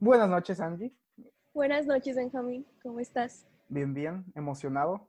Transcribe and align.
Buenas 0.00 0.28
noches, 0.28 0.60
Angie. 0.60 0.94
Buenas 1.52 1.84
noches, 1.84 2.14
Benjamín. 2.14 2.64
¿Cómo 2.84 3.00
estás? 3.00 3.48
Bien, 3.68 3.92
bien, 3.92 4.24
emocionado. 4.36 5.08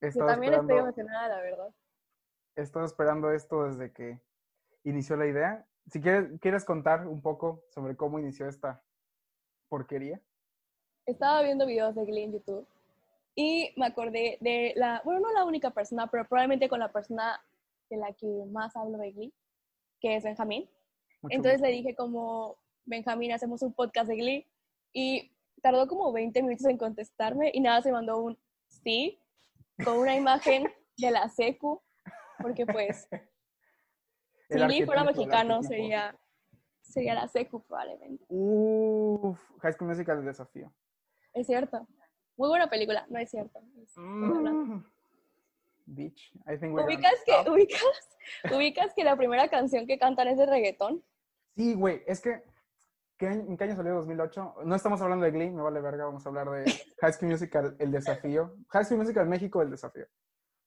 He 0.00 0.10
Yo 0.10 0.26
también 0.26 0.54
estoy 0.54 0.78
emocionada, 0.78 1.28
la 1.28 1.40
verdad. 1.40 1.74
he 2.56 2.62
estado 2.62 2.84
esperando 2.84 3.30
esto 3.30 3.64
desde 3.64 3.92
que 3.92 4.20
inició 4.82 5.16
la 5.16 5.26
idea. 5.26 5.64
Si 5.86 6.00
quieres, 6.00 6.40
quieres 6.40 6.64
contar 6.64 7.06
un 7.06 7.22
poco 7.22 7.62
sobre 7.70 7.96
cómo 7.96 8.18
inició 8.18 8.48
esta 8.48 8.82
porquería. 9.68 10.20
Estaba 11.06 11.42
viendo 11.42 11.64
videos 11.64 11.94
de 11.94 12.04
Glee 12.04 12.24
en 12.24 12.32
YouTube 12.32 12.66
y 13.36 13.72
me 13.76 13.86
acordé 13.86 14.38
de 14.40 14.72
la, 14.74 15.00
bueno, 15.04 15.20
no 15.20 15.32
la 15.32 15.44
única 15.44 15.70
persona, 15.70 16.08
pero 16.08 16.24
probablemente 16.24 16.68
con 16.68 16.80
la 16.80 16.90
persona 16.90 17.40
de 17.88 17.98
la 17.98 18.12
que 18.12 18.26
más 18.50 18.74
hablo 18.74 18.98
de 18.98 19.12
Glee, 19.12 19.34
que 20.00 20.16
es 20.16 20.24
Benjamín. 20.24 20.68
Mucho 21.22 21.36
Entonces 21.36 21.60
le 21.60 21.68
dije 21.68 21.94
como, 21.94 22.56
Benjamín, 22.86 23.32
hacemos 23.32 23.62
un 23.62 23.72
podcast 23.72 24.08
de 24.08 24.16
Glee 24.16 24.46
y 24.92 25.32
tardó 25.62 25.86
como 25.88 26.12
20 26.12 26.42
minutos 26.42 26.66
en 26.66 26.76
contestarme 26.78 27.50
y 27.54 27.60
nada, 27.60 27.80
se 27.82 27.92
mandó 27.92 28.18
un 28.18 28.38
sí 28.66 29.18
con 29.84 29.98
una 29.98 30.14
imagen 30.14 30.70
de 30.98 31.10
la 31.10 31.28
secu, 31.28 31.80
porque 32.40 32.66
pues 32.66 33.08
si 34.50 34.58
Glee 34.58 34.84
fuera 34.84 35.04
mexicano 35.04 35.62
sería, 35.62 36.16
sería 36.82 37.14
la 37.14 37.26
secu 37.28 37.62
probablemente. 37.62 38.24
Uf, 38.28 39.38
High 39.62 39.72
School 39.72 39.88
Musical 39.88 40.18
el 40.18 40.24
desafío. 40.26 40.72
Es 41.32 41.46
cierto. 41.46 41.86
Muy 42.36 42.48
buena 42.48 42.68
película, 42.68 43.06
no 43.08 43.18
es 43.18 43.30
cierto. 43.30 43.60
Es- 43.82 43.96
Mm. 43.96 44.82
Bitch, 45.86 46.32
I 46.46 46.56
think 46.58 46.72
we're 46.74 46.84
¿Ubicas 46.86 47.12
que, 47.26 47.50
ubicas, 47.50 47.82
ubicas 48.56 48.94
que 48.94 49.04
la 49.04 49.16
primera 49.16 49.48
canción 49.48 49.86
que 49.86 49.98
cantan 49.98 50.28
es 50.28 50.38
de 50.38 50.46
reggaetón? 50.46 51.04
Sí, 51.56 51.74
güey, 51.74 52.02
es 52.06 52.20
que. 52.22 52.42
¿Qué 53.24 53.32
¿En 53.32 53.56
qué 53.56 53.64
año 53.64 53.76
salió 53.76 53.94
2008? 53.94 54.54
No 54.64 54.74
estamos 54.74 55.00
hablando 55.00 55.24
de 55.24 55.30
Glee, 55.30 55.50
me 55.50 55.62
vale 55.62 55.80
verga, 55.80 56.04
vamos 56.04 56.24
a 56.24 56.28
hablar 56.28 56.50
de 56.50 56.70
High 57.00 57.12
School 57.12 57.30
Musical, 57.30 57.76
el 57.78 57.90
desafío. 57.90 58.56
High 58.68 58.84
School 58.84 58.98
Musical 58.98 59.26
México, 59.26 59.62
el 59.62 59.70
desafío. 59.70 60.06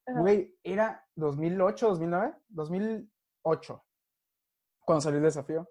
Güey, 0.08 0.58
era 0.64 1.06
2008, 1.16 1.90
2009, 1.90 2.34
2008, 2.48 3.86
cuando 4.80 5.02
salió 5.02 5.18
el 5.18 5.26
desafío. 5.26 5.70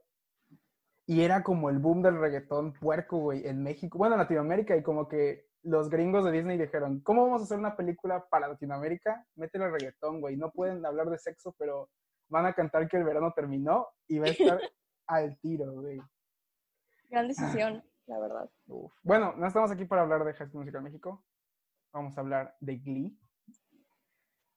Y 1.06 1.22
era 1.22 1.42
como 1.42 1.70
el 1.70 1.78
boom 1.78 2.02
del 2.02 2.18
reggaetón 2.18 2.72
puerco, 2.74 3.18
güey, 3.18 3.46
en 3.46 3.62
México, 3.62 3.96
bueno, 3.96 4.14
en 4.14 4.20
Latinoamérica, 4.20 4.76
y 4.76 4.82
como 4.82 5.08
que 5.08 5.46
los 5.62 5.88
gringos 5.88 6.24
de 6.24 6.32
Disney 6.32 6.58
dijeron, 6.58 7.00
¿cómo 7.00 7.24
vamos 7.24 7.40
a 7.40 7.44
hacer 7.44 7.58
una 7.58 7.76
película 7.76 8.26
para 8.28 8.48
Latinoamérica? 8.48 9.24
Métele 9.36 9.70
reggaetón, 9.70 10.20
güey, 10.20 10.36
no 10.36 10.50
pueden 10.50 10.84
hablar 10.84 11.08
de 11.08 11.18
sexo, 11.18 11.54
pero 11.58 11.88
van 12.28 12.46
a 12.46 12.52
cantar 12.52 12.88
que 12.88 12.96
el 12.98 13.04
verano 13.04 13.32
terminó 13.34 13.88
y 14.06 14.18
va 14.18 14.26
a 14.26 14.30
estar 14.30 14.60
al 15.06 15.38
tiro, 15.38 15.72
güey. 15.72 16.00
Gran 17.10 17.28
decisión, 17.28 17.84
la 18.06 18.18
verdad. 18.18 18.50
Uf. 18.66 18.92
Bueno, 19.02 19.34
no 19.36 19.46
estamos 19.46 19.70
aquí 19.70 19.84
para 19.84 20.02
hablar 20.02 20.24
de 20.24 20.34
High 20.34 20.48
School 20.48 20.60
Musical 20.60 20.82
México. 20.82 21.24
Vamos 21.92 22.16
a 22.16 22.20
hablar 22.20 22.56
de 22.60 22.76
Glee. 22.78 23.18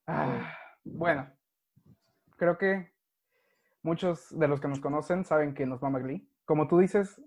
Ah, 0.08 0.54
bueno, 0.84 1.32
creo 2.36 2.58
que 2.58 2.94
muchos 3.84 4.38
de 4.38 4.48
los 4.48 4.60
que 4.60 4.68
nos 4.68 4.80
conocen 4.80 5.24
saben 5.24 5.54
que 5.54 5.66
nos 5.66 5.82
mama 5.82 6.00
Glee. 6.00 6.28
Como 6.46 6.68
tú 6.68 6.80
dices, 6.80 7.22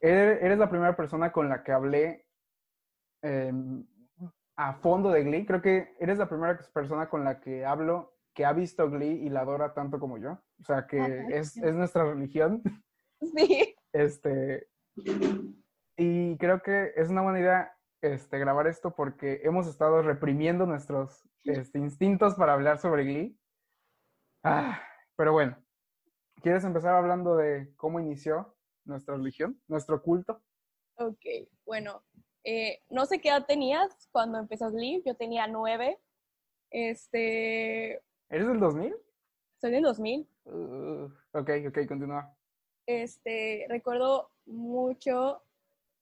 eres, 0.00 0.42
eres 0.42 0.58
la 0.58 0.70
primera 0.70 0.96
persona 0.96 1.32
con 1.32 1.48
la 1.48 1.62
que 1.62 1.72
hablé 1.72 2.26
eh, 3.22 3.52
a 4.56 4.74
fondo 4.74 5.10
de 5.10 5.24
Glee. 5.24 5.46
Creo 5.46 5.60
que 5.60 5.94
eres 6.00 6.18
la 6.18 6.28
primera 6.28 6.58
persona 6.72 7.08
con 7.08 7.24
la 7.24 7.40
que 7.40 7.66
hablo 7.66 8.14
que 8.32 8.46
ha 8.46 8.52
visto 8.52 8.88
Glee 8.88 9.24
y 9.24 9.28
la 9.28 9.40
adora 9.40 9.74
tanto 9.74 9.98
como 9.98 10.16
yo. 10.16 10.40
O 10.60 10.64
sea, 10.64 10.86
que 10.86 11.00
Ajá. 11.00 11.28
es, 11.30 11.56
es 11.56 11.74
nuestra 11.74 12.04
religión. 12.04 12.62
Sí. 13.20 13.74
Este, 13.92 14.68
y 15.96 16.36
creo 16.38 16.62
que 16.62 16.92
es 16.96 17.08
una 17.08 17.22
buena 17.22 17.40
idea 17.40 17.76
este, 18.02 18.38
grabar 18.38 18.66
esto 18.66 18.94
porque 18.94 19.40
hemos 19.42 19.66
estado 19.66 20.02
reprimiendo 20.02 20.66
nuestros 20.66 21.28
este, 21.44 21.78
instintos 21.78 22.34
para 22.34 22.52
hablar 22.52 22.78
sobre 22.78 23.04
Glee. 23.04 23.38
Ah, 24.44 24.80
pero 25.16 25.32
bueno, 25.32 25.56
¿quieres 26.42 26.64
empezar 26.64 26.94
hablando 26.94 27.36
de 27.36 27.74
cómo 27.76 27.98
inició 27.98 28.56
nuestra 28.84 29.16
religión, 29.16 29.60
nuestro 29.66 30.02
culto? 30.02 30.42
Ok, 30.96 31.24
bueno. 31.64 32.04
eh, 32.44 32.82
no 32.90 33.06
sé 33.06 33.20
qué 33.20 33.28
edad 33.28 33.46
tenías 33.46 34.08
cuando 34.12 34.38
empezó 34.38 34.70
Glee. 34.70 35.02
Yo 35.04 35.14
tenía 35.16 35.46
nueve. 35.46 35.98
Este, 36.70 38.02
¿Eres 38.28 38.46
del 38.46 38.60
2000? 38.60 38.94
soy 39.60 39.72
del 39.72 39.82
2000. 39.82 40.28
Uh, 40.44 41.04
ok, 41.32 41.50
ok, 41.68 41.86
continúa. 41.88 42.37
Este, 42.88 43.66
recuerdo 43.68 44.30
mucho 44.46 45.42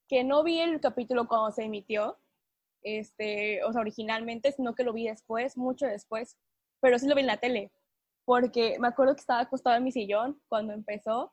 que 0.09 0.23
no 0.23 0.45
vi 0.45 0.61
el 0.61 0.81
capítulo 0.81 1.27
cuando 1.27 1.51
se 1.51 1.65
emitió, 1.65 2.17
este, 2.83 3.65
o 3.65 3.73
sea, 3.73 3.81
originalmente, 3.81 4.53
sino 4.53 4.77
que 4.77 4.85
lo 4.85 4.93
vi 4.93 5.09
después, 5.09 5.57
mucho 5.57 5.85
después, 5.85 6.39
pero 6.81 7.01
sí 7.01 7.09
lo 7.09 7.17
vi 7.17 7.23
en 7.23 7.27
la 7.27 7.39
tele, 7.39 7.73
porque 8.25 8.79
me 8.79 8.87
acuerdo 8.87 9.17
que 9.17 9.21
estaba 9.21 9.41
acostado 9.41 9.75
en 9.75 9.83
mi 9.83 9.91
sillón 9.91 10.41
cuando 10.47 10.75
empezó, 10.75 11.33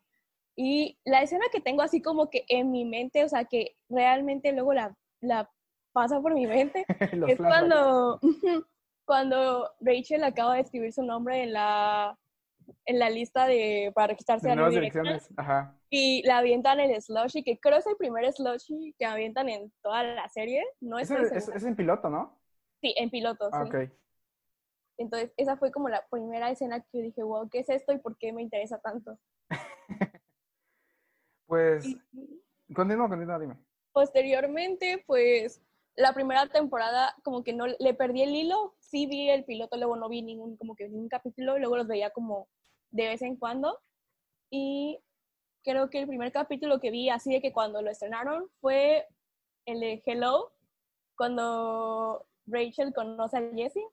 y 0.56 0.97
la 1.06 1.22
escena 1.22 1.46
que 1.52 1.62
tengo 1.62 1.84
así 1.84 2.02
como 2.02 2.31
que 2.31 2.46
en 2.47 2.72
mi 2.72 2.84
mente, 2.84 3.24
o 3.24 3.30
sea, 3.30 3.46
que 3.46 3.78
realmente 3.90 4.53
luego 4.53 4.74
la, 4.74 4.97
la 5.22 5.52
pasa 5.91 6.20
por 6.20 6.34
mi 6.34 6.47
mente, 6.47 6.84
es 7.28 7.38
cuando, 7.38 8.20
cuando 9.06 9.70
Rachel 9.81 10.24
acaba 10.24 10.56
de 10.56 10.62
escribir 10.62 10.91
su 10.94 11.03
nombre 11.03 11.44
en 11.44 11.53
la, 11.53 12.18
en 12.85 13.00
la 13.00 13.09
lista 13.09 13.46
de, 13.47 13.91
para 13.96 14.07
registrarse 14.07 14.50
a 14.50 14.56
nuevas 14.56 14.74
direcciones. 14.74 15.29
Ajá. 15.38 15.78
Y 15.90 16.24
la 16.25 16.40
avientan 16.40 16.79
en 16.79 16.91
el 16.91 17.01
slushy, 17.01 17.44
que 17.44 17.59
creo 17.59 17.78
es 17.78 17.88
el 17.88 17.96
primer 17.97 18.31
slushy 18.34 18.96
que 18.97 19.06
avientan 19.06 19.50
en 19.50 19.72
toda 19.81 20.03
la 20.03 20.28
serie. 20.29 20.63
No 20.81 21.00
Es, 21.00 21.12
es, 21.12 21.63
en 21.63 21.75
piloto, 21.75 22.09
¿no? 22.09 22.40
Sí, 22.81 22.94
en 22.97 23.09
piloto, 23.09 23.50
Ah, 23.52 23.66
sí. 23.72 23.90
Entonces, 24.97 25.34
esa 25.38 25.57
fue 25.57 25.72
como 25.72 25.90
la 25.90 26.06
primera 26.09 26.50
escena 26.52 26.81
que 26.81 26.97
yo 27.00 27.03
dije, 27.03 27.23
wow, 27.23 27.50
¿qué 27.50 27.59
es 27.59 27.69
esto 27.69 27.94
y 27.94 27.97
por 28.00 28.18
qué 28.18 28.31
me 28.34 28.41
interesa 28.41 28.79
tanto? 28.79 29.18
Pues, 31.46 31.85
continúa, 32.73 33.07
continúa, 33.09 33.38
dime. 33.38 33.57
posteriormente, 33.91 35.03
pues, 35.06 35.62
la 35.96 36.14
primera 36.14 36.48
temporada 36.48 37.16
como 37.24 37.44
que 37.44 37.54
no 37.54 37.68
le 37.68 37.94
perdí 37.94 38.24
el 38.24 38.36
hilo. 38.36 38.76
Sí 38.80 39.06
vi 39.06 39.30
el 39.30 39.46
piloto, 39.46 39.78
luego 39.78 39.96
no 39.96 40.09
vi 40.09 40.22
ningún, 40.22 40.58
como 40.58 40.76
que 40.76 40.90
ningún 40.90 41.09
capítulo, 41.09 41.58
luego 41.58 41.78
los 41.78 41.88
veía 41.88 42.09
como 42.12 42.48
de 42.92 43.08
vez 43.08 43.22
en 43.22 43.36
cuando. 43.36 43.80
Y 44.50 45.00
creo 45.64 45.90
que 45.90 46.00
el 46.00 46.08
primer 46.08 46.32
capítulo 46.32 46.80
que 46.80 46.92
vi 46.92 47.09
así 47.09 47.32
de 47.32 47.42
que 47.42 47.53
cuando 47.53 47.82
lo 47.82 47.90
estrenaron 47.90 48.50
fue 48.59 49.08
el 49.66 49.80
de 49.80 50.02
Hello, 50.06 50.52
cuando 51.16 52.28
Rachel 52.46 52.94
conoce 52.94 53.38
a 53.38 53.52
Jesse. 53.56 53.84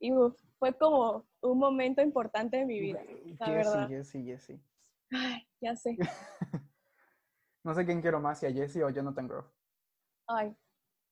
Y 0.00 0.12
uf, 0.12 0.36
fue 0.58 0.76
como 0.76 1.26
un 1.40 1.58
momento 1.58 2.02
importante 2.02 2.56
de 2.56 2.66
mi 2.66 2.80
vida, 2.80 3.02
la 3.38 3.50
verdad. 3.50 3.88
Jessie, 3.88 4.24
Jessie, 4.24 4.58
Jessie. 4.58 4.60
Ay, 5.10 5.48
ya 5.60 5.76
sé. 5.76 5.96
No 7.64 7.74
sé 7.74 7.86
quién 7.86 8.00
quiero 8.00 8.18
más, 8.18 8.40
si 8.40 8.46
a 8.46 8.52
Jessie 8.52 8.82
o 8.82 8.90
Jonathan 8.90 9.28
Groff. 9.28 9.46
Ay, 10.26 10.52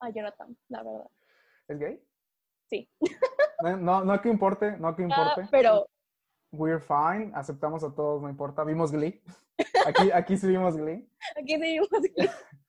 a 0.00 0.10
Jonathan, 0.10 0.56
la 0.68 0.82
verdad. 0.82 1.10
¿Es 1.68 1.78
gay? 1.78 2.02
Sí. 2.68 2.88
No, 3.62 3.76
no, 3.76 4.04
no 4.04 4.20
que 4.20 4.28
importe, 4.28 4.76
no 4.78 4.94
que 4.96 5.02
Ah, 5.02 5.06
importe. 5.06 5.48
pero 5.50 5.86
We're 6.52 6.80
fine, 6.80 7.30
aceptamos 7.34 7.84
a 7.84 7.94
todos, 7.94 8.20
no 8.22 8.28
importa. 8.28 8.64
Vimos 8.64 8.90
Glee. 8.90 9.22
Aquí, 9.86 10.10
aquí 10.10 10.36
sí 10.36 10.46
vimos 10.48 10.76
Glee. 10.76 11.08
aquí 11.36 11.58
seguimos. 11.58 11.88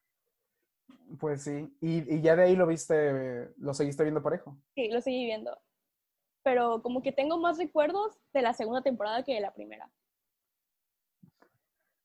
Pues 1.20 1.44
sí. 1.44 1.76
Y, 1.82 2.16
y 2.16 2.22
ya 2.22 2.38
de 2.38 2.44
ahí 2.44 2.56
lo 2.56 2.66
viste, 2.66 3.54
lo 3.58 3.74
seguiste 3.74 4.04
viendo 4.04 4.24
parejo. 4.24 4.58
Sí, 4.76 4.88
lo 4.90 5.02
seguí 5.02 5.26
viendo. 5.26 5.60
Pero 6.42 6.82
como 6.82 7.02
que 7.02 7.12
tengo 7.12 7.38
más 7.38 7.58
recuerdos 7.58 8.18
de 8.34 8.42
la 8.42 8.54
segunda 8.54 8.82
temporada 8.82 9.22
que 9.24 9.34
de 9.34 9.42
la 9.42 9.54
primera. 9.54 9.92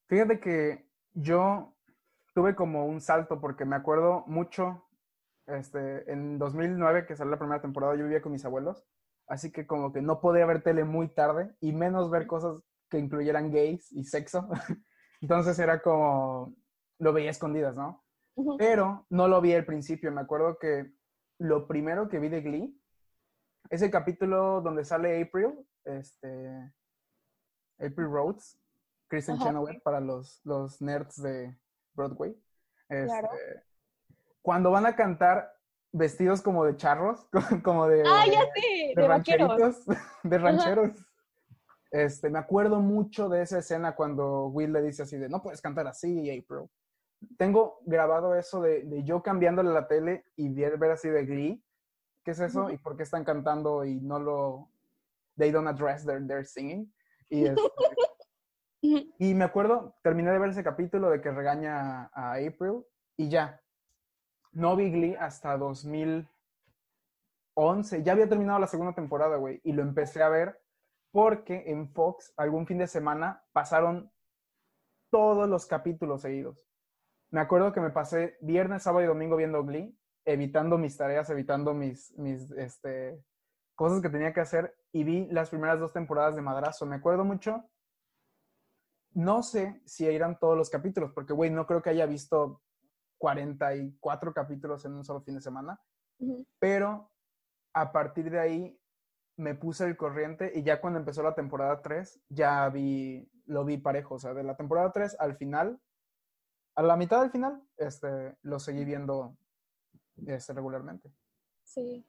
Fíjate 0.08 0.40
que 0.40 0.88
yo 1.14 1.74
tuve 2.34 2.54
como 2.56 2.86
un 2.86 3.00
salto 3.00 3.40
porque 3.40 3.64
me 3.64 3.76
acuerdo 3.76 4.24
mucho, 4.26 4.85
este, 5.46 6.10
en 6.10 6.38
2009 6.38 7.06
que 7.06 7.16
salió 7.16 7.32
la 7.32 7.38
primera 7.38 7.60
temporada, 7.60 7.94
yo 7.94 8.04
vivía 8.04 8.22
con 8.22 8.32
mis 8.32 8.44
abuelos, 8.44 8.84
así 9.28 9.52
que 9.52 9.66
como 9.66 9.92
que 9.92 10.02
no 10.02 10.20
podía 10.20 10.46
ver 10.46 10.62
tele 10.62 10.84
muy 10.84 11.08
tarde 11.08 11.54
y 11.60 11.72
menos 11.72 12.10
ver 12.10 12.26
cosas 12.26 12.62
que 12.90 12.98
incluyeran 12.98 13.50
gays 13.50 13.92
y 13.92 14.04
sexo. 14.04 14.48
Entonces 15.20 15.58
era 15.58 15.80
como, 15.80 16.54
lo 16.98 17.12
veía 17.12 17.30
escondidas, 17.30 17.76
¿no? 17.76 18.04
Pero 18.58 19.06
no 19.08 19.28
lo 19.28 19.40
vi 19.40 19.54
al 19.54 19.64
principio, 19.64 20.12
me 20.12 20.20
acuerdo 20.20 20.58
que 20.58 20.92
lo 21.38 21.66
primero 21.66 22.08
que 22.08 22.18
vi 22.18 22.28
de 22.28 22.42
Glee 22.42 22.80
es 23.70 23.82
el 23.82 23.90
capítulo 23.90 24.60
donde 24.60 24.84
sale 24.84 25.22
April, 25.22 25.66
este, 25.84 26.72
April 27.78 28.06
Rhodes, 28.08 28.58
Kristen. 29.08 29.38
Chenoweth 29.38 29.82
para 29.82 30.00
los, 30.00 30.40
los 30.44 30.80
nerds 30.80 31.22
de 31.22 31.56
Broadway. 31.94 32.36
Claro. 32.88 33.30
Cuando 34.46 34.70
van 34.70 34.86
a 34.86 34.94
cantar 34.94 35.52
vestidos 35.90 36.40
como 36.40 36.64
de 36.64 36.76
charros, 36.76 37.26
como 37.64 37.88
de, 37.88 38.04
Ah, 38.06 38.24
ya 38.26 38.42
sé, 38.54 38.92
de 38.94 38.94
de 39.02 39.08
rancheritos, 39.08 39.84
de 40.22 40.38
rancheros. 40.38 41.04
Este, 41.90 42.30
me 42.30 42.38
acuerdo 42.38 42.78
mucho 42.78 43.28
de 43.28 43.42
esa 43.42 43.58
escena 43.58 43.96
cuando 43.96 44.46
Will 44.46 44.72
le 44.72 44.82
dice 44.82 45.02
así 45.02 45.16
de, 45.16 45.28
no 45.28 45.42
puedes 45.42 45.60
cantar 45.60 45.88
así, 45.88 46.30
April. 46.30 46.70
tengo 47.36 47.80
grabado 47.86 48.36
eso 48.36 48.62
de, 48.62 48.84
de 48.84 49.02
yo 49.02 49.20
cambiándole 49.20 49.70
la 49.70 49.88
tele 49.88 50.26
y 50.36 50.48
ver, 50.48 50.78
ver 50.78 50.92
así 50.92 51.08
de 51.08 51.26
Glee. 51.26 51.64
¿Qué 52.22 52.30
es 52.30 52.38
eso? 52.38 52.66
Ujú. 52.66 52.70
¿Y 52.70 52.78
por 52.78 52.96
qué 52.96 53.02
están 53.02 53.24
cantando 53.24 53.84
y 53.84 54.00
no 54.00 54.20
lo... 54.20 54.68
They 55.36 55.50
don't 55.50 55.66
address 55.66 56.06
their, 56.06 56.24
their 56.24 56.46
singing. 56.46 56.94
Y, 57.28 57.46
este, 58.82 59.12
y 59.18 59.34
me 59.34 59.44
acuerdo, 59.44 59.96
terminé 60.04 60.30
de 60.30 60.38
ver 60.38 60.50
ese 60.50 60.62
capítulo 60.62 61.10
de 61.10 61.20
que 61.20 61.32
regaña 61.32 62.04
a 62.14 62.34
April 62.34 62.84
y 63.16 63.28
ya. 63.28 63.60
No 64.56 64.74
vi 64.74 64.90
Glee 64.90 65.14
hasta 65.20 65.56
2011. 65.58 68.02
Ya 68.02 68.12
había 68.12 68.26
terminado 68.26 68.58
la 68.58 68.66
segunda 68.66 68.94
temporada, 68.94 69.36
güey. 69.36 69.60
Y 69.64 69.74
lo 69.74 69.82
empecé 69.82 70.22
a 70.22 70.30
ver 70.30 70.58
porque 71.12 71.64
en 71.66 71.92
Fox 71.92 72.32
algún 72.38 72.66
fin 72.66 72.78
de 72.78 72.86
semana 72.86 73.44
pasaron 73.52 74.10
todos 75.10 75.46
los 75.46 75.66
capítulos 75.66 76.22
seguidos. 76.22 76.58
Me 77.30 77.40
acuerdo 77.40 77.74
que 77.74 77.82
me 77.82 77.90
pasé 77.90 78.38
viernes, 78.40 78.84
sábado 78.84 79.04
y 79.04 79.08
domingo 79.08 79.36
viendo 79.36 79.62
Glee, 79.62 79.94
evitando 80.24 80.78
mis 80.78 80.96
tareas, 80.96 81.28
evitando 81.28 81.74
mis, 81.74 82.16
mis 82.16 82.50
este, 82.52 83.22
cosas 83.74 84.00
que 84.00 84.08
tenía 84.08 84.32
que 84.32 84.40
hacer 84.40 84.74
y 84.90 85.04
vi 85.04 85.26
las 85.26 85.50
primeras 85.50 85.80
dos 85.80 85.92
temporadas 85.92 86.34
de 86.34 86.40
Madrazo. 86.40 86.86
Me 86.86 86.96
acuerdo 86.96 87.26
mucho. 87.26 87.68
No 89.12 89.42
sé 89.42 89.82
si 89.84 90.08
eran 90.08 90.38
todos 90.38 90.56
los 90.56 90.70
capítulos, 90.70 91.12
porque, 91.12 91.34
güey, 91.34 91.50
no 91.50 91.66
creo 91.66 91.82
que 91.82 91.90
haya 91.90 92.06
visto 92.06 92.62
44 93.18 94.32
capítulos 94.32 94.84
en 94.84 94.94
un 94.94 95.04
solo 95.04 95.20
fin 95.22 95.34
de 95.34 95.40
semana, 95.40 95.80
pero 96.58 97.10
a 97.74 97.92
partir 97.92 98.30
de 98.30 98.40
ahí 98.40 98.80
me 99.38 99.54
puse 99.54 99.84
el 99.84 99.96
corriente 99.96 100.50
y 100.54 100.62
ya 100.62 100.80
cuando 100.80 100.98
empezó 100.98 101.22
la 101.22 101.34
temporada 101.34 101.82
3, 101.82 102.20
ya 102.30 102.68
vi, 102.70 103.30
lo 103.44 103.64
vi 103.64 103.76
parejo, 103.76 104.14
o 104.14 104.18
sea, 104.18 104.32
de 104.34 104.42
la 104.42 104.56
temporada 104.56 104.92
3 104.92 105.16
al 105.20 105.36
final, 105.36 105.78
a 106.74 106.82
la 106.82 106.96
mitad 106.96 107.20
del 107.20 107.30
final, 107.30 107.62
este, 107.76 108.36
lo 108.42 108.58
seguí 108.58 108.84
viendo 108.84 109.36
este, 110.26 110.52
regularmente. 110.54 111.10
Sí. 111.64 112.06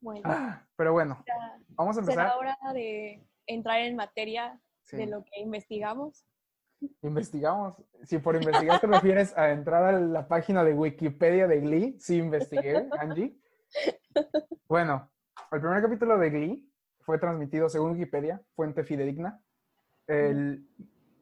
Bueno, 0.00 0.22
Ah, 0.24 0.66
pero 0.76 0.92
bueno, 0.92 1.24
vamos 1.68 1.96
a 1.96 2.00
empezar. 2.00 2.26
será 2.28 2.38
hora 2.38 2.58
de 2.74 3.26
entrar 3.46 3.80
en 3.80 3.96
materia 3.96 4.60
Sí, 4.82 4.98
de 4.98 5.06
lo 5.06 5.24
que 5.24 5.40
investigamos. 5.40 6.26
Investigamos. 7.02 7.74
Si 8.04 8.18
por 8.18 8.36
investigar 8.36 8.80
te 8.80 8.86
refieres 8.86 9.36
a 9.36 9.50
entrar 9.50 9.84
a 9.84 9.92
la 10.00 10.26
página 10.28 10.62
de 10.64 10.74
Wikipedia 10.74 11.46
de 11.46 11.60
Glee, 11.60 11.96
sí 11.98 12.16
investigué, 12.18 12.88
Angie. 12.98 13.36
Bueno, 14.68 15.10
el 15.52 15.60
primer 15.60 15.82
capítulo 15.82 16.18
de 16.18 16.30
Glee 16.30 16.72
fue 17.00 17.18
transmitido, 17.18 17.68
según 17.68 17.92
Wikipedia, 17.92 18.42
fuente 18.54 18.84
fidedigna, 18.84 19.40
el 20.06 20.66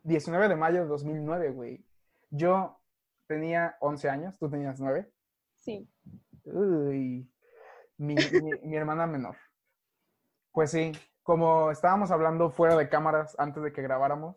19 0.05 0.49
de 0.49 0.56
mayo 0.56 0.81
de 0.82 0.87
2009, 0.87 1.50
güey. 1.50 1.85
Yo 2.31 2.81
tenía 3.26 3.76
11 3.81 4.08
años, 4.11 4.38
tú 4.38 4.49
tenías 4.50 4.81
9. 4.81 5.11
Sí. 5.58 5.88
Uy, 6.44 7.31
mi, 7.99 8.15
mi- 8.15 8.58
mi 8.69 8.76
hermana 8.76 9.06
menor. 9.06 9.37
Pues 10.53 10.70
sí, 10.70 10.93
como 11.23 11.70
estábamos 11.70 12.11
hablando 12.11 12.50
fuera 12.50 12.76
de 12.76 12.88
cámaras 12.88 13.35
antes 13.38 13.62
de 13.62 13.73
que 13.73 13.82
grabáramos, 13.82 14.37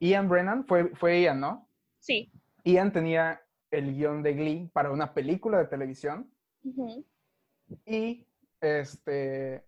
Ian 0.00 0.28
Brennan, 0.28 0.64
fue, 0.66 0.94
fue 0.96 1.20
Ian, 1.22 1.40
¿no? 1.40 1.68
Sí. 1.98 2.30
Ian 2.64 2.92
tenía 2.92 3.42
el 3.70 3.94
guion 3.94 4.22
de 4.22 4.34
Glee 4.34 4.70
para 4.72 4.90
una 4.90 5.12
película 5.14 5.58
de 5.58 5.66
televisión 5.66 6.32
y 7.84 8.26
este 8.60 9.64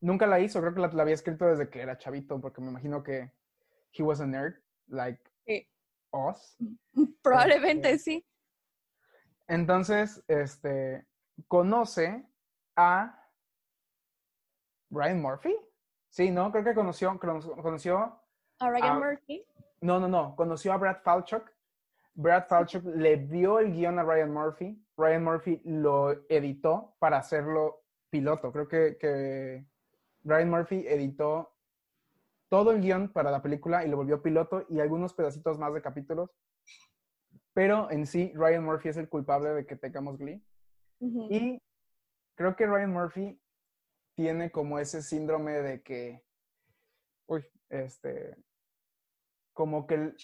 nunca 0.00 0.26
la 0.26 0.40
hizo, 0.40 0.60
creo 0.60 0.74
que 0.74 0.80
la, 0.80 0.88
la 0.88 1.02
había 1.02 1.14
escrito 1.14 1.46
desde 1.46 1.68
que 1.70 1.80
era 1.80 1.98
chavito, 1.98 2.40
porque 2.40 2.60
me 2.60 2.68
imagino 2.68 3.02
que 3.02 3.32
he 3.92 4.02
was 4.02 4.20
a 4.20 4.26
nerd, 4.26 4.54
like 4.88 5.22
Sí. 5.46 5.68
us. 6.12 6.56
Probablemente 7.22 7.98
sí. 7.98 8.24
Entonces, 9.46 10.22
este, 10.28 11.06
conoce 11.48 12.26
a 12.76 13.20
Ryan 14.90 15.20
Murphy. 15.20 15.56
Sí, 16.08 16.30
¿no? 16.30 16.50
Creo 16.52 16.64
que 16.64 16.74
conoció, 16.74 17.18
cono- 17.18 17.40
conoció, 17.62 18.23
A 18.60 18.70
Ryan 18.70 18.96
Ah. 18.96 18.98
Murphy. 18.98 19.44
no, 19.80 20.00
no, 20.00 20.08
no, 20.08 20.34
conoció 20.36 20.72
a 20.72 20.76
Brad 20.76 21.02
Falchuk. 21.02 21.50
Brad 22.14 22.46
Falchuk 22.48 22.84
le 22.84 23.16
dio 23.16 23.58
el 23.58 23.72
guion 23.72 23.98
a 23.98 24.04
Ryan 24.04 24.32
Murphy. 24.32 24.80
Ryan 24.96 25.24
Murphy 25.24 25.60
lo 25.64 26.12
editó 26.28 26.94
para 27.00 27.18
hacerlo 27.18 27.82
piloto. 28.10 28.52
Creo 28.52 28.68
que, 28.68 28.96
que 28.98 29.66
Ryan 30.22 30.50
Murphy 30.50 30.84
editó 30.86 31.52
todo 32.48 32.70
el 32.70 32.80
guion 32.80 33.08
para 33.12 33.30
la 33.32 33.42
película 33.42 33.84
y 33.84 33.88
lo 33.88 33.96
volvió 33.96 34.22
piloto 34.22 34.64
y 34.68 34.78
algunos 34.78 35.12
pedacitos 35.12 35.58
más 35.58 35.74
de 35.74 35.82
capítulos. 35.82 36.30
Pero 37.52 37.90
en 37.90 38.06
sí, 38.06 38.32
Ryan 38.34 38.64
Murphy 38.64 38.88
es 38.90 38.96
el 38.96 39.08
culpable 39.08 39.50
de 39.50 39.66
que 39.66 39.76
tengamos 39.76 40.16
Glee. 40.18 40.42
Y 41.00 41.60
creo 42.36 42.54
que 42.56 42.66
Ryan 42.66 42.92
Murphy 42.92 43.40
tiene 44.14 44.50
como 44.52 44.78
ese 44.78 45.02
síndrome 45.02 45.52
de 45.54 45.82
que, 45.82 46.22
uy, 47.26 47.44
este, 47.74 48.36
como 49.52 49.86
que 49.86 49.94
el- 49.94 50.16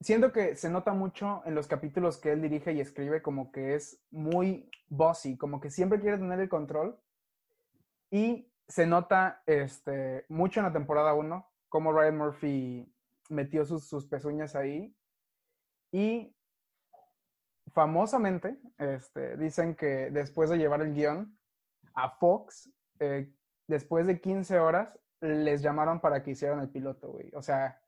siento 0.00 0.32
que 0.32 0.56
se 0.56 0.70
nota 0.70 0.92
mucho 0.92 1.42
en 1.44 1.54
los 1.54 1.66
capítulos 1.66 2.18
que 2.18 2.32
él 2.32 2.42
dirige 2.42 2.72
y 2.72 2.80
escribe, 2.80 3.22
como 3.22 3.52
que 3.52 3.74
es 3.74 4.02
muy 4.10 4.68
bossy, 4.88 5.36
como 5.36 5.60
que 5.60 5.70
siempre 5.70 6.00
quiere 6.00 6.18
tener 6.18 6.40
el 6.40 6.48
control. 6.48 6.98
Y 8.10 8.52
se 8.68 8.86
nota 8.86 9.42
este, 9.46 10.24
mucho 10.28 10.60
en 10.60 10.66
la 10.66 10.72
temporada 10.72 11.14
1, 11.14 11.50
como 11.68 11.92
Ryan 11.92 12.18
Murphy 12.18 12.94
metió 13.30 13.64
sus, 13.64 13.88
sus 13.88 14.06
pezuñas 14.06 14.54
ahí. 14.56 14.94
Y 15.92 16.34
famosamente, 17.72 18.58
este, 18.78 19.36
dicen 19.36 19.74
que 19.74 20.10
después 20.10 20.50
de 20.50 20.58
llevar 20.58 20.82
el 20.82 20.94
guion 20.94 21.38
a 21.94 22.10
Fox, 22.10 22.70
eh, 22.98 23.32
después 23.66 24.06
de 24.06 24.20
15 24.20 24.58
horas, 24.58 24.98
les 25.22 25.62
llamaron 25.62 26.00
para 26.00 26.22
que 26.22 26.32
hicieran 26.32 26.60
el 26.60 26.68
piloto, 26.68 27.12
güey. 27.12 27.30
O 27.34 27.42
sea, 27.42 27.80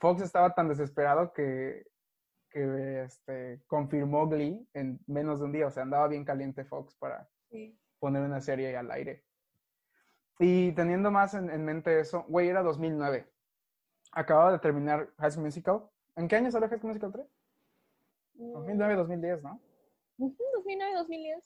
Fox 0.00 0.22
estaba 0.22 0.54
tan 0.54 0.68
desesperado 0.68 1.32
que, 1.32 1.86
que 2.50 3.02
este, 3.02 3.62
confirmó 3.66 4.26
Glee 4.28 4.66
en 4.74 4.98
menos 5.06 5.38
de 5.40 5.44
un 5.46 5.52
día. 5.52 5.66
O 5.66 5.70
sea, 5.70 5.82
andaba 5.82 6.08
bien 6.08 6.24
caliente 6.24 6.64
Fox 6.64 6.94
para 6.96 7.28
Sí. 7.50 7.78
poner 7.98 8.22
una 8.22 8.40
serie 8.40 8.76
al 8.76 8.90
aire. 8.90 9.24
Y 10.38 10.72
teniendo 10.72 11.10
más 11.10 11.34
en, 11.34 11.50
en 11.50 11.64
mente 11.64 11.98
eso, 12.00 12.24
güey, 12.28 12.48
era 12.48 12.62
2009. 12.62 13.26
Acababa 14.12 14.52
de 14.52 14.58
terminar 14.58 15.10
High 15.18 15.30
School 15.32 15.44
Musical. 15.46 15.82
¿En 16.16 16.28
qué 16.28 16.36
año 16.36 16.50
salió 16.50 16.68
High 16.68 16.78
School 16.78 16.88
Musical 16.90 17.12
3? 17.12 17.26
2009, 18.34 18.94
2010, 18.96 19.42
¿no? 19.42 19.60
Ujú, 20.18 20.36
2009, 20.54 20.94
2010. 20.94 21.44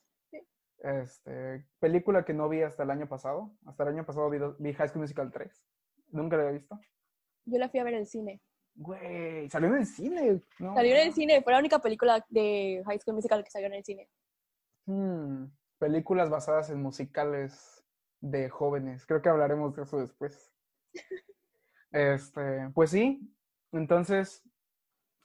Este, 0.82 1.64
película 1.78 2.24
que 2.24 2.34
no 2.34 2.48
vi 2.48 2.62
hasta 2.62 2.82
el 2.82 2.90
año 2.90 3.08
pasado. 3.08 3.52
Hasta 3.66 3.84
el 3.84 3.90
año 3.90 4.04
pasado 4.04 4.28
vi, 4.58 4.72
High 4.72 4.88
School 4.88 5.02
Musical 5.02 5.30
3. 5.30 5.64
Nunca 6.08 6.36
la 6.36 6.42
había 6.42 6.58
visto. 6.58 6.78
Yo 7.44 7.58
la 7.58 7.68
fui 7.68 7.78
a 7.78 7.84
ver 7.84 7.94
en 7.94 8.00
el 8.00 8.06
cine. 8.06 8.40
Güey, 8.74 9.48
salió 9.48 9.68
en 9.68 9.76
el 9.76 9.86
cine. 9.86 10.40
No, 10.58 10.74
Salió 10.74 10.96
en 10.96 11.06
el 11.06 11.12
cine, 11.12 11.40
fue 11.42 11.52
la 11.52 11.60
única 11.60 11.78
película 11.78 12.24
de 12.28 12.82
High 12.84 12.98
School 12.98 13.14
Musical 13.14 13.44
que 13.44 13.50
salió 13.50 13.68
en 13.68 13.74
el 13.74 13.84
cine. 13.84 14.08
Hmm, 14.86 15.44
películas 15.78 16.30
basadas 16.30 16.70
en 16.70 16.82
musicales 16.82 17.84
de 18.20 18.48
jóvenes. 18.48 19.06
Creo 19.06 19.22
que 19.22 19.28
hablaremos 19.28 19.76
de 19.76 19.82
eso 19.82 19.98
después. 19.98 20.52
Este, 21.94 22.70
pues 22.72 22.88
sí. 22.88 23.20
Entonces, 23.70 24.42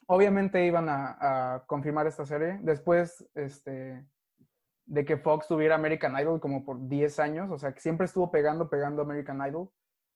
obviamente 0.04 0.66
iban 0.66 0.90
a, 0.90 1.54
a 1.54 1.64
confirmar 1.64 2.06
esta 2.06 2.26
serie. 2.26 2.58
Después, 2.60 3.26
este, 3.34 4.06
de 4.88 5.04
que 5.04 5.18
Fox 5.18 5.46
tuviera 5.46 5.74
American 5.74 6.18
Idol 6.18 6.40
como 6.40 6.64
por 6.64 6.88
10 6.88 7.18
años, 7.20 7.50
o 7.50 7.58
sea, 7.58 7.72
que 7.74 7.80
siempre 7.80 8.06
estuvo 8.06 8.30
pegando, 8.30 8.70
pegando 8.70 9.02
American 9.02 9.46
Idol. 9.46 9.70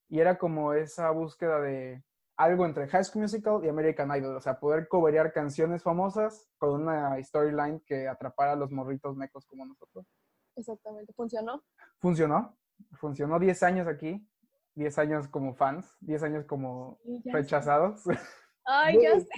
Y 0.09 0.21
era 0.21 0.39
como 0.39 0.73
esa 0.73 1.11
búsqueda 1.11 1.61
de 1.61 2.03
algo 2.37 2.65
entre 2.65 2.89
High 2.89 3.05
School 3.05 3.23
Musical 3.23 3.65
y 3.65 3.69
American 3.69 4.15
Idol, 4.17 4.37
o 4.37 4.41
sea, 4.41 4.59
poder 4.59 4.89
coberear 4.89 5.33
canciones 5.33 5.83
famosas 5.83 6.51
con 6.59 6.83
una 6.83 7.23
storyline 7.23 7.81
que 7.87 8.09
atrapara 8.09 8.53
a 8.53 8.57
los 8.57 8.71
morritos 8.71 9.15
mecos 9.15 9.47
como 9.47 9.67
nosotros. 9.67 10.07
Exactamente, 10.57 11.13
funcionó. 11.13 11.63
Funcionó, 11.99 12.59
funcionó 12.93 13.39
10 13.39 13.63
años 13.63 13.87
aquí, 13.87 14.27
10 14.75 14.99
años 14.99 15.29
como 15.29 15.55
fans, 15.55 15.97
10 16.01 16.23
años 16.23 16.45
como 16.47 16.99
sé. 17.23 17.33
rechazados. 17.33 18.03
Ay, 18.65 18.99
ya 19.03 19.21
sé. 19.21 19.29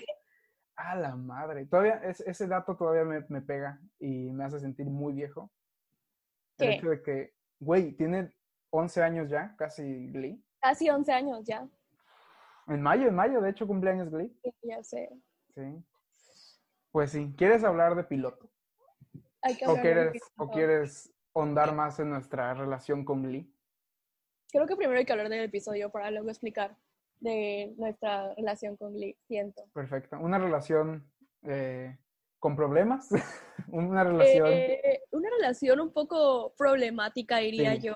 A 0.76 0.97
la 0.97 1.14
madre, 1.14 1.66
todavía 1.66 2.00
es- 2.02 2.21
ese 2.21 2.47
dato 2.49 2.76
todavía 2.76 3.04
me, 3.04 3.25
me 3.28 3.40
pega 3.43 3.81
y 4.00 4.31
me 4.33 4.45
hace 4.45 4.59
sentir 4.59 4.87
muy 4.87 5.12
viejo. 5.12 5.50
El 6.59 6.73
hecho 6.73 6.88
de 6.90 7.02
que, 7.02 7.35
güey, 7.61 7.93
tiene 7.93 8.35
11 8.71 9.02
años 9.02 9.28
ya, 9.31 9.54
casi 9.57 10.09
Glee. 10.11 10.45
Casi 10.61 10.88
11 10.90 11.12
años 11.12 11.45
ya. 11.45 11.69
En 12.66 12.81
mayo, 12.83 13.09
en 13.09 13.14
mayo, 13.14 13.40
de 13.40 13.50
hecho, 13.50 13.66
cumpleaños 13.66 14.11
Glee. 14.11 14.37
Sí, 14.43 14.52
Ya 14.62 14.83
sé. 14.83 15.11
Sí. 15.54 15.85
Pues 16.90 17.11
sí, 17.11 17.35
¿quieres 17.37 17.62
hablar 17.64 17.95
de 17.97 18.04
piloto? 18.04 18.50
Hay 19.43 19.57
que 19.57 19.66
¿O 19.66 19.75
de 19.75 19.81
quieres, 19.81 20.23
o 20.37 20.50
quieres 20.50 21.12
ahondar 21.35 21.75
más 21.75 21.99
en 22.00 22.11
nuestra 22.11 22.54
relación 22.54 23.04
con 23.04 23.23
Glee? 23.23 23.52
Creo 24.50 24.66
que 24.66 24.76
primero 24.76 24.99
hay 24.99 25.04
que 25.04 25.12
hablar 25.12 25.28
del 25.28 25.45
episodio 25.45 25.90
para 25.90 26.11
luego 26.11 26.31
explicar 26.31 26.76
de 27.25 27.75
nuestra 27.78 28.35
relación 28.35 28.76
con 28.76 28.93
Glee, 28.95 29.16
siento. 29.26 29.64
Perfecto. 29.73 30.19
Una 30.21 30.38
relación 30.38 31.11
eh, 31.43 31.97
con 32.38 32.54
problemas, 32.54 33.09
una 33.69 34.04
relación... 34.04 34.47
Eh, 34.49 35.02
una 35.11 35.31
relación 35.31 35.81
un 35.81 35.90
poco 35.93 36.52
problemática, 36.57 37.38
diría 37.38 37.73
Sí. 37.76 37.83
yo. 37.88 37.95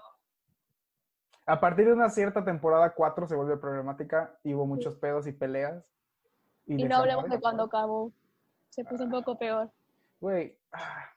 A 1.44 1.60
partir 1.60 1.86
de 1.86 1.92
una 1.92 2.08
cierta 2.10 2.44
temporada 2.44 2.94
4 2.94 3.26
se 3.28 3.34
vuelve 3.34 3.56
problemática 3.58 4.38
y 4.42 4.54
hubo 4.54 4.66
muchos 4.66 4.96
pedos 4.96 5.26
y 5.26 5.32
peleas. 5.32 5.82
Y 6.66 6.84
no 6.84 6.96
hablemos 6.96 7.28
de 7.28 7.40
cuando 7.40 7.64
acabó. 7.64 8.12
Se 8.70 8.84
puso 8.84 9.04
un 9.04 9.10
poco 9.10 9.38
peor. 9.38 9.70
Güey, 10.20 10.58
ah, 10.72 11.10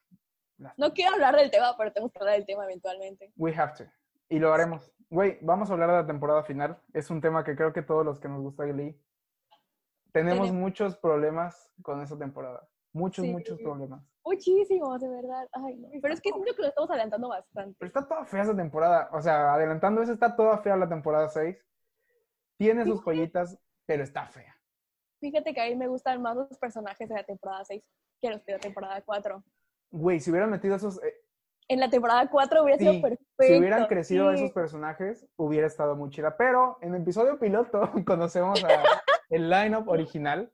No 0.78 0.94
quiero 0.94 1.14
hablar 1.14 1.36
del 1.36 1.52
tema, 1.52 1.76
pero 1.78 1.92
tenemos 1.92 2.12
que 2.14 2.20
hablar 2.20 2.36
del 2.36 2.46
tema 2.46 2.64
eventualmente. 2.66 3.32
we 3.38 3.54
have 3.56 3.74
to. 3.78 3.84
Y 4.30 4.40
lo 4.40 4.54
haremos. 4.54 4.94
Güey, 5.12 5.38
vamos 5.42 5.70
a 5.70 5.74
hablar 5.74 5.90
de 5.92 5.98
la 5.98 6.08
temporada 6.08 6.42
final. 6.44 6.82
Es 6.94 7.10
un 7.10 7.20
tema 7.20 7.44
que 7.44 7.54
creo 7.54 7.74
que 7.74 7.82
todos 7.82 8.06
los 8.06 8.18
que 8.18 8.30
nos 8.30 8.42
gusta 8.42 8.64
Glee 8.64 8.98
tenemos 10.14 10.54
muchos 10.54 10.96
problemas 10.98 11.70
con 11.82 12.02
esa 12.02 12.18
temporada. 12.18 12.66
Muchos, 12.94 13.26
Sí. 13.26 13.32
muchos 13.32 13.60
problemas. 13.60 14.02
Muchísimos, 14.24 15.02
de 15.02 15.10
verdad. 15.10 15.50
Ay, 15.52 15.76
no. 15.76 15.90
Pero 16.02 16.14
es 16.14 16.22
que 16.22 16.30
siento 16.32 16.56
que 16.56 16.62
lo 16.62 16.68
estamos 16.70 16.90
adelantando 16.90 17.28
bastante. 17.28 17.76
Pero 17.78 17.88
está 17.88 18.08
toda 18.08 18.24
fea 18.26 18.44
esa 18.44 18.56
temporada. 18.56 19.10
O 19.12 19.22
sea, 19.22 19.54
adelantando 19.54 20.02
eso, 20.02 20.14
está 20.14 20.34
toda 20.34 20.58
fea 20.60 20.78
la 20.78 20.88
temporada 20.88 21.28
6. 21.28 21.58
Tiene 22.58 22.86
sus 22.86 23.02
joyitas, 23.02 23.58
pero 23.86 24.04
está 24.04 24.28
fea. 24.28 24.56
Fíjate 25.20 25.54
que 25.54 25.62
a 25.62 25.66
mí 25.66 25.76
me 25.76 25.88
gustan 25.88 26.22
más 26.22 26.38
los 26.38 26.58
personajes 26.58 27.10
de 27.10 27.16
la 27.16 27.24
temporada 27.24 27.66
6 27.66 27.84
que 28.22 28.30
los 28.30 28.46
de 28.46 28.54
la 28.54 28.60
temporada 28.60 29.02
4. 29.02 29.44
Güey, 29.92 30.22
si 30.22 30.32
hubieran 30.32 30.52
metido 30.52 30.76
esos. 30.76 31.02
En 31.72 31.80
la 31.80 31.90
temporada 31.90 32.30
4 32.30 32.64
hubiera 32.64 32.78
Sí, 32.78 32.84
sido 32.84 33.02
perfecto. 33.02 33.26
si 33.40 33.58
hubieran 33.58 33.86
crecido 33.88 34.30
sí. 34.32 34.36
esos 34.44 34.52
personajes, 34.52 35.26
hubiera 35.38 35.68
estado 35.68 35.96
muy 35.96 36.10
chida. 36.10 36.36
Pero 36.36 36.78
en 36.82 36.94
el 36.94 37.02
episodio 37.04 37.40
piloto 37.40 37.90
conocemos 38.06 38.62
a 38.66 38.68
el 39.30 39.50
lineup 39.50 39.88
original. 39.88 40.52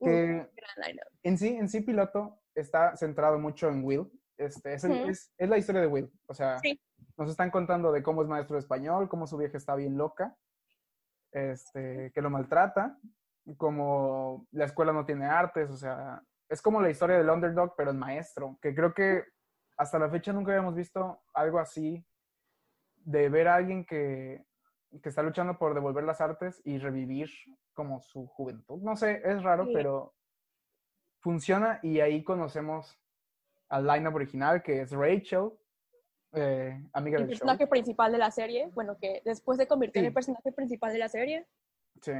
Que- 0.00 0.46
gran 0.54 0.86
lineup. 0.86 1.06
En 1.22 1.38
sí, 1.38 1.48
en 1.56 1.68
sí, 1.70 1.80
piloto 1.80 2.40
está 2.54 2.94
centrado 2.94 3.38
mucho 3.38 3.70
en 3.70 3.82
Will. 3.84 4.10
Este, 4.36 4.74
es, 4.74 4.84
el- 4.84 5.08
es, 5.08 5.32
es 5.38 5.48
la 5.48 5.56
historia 5.56 5.80
de 5.80 5.86
Will. 5.86 6.12
O 6.26 6.34
sea, 6.34 6.58
Sí. 6.58 6.78
nos 7.16 7.30
están 7.30 7.50
contando 7.50 7.90
de 7.90 8.02
cómo 8.02 8.20
es 8.20 8.28
maestro 8.28 8.56
de 8.56 8.60
español, 8.60 9.08
cómo 9.08 9.26
su 9.26 9.38
vieja 9.38 9.56
está 9.56 9.74
bien 9.76 9.96
loca, 9.96 10.36
este, 11.32 12.12
que 12.14 12.20
lo 12.20 12.28
maltrata, 12.28 12.98
como 13.56 14.46
la 14.52 14.66
escuela 14.66 14.92
no 14.92 15.06
tiene 15.06 15.24
artes, 15.24 15.70
o 15.70 15.76
sea, 15.76 16.22
es 16.50 16.60
como 16.60 16.82
la 16.82 16.90
historia 16.90 17.16
del 17.16 17.30
underdog, 17.30 17.74
pero 17.76 17.90
el 17.92 17.96
maestro, 17.96 18.58
que 18.60 18.74
creo 18.74 18.92
que 18.92 19.24
hasta 19.76 19.98
la 19.98 20.08
fecha 20.10 20.32
nunca 20.32 20.52
habíamos 20.52 20.74
visto 20.74 21.22
algo 21.32 21.58
así, 21.58 22.04
de 22.96 23.28
ver 23.28 23.48
a 23.48 23.56
alguien 23.56 23.84
que, 23.84 24.44
que 25.02 25.08
está 25.08 25.22
luchando 25.22 25.58
por 25.58 25.74
devolver 25.74 26.04
las 26.04 26.20
artes 26.20 26.62
y 26.64 26.78
revivir 26.78 27.28
como 27.74 28.00
su 28.00 28.26
juventud. 28.28 28.80
No 28.82 28.96
sé, 28.96 29.20
es 29.24 29.42
raro, 29.42 29.66
Sí. 29.66 29.72
pero 29.74 30.14
funciona 31.20 31.80
y 31.82 32.00
ahí 32.00 32.22
conocemos 32.22 32.98
al 33.68 33.86
lineup 33.86 34.14
original, 34.14 34.62
que 34.62 34.82
es 34.82 34.92
Rachel, 34.92 35.50
eh, 36.32 36.80
amiga 36.92 37.18
El 37.18 37.26
del 37.26 37.30
show. 37.36 37.40
personaje 37.40 37.66
principal 37.66 38.12
de 38.12 38.18
la 38.18 38.30
serie, 38.30 38.70
bueno, 38.74 38.96
que 38.98 39.22
después 39.24 39.58
se 39.58 39.66
convirtió 39.66 40.00
en 40.00 40.04
Sí. 40.04 40.08
el 40.08 40.14
personaje 40.14 40.52
principal 40.52 40.92
de 40.92 40.98
la 40.98 41.08
serie. 41.08 41.46
Sí. 42.02 42.12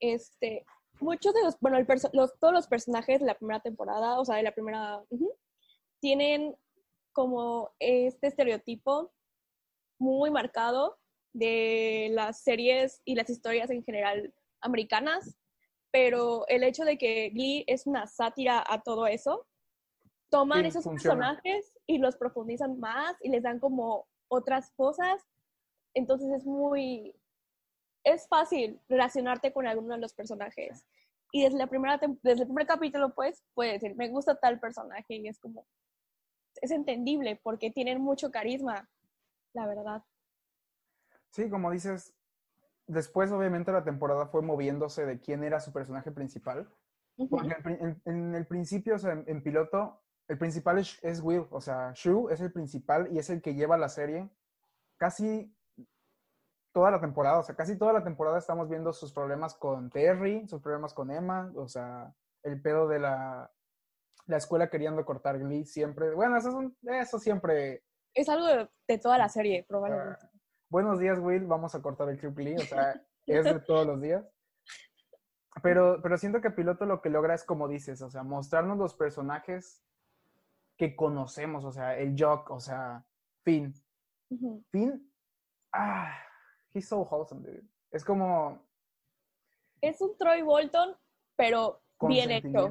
Este, 0.00 0.64
muchos 1.00 1.32
de 1.34 1.42
los, 1.44 1.58
bueno, 1.60 1.78
el 1.78 1.86
los, 2.12 2.38
todos 2.38 2.52
los 2.52 2.66
personajes 2.68 3.20
de 3.20 3.26
la 3.26 3.34
primera 3.34 3.60
temporada, 3.60 4.18
o 4.20 4.24
sea, 4.24 4.36
de 4.36 4.42
la 4.42 4.52
primera, 4.52 5.00
tienen 6.00 6.56
como 7.12 7.74
este 7.78 8.26
estereotipo 8.26 9.12
muy 9.98 10.30
marcado 10.30 10.98
de 11.32 12.08
las 12.12 12.42
series 12.42 13.00
y 13.04 13.14
las 13.14 13.30
historias 13.30 13.70
en 13.70 13.84
general 13.84 14.34
americanas, 14.60 15.38
pero 15.90 16.46
el 16.48 16.64
hecho 16.64 16.84
de 16.84 16.98
que 16.98 17.30
Glee 17.30 17.64
es 17.66 17.86
una 17.86 18.06
sátira 18.06 18.64
a 18.66 18.82
todo 18.82 19.06
eso, 19.06 19.46
toman 20.30 20.62
Sí, 20.62 20.68
esos 20.68 20.84
funciona. 20.84 21.16
personajes 21.16 21.78
y 21.86 21.98
los 21.98 22.16
profundizan 22.16 22.80
más 22.80 23.16
y 23.20 23.28
les 23.28 23.42
dan 23.42 23.60
como 23.60 24.06
otras 24.28 24.70
cosas, 24.72 25.22
entonces 25.94 26.30
es 26.32 26.46
muy, 26.46 27.14
es 28.04 28.26
fácil 28.28 28.80
relacionarte 28.88 29.52
con 29.52 29.66
alguno 29.66 29.94
de 29.94 30.00
los 30.00 30.14
personajes. 30.14 30.86
Y 31.32 31.44
desde, 31.44 31.58
la 31.58 31.66
primera 31.66 31.98
desde 32.22 32.42
el 32.42 32.46
primer 32.46 32.66
capítulo, 32.66 33.14
pues, 33.14 33.42
puedes 33.54 33.80
decir, 33.80 33.96
me 33.96 34.08
gusta 34.08 34.34
tal 34.34 34.58
personaje 34.58 35.16
y 35.16 35.28
es 35.28 35.38
como, 35.38 35.66
es 36.62 36.70
entendible 36.70 37.38
porque 37.42 37.70
tienen 37.70 38.00
mucho 38.00 38.30
carisma, 38.30 38.88
la 39.52 39.66
verdad. 39.66 40.04
Sí, 41.30 41.50
como 41.50 41.70
dices, 41.70 42.14
después 42.86 43.30
obviamente 43.32 43.72
la 43.72 43.84
temporada 43.84 44.26
fue 44.26 44.42
moviéndose 44.42 45.04
de 45.04 45.20
quién 45.20 45.44
era 45.44 45.60
su 45.60 45.72
personaje 45.72 46.10
principal. 46.12 46.72
Porque 47.28 47.54
en, 48.06 48.34
el 48.34 48.46
principio, 48.46 48.94
o 48.94 48.98
sea, 48.98 49.12
en, 49.12 49.24
en 49.26 49.42
piloto, 49.42 50.00
el 50.28 50.38
principal 50.38 50.78
es, 50.78 50.98
es 51.02 51.20
Will, 51.20 51.46
o 51.50 51.60
sea, 51.60 51.92
Shrew 51.94 52.30
es 52.30 52.40
el 52.40 52.52
principal 52.52 53.12
y 53.12 53.18
es 53.18 53.28
el 53.28 53.42
que 53.42 53.54
lleva 53.54 53.76
la 53.76 53.88
serie 53.88 54.30
casi 54.96 55.54
toda 56.72 56.90
la 56.90 57.00
temporada, 57.00 57.40
o 57.40 57.42
sea, 57.42 57.54
casi 57.54 57.76
toda 57.76 57.92
la 57.92 58.02
temporada 58.04 58.38
estamos 58.38 58.68
viendo 58.68 58.92
sus 58.92 59.12
problemas 59.12 59.54
con 59.54 59.90
Terry, 59.90 60.46
sus 60.48 60.62
problemas 60.62 60.94
con 60.94 61.10
Emma, 61.10 61.52
o 61.56 61.68
sea, 61.68 62.14
el 62.42 62.62
pedo 62.62 62.88
de 62.88 63.00
la, 63.00 63.52
la 64.26 64.36
escuela 64.36 64.70
queriendo 64.70 65.04
cortar 65.04 65.38
Glee 65.38 65.64
siempre. 65.64 66.14
Bueno, 66.14 66.36
eso, 66.36 66.48
es 66.48 66.54
un- 66.54 66.76
eso 66.82 67.18
siempre 67.18 67.82
Es 68.14 68.28
algo 68.28 68.46
de, 68.46 68.68
de 68.88 68.98
toda 68.98 69.18
la 69.18 69.28
serie, 69.28 69.64
probablemente. 69.68 70.18
Ah, 70.26 70.30
buenos 70.68 70.98
días, 70.98 71.18
Will, 71.18 71.46
vamos 71.46 71.74
a 71.74 71.82
cortar 71.82 72.08
el 72.10 72.18
Club 72.18 72.38
Lee, 72.38 72.56
o 72.56 72.60
sea, 72.60 73.02
es 73.26 73.44
de 73.44 73.60
todos 73.60 73.86
los 73.86 74.00
días. 74.00 74.24
Pero, 75.62 76.00
pero 76.02 76.16
siento 76.16 76.40
que 76.40 76.50
Piloto 76.50 76.86
lo 76.86 77.02
que 77.02 77.10
logra 77.10 77.34
es 77.34 77.44
como 77.44 77.68
dices, 77.68 78.00
o 78.02 78.10
sea, 78.10 78.22
mostrarnos 78.22 78.78
los 78.78 78.94
personajes 78.94 79.82
que 80.78 80.96
conocemos, 80.96 81.64
o 81.64 81.72
sea, 81.72 81.96
el 81.98 82.14
Jock, 82.18 82.50
o 82.50 82.58
sea, 82.60 83.04
Finn. 83.44 83.74
Ujú. 84.30 84.64
Finn, 84.70 85.12
ah, 85.72 86.10
he's 86.72 86.88
so 86.88 87.00
wholesome, 87.02 87.42
dude. 87.46 87.64
Es 87.90 88.02
como 88.04 88.66
Es 89.82 90.00
un 90.00 90.16
Troy 90.16 90.40
Bolton, 90.42 90.96
pero 91.36 91.82
bien 92.00 92.30
hecho. 92.30 92.70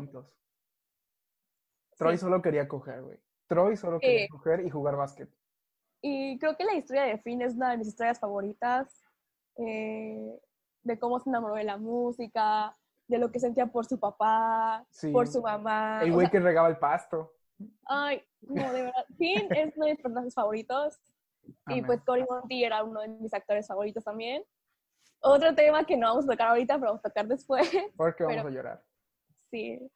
Troy 2.02 2.18
Sí. 2.18 2.22
solo 2.22 2.42
quería 2.42 2.68
coger, 2.68 3.02
güey. 3.04 3.20
Troy 3.48 3.78
solo 3.78 4.00
quería 4.00 4.28
coger 4.30 4.66
y 4.66 4.70
jugar 4.70 4.96
básquet. 4.96 5.30
Y 6.02 6.40
creo 6.40 6.58
que 6.58 6.64
la 6.66 6.74
historia 6.74 7.04
de 7.04 7.18
Finn 7.20 7.42
es 7.42 7.56
una 7.56 7.72
de 7.72 7.78
mis 7.78 7.88
historias 7.88 8.20
favoritas. 8.20 9.04
eh, 9.58 10.40
de 10.84 10.98
cómo 10.98 11.20
se 11.20 11.30
enamoró 11.30 11.56
de 11.56 11.66
la 11.66 11.78
música, 11.78 12.76
de 13.08 13.18
lo 13.20 13.30
que 13.32 13.40
sentía 13.40 13.68
por 13.68 13.86
su 13.86 14.00
papá, 14.00 14.86
Sí. 14.90 15.12
por 15.12 15.28
su 15.28 15.42
mamá. 15.42 16.00
El 16.02 16.14
güey 16.14 16.30
que 16.32 16.40
regaba 16.40 16.70
el 16.70 16.78
pasto. 16.78 17.34
Ay, 17.86 18.24
no, 18.42 18.72
de 18.74 18.84
verdad. 18.84 19.06
Finn 19.18 19.48
es 19.52 19.76
uno 19.76 19.86
de 19.86 19.92
mis 19.92 20.02
personajes 20.02 20.34
favoritos. 20.34 21.00
Y 21.68 21.74
Amén. 21.74 21.86
pues 21.86 22.02
Cory 22.04 22.26
Monty 22.28 22.64
era 22.64 22.84
uno 22.84 23.02
de 23.02 23.10
mis 23.10 23.34
actores 23.34 23.68
favoritos 23.68 24.04
también. 24.06 24.42
Otro 25.20 25.54
tema 25.54 25.84
que 25.86 25.98
no 25.98 26.08
vamos 26.08 26.26
a 26.26 26.30
tocar 26.32 26.48
ahorita, 26.48 26.76
pero 26.76 26.88
vamos 26.92 27.06
a 27.06 27.10
tocar 27.10 27.28
después. 27.28 27.70
Porque 27.98 28.24
vamos 28.24 28.38
pero- 28.38 28.48
a 28.48 28.52
llorar. 28.52 28.84
Sí. 29.52 29.92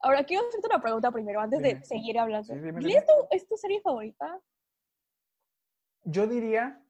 Ahora 0.00 0.24
quiero 0.24 0.46
hacerte 0.48 0.66
una 0.66 0.80
pregunta 0.80 1.10
primero, 1.10 1.40
antes 1.40 1.58
Dime. 1.58 1.74
de 1.74 1.84
seguir 1.84 2.18
hablando. 2.18 2.46
Sí, 2.46 2.58
dime, 2.58 2.80
¿Glee 2.80 2.88
dime. 2.88 2.98
¿Es 2.98 3.06
tu, 3.06 3.12
es 3.30 3.48
tu 3.48 3.56
serie 3.56 3.80
favorita? 3.82 4.40
Yo 6.04 6.26
diría, 6.26 6.82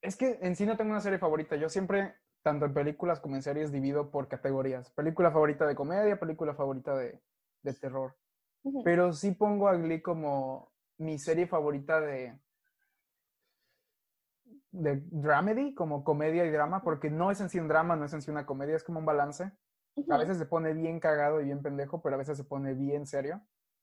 es 0.00 0.16
que 0.16 0.38
en 0.42 0.54
sí 0.54 0.66
no 0.66 0.76
tengo 0.76 0.90
una 0.90 1.00
serie 1.00 1.18
favorita. 1.18 1.56
Yo 1.56 1.68
siempre, 1.68 2.14
tanto 2.42 2.66
en 2.66 2.74
películas 2.74 3.18
como 3.20 3.36
en 3.36 3.42
series, 3.42 3.72
divido 3.72 4.10
por 4.10 4.28
categorías. 4.28 4.90
Película 4.90 5.32
favorita 5.32 5.66
de 5.66 5.74
comedia, 5.74 6.18
película 6.20 6.54
favorita 6.54 6.96
de, 6.96 7.20
de 7.62 7.74
terror. 7.74 8.16
Pero 8.84 9.12
sí 9.12 9.32
pongo 9.32 9.68
a 9.68 9.74
Glee 9.74 10.02
como 10.02 10.72
mi 10.98 11.18
serie 11.18 11.46
favorita 11.46 12.00
de, 12.00 12.38
de 14.70 15.02
dramedy, 15.10 15.74
como 15.74 16.04
comedia 16.04 16.44
y 16.44 16.50
drama, 16.50 16.82
porque 16.82 17.10
no 17.10 17.30
es 17.30 17.40
en 17.40 17.48
sí 17.48 17.58
un 17.58 17.68
drama, 17.68 17.96
no 17.96 18.04
es 18.04 18.12
en 18.12 18.22
sí 18.22 18.30
una 18.30 18.46
comedia, 18.46 18.76
es 18.76 18.84
como 18.84 19.00
un 19.00 19.06
balance. 19.06 19.50
Ujú. 20.00 20.12
A 20.12 20.18
veces 20.18 20.38
se 20.38 20.46
pone 20.46 20.72
bien 20.72 21.00
cagado 21.00 21.40
y 21.40 21.44
bien 21.44 21.62
pendejo, 21.62 22.00
pero 22.02 22.14
a 22.14 22.18
veces 22.18 22.36
se 22.36 22.44
pone 22.44 22.74
bien 22.74 23.06
serio. 23.06 23.40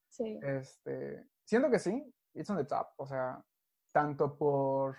Sí. 0.10 0.40
Este, 0.42 1.28
siento 1.46 1.70
que 1.70 1.80
sí, 1.80 2.14
it's 2.34 2.50
on 2.50 2.58
the 2.58 2.66
top. 2.66 2.88
O 2.98 3.06
sea, 3.06 3.44
tanto 3.92 4.38
por 4.38 4.96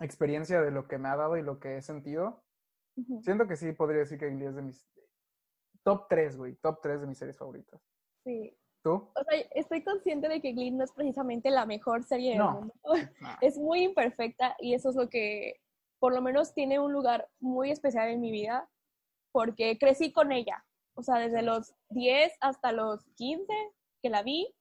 experiencia 0.00 0.60
de 0.62 0.70
lo 0.70 0.86
que 0.86 0.98
me 0.98 1.08
ha 1.08 1.16
dado 1.16 1.36
y 1.36 1.42
lo 1.42 1.58
que 1.58 1.76
he 1.76 1.82
sentido, 1.82 2.44
Ujú. 2.96 3.20
siento 3.22 3.46
que 3.46 3.56
sí 3.56 3.72
podría 3.72 4.00
decir 4.00 4.18
que 4.18 4.30
Glee 4.30 4.46
es 4.46 4.54
de 4.56 4.62
mis 4.62 4.88
top 5.82 6.06
3, 6.08 6.36
güey, 6.36 6.54
top 6.56 6.80
3 6.82 7.00
de 7.00 7.06
mis 7.06 7.18
series 7.18 7.36
favoritas. 7.38 7.80
Sí. 8.24 8.56
¿Tú? 8.82 8.92
O 9.14 9.24
sea, 9.28 9.40
estoy 9.54 9.82
consciente 9.82 10.28
de 10.28 10.40
que 10.40 10.52
Glee 10.52 10.70
no 10.70 10.84
es 10.84 10.92
precisamente 10.92 11.50
la 11.50 11.66
mejor 11.66 12.04
serie 12.04 12.30
del 12.30 12.38
No. 12.38 12.52
mundo. 12.52 12.74
Nah. 13.20 13.36
Es 13.42 13.58
muy 13.58 13.82
imperfecta 13.84 14.54
y 14.60 14.74
eso 14.74 14.90
es 14.90 14.96
lo 14.96 15.08
que, 15.08 15.60
por 15.98 16.14
lo 16.14 16.22
menos, 16.22 16.54
tiene 16.54 16.78
un 16.78 16.92
lugar 16.92 17.28
muy 17.40 17.70
especial 17.72 18.08
en 18.08 18.20
mi 18.20 18.30
vida 18.30 18.68
porque 19.38 19.78
crecí 19.78 20.10
con 20.10 20.32
ella. 20.32 20.64
O 20.94 21.02
sea, 21.04 21.14
desde 21.18 21.42
los 21.42 21.72
10 21.90 22.32
hasta 22.40 22.72
los 22.72 23.04
15 23.14 23.46
que 24.02 24.10
la 24.10 24.24
vi. 24.24 24.52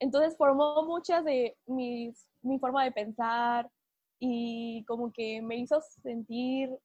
Entonces 0.00 0.36
formó 0.36 0.82
muchas 0.82 1.24
de 1.24 1.56
mis, 1.66 2.28
mi 2.42 2.58
forma 2.58 2.82
de 2.82 2.90
pensar 2.90 3.70
y 4.18 4.84
como 4.88 5.12
que 5.12 5.40
me 5.42 5.54
hizo 5.58 5.80
sentir 6.02 6.76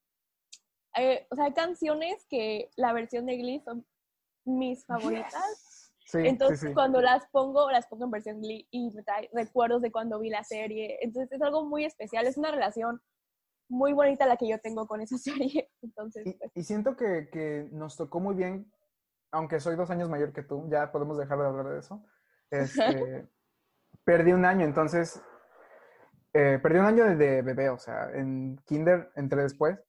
eh, 0.96 1.26
o 1.32 1.36
sea, 1.36 1.46
hay 1.46 1.54
canciones 1.54 2.28
que 2.30 2.70
la 2.76 2.94
versión 2.94 3.26
de 3.26 3.38
Glee 3.38 3.62
son 3.66 3.88
mis 4.46 4.86
favoritas. 4.86 5.92
Sí, 6.06 6.20
Entonces, 6.26 6.60
sí, 6.60 6.68
sí. 6.68 6.74
cuando 6.76 7.02
las 7.02 7.26
pongo, 7.32 7.72
las 7.72 7.88
pongo 7.88 8.06
en 8.06 8.12
versión 8.12 8.40
Glee 8.40 8.68
y 8.70 8.92
me 8.92 9.02
trae 9.02 9.32
recuerdos 9.34 9.82
de 9.82 9.92
cuando 9.92 10.20
vi 10.20 10.30
la 10.30 10.44
serie. 10.44 11.00
Entonces, 11.02 11.32
es 11.32 11.42
algo 11.42 11.66
muy 11.66 11.86
especial. 11.86 12.28
Es 12.28 12.38
una 12.38 12.52
relación 12.52 13.02
muy 13.72 13.94
bonita 13.94 14.28
la 14.28 14.36
que 14.36 14.48
yo 14.48 14.60
tengo 14.60 14.86
con 14.86 15.02
esa 15.02 15.18
serie. 15.58 15.72
Entonces, 15.82 16.28
Y, 16.28 16.34
pues, 16.34 16.52
y 16.54 16.64
siento 16.64 16.96
que, 16.96 17.30
que 17.32 17.70
nos 17.72 17.98
tocó 17.98 18.20
muy 18.20 18.36
bien, 18.36 18.72
aunque 19.32 19.60
soy 19.60 19.76
dos 19.76 19.90
años 19.90 20.10
mayor 20.10 20.34
que 20.34 20.44
tú, 20.44 20.68
ya 20.70 20.92
podemos 20.92 21.18
dejar 21.18 21.40
de 21.40 21.46
hablar 21.46 21.68
de 21.68 21.80
eso. 21.80 22.06
Este, 22.52 23.30
perdí 24.04 24.34
un 24.34 24.46
año, 24.46 24.66
entonces, 24.66 25.22
eh, 26.34 26.60
perdí 26.62 26.80
un 26.80 26.86
año 26.86 27.06
de, 27.16 27.42
bebé, 27.42 27.70
o 27.70 27.78
sea, 27.78 28.12
en 28.12 28.58
kinder 28.66 29.12
entré 29.16 29.42
después. 29.42 29.80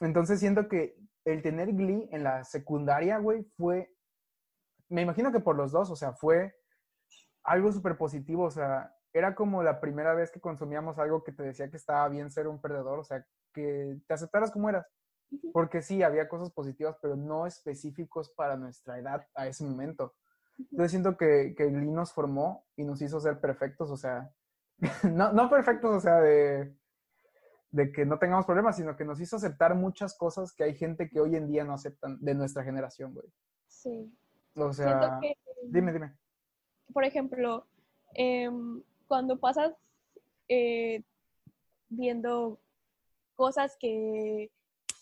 Entonces 0.00 0.40
siento 0.40 0.68
que 0.68 0.96
el 1.24 1.42
tener 1.42 1.72
Glee 1.72 2.08
en 2.10 2.24
la 2.24 2.44
secundaria, 2.44 3.18
güey, 3.18 3.44
fue, 3.56 3.94
me 4.88 5.02
imagino 5.02 5.30
que 5.30 5.40
por 5.40 5.56
los 5.56 5.72
dos, 5.72 5.90
o 5.90 5.96
sea, 5.96 6.12
fue 6.12 6.54
algo 7.42 7.70
súper 7.72 7.96
positivo, 7.98 8.44
o 8.44 8.50
sea, 8.50 8.94
era 9.12 9.34
como 9.34 9.62
la 9.62 9.80
primera 9.80 10.14
vez 10.14 10.30
que 10.30 10.40
consumíamos 10.40 10.98
algo 10.98 11.24
que 11.24 11.32
te 11.32 11.42
decía 11.42 11.70
que 11.70 11.76
estaba 11.76 12.08
bien 12.08 12.30
ser 12.30 12.46
un 12.48 12.60
perdedor, 12.60 12.98
o 12.98 13.04
sea, 13.04 13.24
que 13.52 13.98
te 14.06 14.14
aceptaras 14.14 14.50
como 14.50 14.68
eras. 14.68 14.86
Porque 15.52 15.82
sí, 15.82 16.02
había 16.02 16.28
cosas 16.28 16.50
positivas, 16.50 16.96
pero 17.02 17.16
no 17.16 17.46
específicos 17.46 18.30
para 18.30 18.56
nuestra 18.56 18.98
edad 18.98 19.26
a 19.34 19.46
ese 19.46 19.64
momento. 19.64 20.14
Entonces 20.58 20.90
siento 20.90 21.16
que, 21.16 21.54
que 21.56 21.66
Glee 21.66 21.90
nos 21.90 22.12
formó 22.12 22.66
y 22.76 22.84
nos 22.84 23.00
hizo 23.02 23.20
ser 23.20 23.40
perfectos, 23.40 23.90
o 23.90 23.96
sea, 23.96 24.30
no, 25.12 25.32
no 25.32 25.50
perfectos, 25.50 25.96
o 25.96 26.00
sea, 26.00 26.20
de, 26.20 26.74
de 27.70 27.92
que 27.92 28.04
no 28.04 28.18
tengamos 28.18 28.46
problemas, 28.46 28.76
sino 28.76 28.96
que 28.96 29.04
nos 29.04 29.20
hizo 29.20 29.36
aceptar 29.36 29.74
muchas 29.74 30.16
cosas 30.16 30.52
que 30.54 30.64
hay 30.64 30.74
gente 30.74 31.08
que 31.08 31.20
hoy 31.20 31.36
en 31.36 31.48
día 31.48 31.64
no 31.64 31.74
aceptan 31.74 32.18
de 32.20 32.34
nuestra 32.34 32.64
generación, 32.64 33.14
güey. 33.14 33.28
sí. 33.66 34.12
O 34.56 34.72
sea, 34.72 35.20
que, 35.22 35.34
dime, 35.66 35.92
dime. 35.92 36.16
por 36.92 37.04
ejemplo, 37.04 37.68
em, 38.14 38.82
cuando 39.08 39.38
pasas 39.40 39.74
eh, 40.48 41.02
viendo 41.88 42.60
cosas 43.34 43.76
que 43.78 44.50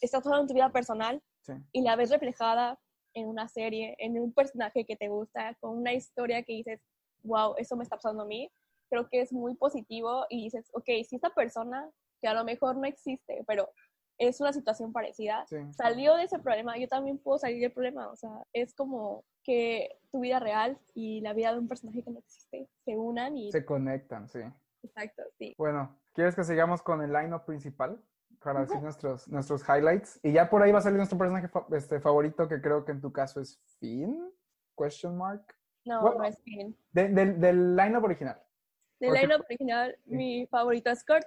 estás 0.00 0.22
pasando 0.22 0.42
en 0.42 0.48
tu 0.48 0.54
vida 0.54 0.72
personal 0.72 1.22
Sí, 1.42 1.52
y 1.72 1.82
la 1.82 1.96
ves 1.96 2.10
reflejada 2.10 2.78
en 3.14 3.28
una 3.28 3.48
serie, 3.48 3.96
en 3.98 4.18
un 4.18 4.32
personaje 4.32 4.84
que 4.84 4.96
te 4.96 5.08
gusta, 5.08 5.54
con 5.60 5.78
una 5.78 5.92
historia 5.92 6.42
que 6.42 6.52
dices, 6.52 6.80
wow, 7.22 7.54
eso 7.56 7.76
me 7.76 7.84
está 7.84 7.96
pasando 7.96 8.24
a 8.24 8.26
mí, 8.26 8.50
creo 8.90 9.08
que 9.08 9.20
es 9.20 9.32
muy 9.32 9.54
positivo 9.54 10.26
y 10.28 10.44
dices, 10.44 10.68
ok, 10.72 10.86
si 11.08 11.16
esta 11.16 11.30
persona, 11.30 11.90
que 12.20 12.28
a 12.28 12.34
lo 12.34 12.44
mejor 12.44 12.76
no 12.76 12.84
existe, 12.84 13.44
pero 13.46 13.70
es 14.18 14.40
una 14.40 14.52
situación 14.52 14.92
parecida, 14.92 15.44
sí. 15.48 15.56
salió 15.72 16.14
de 16.16 16.24
ese 16.24 16.38
problema, 16.38 16.76
yo 16.78 16.88
también 16.88 17.18
puedo 17.18 17.38
salir 17.38 17.60
del 17.60 17.72
problema, 17.72 18.08
o 18.08 18.16
sea, 18.16 18.30
es 18.52 18.74
como 18.74 19.24
que 19.42 19.98
tu 20.10 20.20
vida 20.20 20.38
real 20.40 20.78
y 20.94 21.20
la 21.20 21.32
vida 21.34 21.52
de 21.52 21.58
un 21.58 21.68
personaje 21.68 22.02
que 22.02 22.10
no 22.10 22.18
existe 22.18 22.68
se 22.84 22.96
unan 22.96 23.36
y... 23.36 23.52
Se 23.52 23.64
conectan, 23.64 24.28
sí. 24.28 24.40
Exacto, 24.82 25.22
sí. 25.38 25.54
Bueno, 25.58 25.98
¿quieres 26.14 26.34
que 26.34 26.44
sigamos 26.44 26.82
con 26.82 27.02
el 27.02 27.12
line 27.12 27.36
principal? 27.46 28.00
Para 28.42 28.60
decir 28.60 28.80
nuestros, 28.80 29.26
nuestros 29.28 29.62
highlights. 29.68 30.20
Y 30.22 30.32
ya 30.32 30.48
por 30.48 30.62
ahí 30.62 30.70
va 30.70 30.78
a 30.78 30.82
salir 30.82 30.98
nuestro 30.98 31.18
personaje 31.18 31.48
fa- 31.48 31.66
este, 31.72 31.98
favorito, 32.00 32.46
que 32.46 32.60
creo 32.60 32.84
que 32.84 32.92
en 32.92 33.00
tu 33.00 33.10
caso 33.12 33.40
es 33.40 33.60
Finn, 33.80 34.30
question 34.76 35.16
mark. 35.16 35.42
No, 35.84 36.00
Bueno. 36.02 36.18
no 36.18 36.24
es. 36.24 36.36
De- 36.92 37.08
del, 37.08 37.40
del 37.40 37.74
line 37.74 37.96
original. 37.96 38.40
Del 39.00 39.08
Porque- 39.10 39.22
line 39.26 39.34
original, 39.34 39.96
Sí. 40.04 40.14
mi 40.14 40.46
favorito 40.46 40.90
es 40.90 41.04
Kurt. 41.04 41.26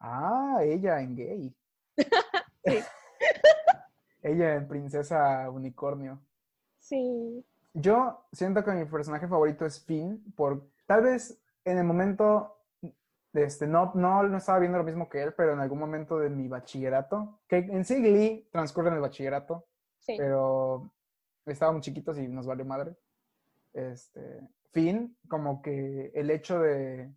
Ah, 0.00 0.58
ella 0.62 1.00
en 1.00 1.16
gay. 1.16 1.56
Sí. 2.64 2.78
ella 4.22 4.54
en 4.54 4.68
Princesa 4.68 5.50
Unicornio. 5.50 6.20
Sí, 6.78 7.44
Yo 7.74 8.26
siento 8.32 8.64
que 8.64 8.72
mi 8.72 8.84
personaje 8.84 9.28
favorito 9.28 9.66
es 9.66 9.84
Finn, 9.84 10.22
por 10.36 10.68
tal 10.86 11.02
vez 11.02 11.40
en 11.64 11.78
el 11.78 11.84
momento, 11.84 12.56
este, 13.32 13.66
no, 13.66 13.92
no, 13.94 14.22
no 14.24 14.36
estaba 14.36 14.58
viendo 14.58 14.78
lo 14.78 14.84
mismo 14.84 15.08
que 15.08 15.22
él, 15.22 15.34
pero 15.34 15.52
en 15.52 15.60
algún 15.60 15.78
momento 15.78 16.18
de 16.18 16.28
mi 16.28 16.48
bachillerato, 16.48 17.40
que 17.48 17.58
en 17.58 17.84
sí 17.84 17.96
Glee 17.96 18.48
transcurre 18.52 18.88
en 18.88 18.94
el 18.94 19.00
bachillerato, 19.00 19.66
sí. 19.98 20.16
pero 20.18 20.92
estábamos 21.46 21.82
chiquitos 21.82 22.18
y 22.18 22.28
nos 22.28 22.46
valió 22.46 22.64
madre. 22.64 22.96
Este, 23.72 24.40
Finn, 24.72 25.16
como 25.28 25.62
que 25.62 26.10
el 26.14 26.30
hecho 26.30 26.58
de, 26.60 27.12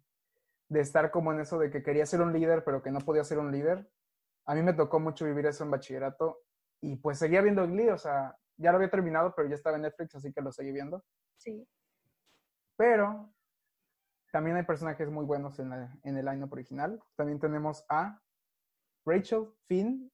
de 0.69 0.79
estar 0.79 1.11
como 1.11 1.33
en 1.33 1.39
eso 1.39 1.57
de 1.59 1.69
que 1.69 1.83
quería 1.83 2.05
ser 2.05 2.21
un 2.21 2.33
líder, 2.33 2.63
pero 2.63 2.81
que 2.81 2.91
no 2.91 2.99
podía 2.99 3.23
ser 3.23 3.39
un 3.39 3.51
líder, 3.51 3.89
a 4.45 4.55
mí 4.55 4.61
me 4.61 4.73
tocó 4.73 4.99
mucho 4.99 5.25
vivir 5.25 5.45
eso 5.45 5.63
en 5.63 5.71
bachillerato 5.71 6.41
y 6.81 6.95
pues 6.97 7.17
seguía 7.19 7.41
viendo 7.41 7.65
Glee, 7.67 7.89
o 7.89 7.97
sea, 7.97 8.35
ya 8.57 8.71
lo 8.71 8.77
había 8.77 8.89
terminado, 8.89 9.33
pero 9.35 9.47
ya 9.49 9.55
estaba 9.55 9.75
en 9.75 9.83
Netflix, 9.83 10.15
así 10.15 10.31
que 10.31 10.41
lo 10.41 10.51
seguí 10.51 10.71
viendo. 10.71 11.03
sí. 11.37 11.67
Pero 12.77 13.33
también 14.33 14.57
hay 14.57 14.63
personajes 14.63 15.09
muy 15.09 15.23
buenos 15.25 15.57
en, 15.59 15.69
la- 15.69 15.97
en 16.03 16.17
el 16.17 16.25
line 16.25 16.43
original. 16.43 17.01
También 17.15 17.39
tenemos 17.39 17.85
a 17.87 18.21
Rachel, 19.05 19.47
Finn, 19.67 20.11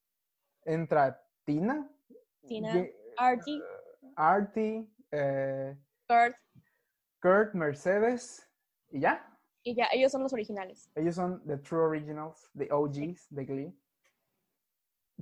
entra 0.64 1.20
Tina, 1.44 1.90
Tina, 2.48 2.74
Ye- 2.74 2.96
Artie, 3.18 3.64
Artie, 4.16 4.88
eh, 5.10 5.76
Kurt, 6.08 6.36
Kurt, 7.20 7.54
Mercedes 7.56 8.48
y 8.92 9.00
ya. 9.00 9.28
y 9.64 9.74
ya, 9.76 9.88
ellos 9.92 10.12
son 10.12 10.22
los 10.22 10.34
originales. 10.34 10.92
Ellos 10.94 11.16
son 11.16 11.44
the 11.48 11.58
true 11.58 11.82
originals, 11.84 12.48
the 12.56 12.68
OGs 12.72 13.28
de 13.32 13.46
Glee. 13.46 13.81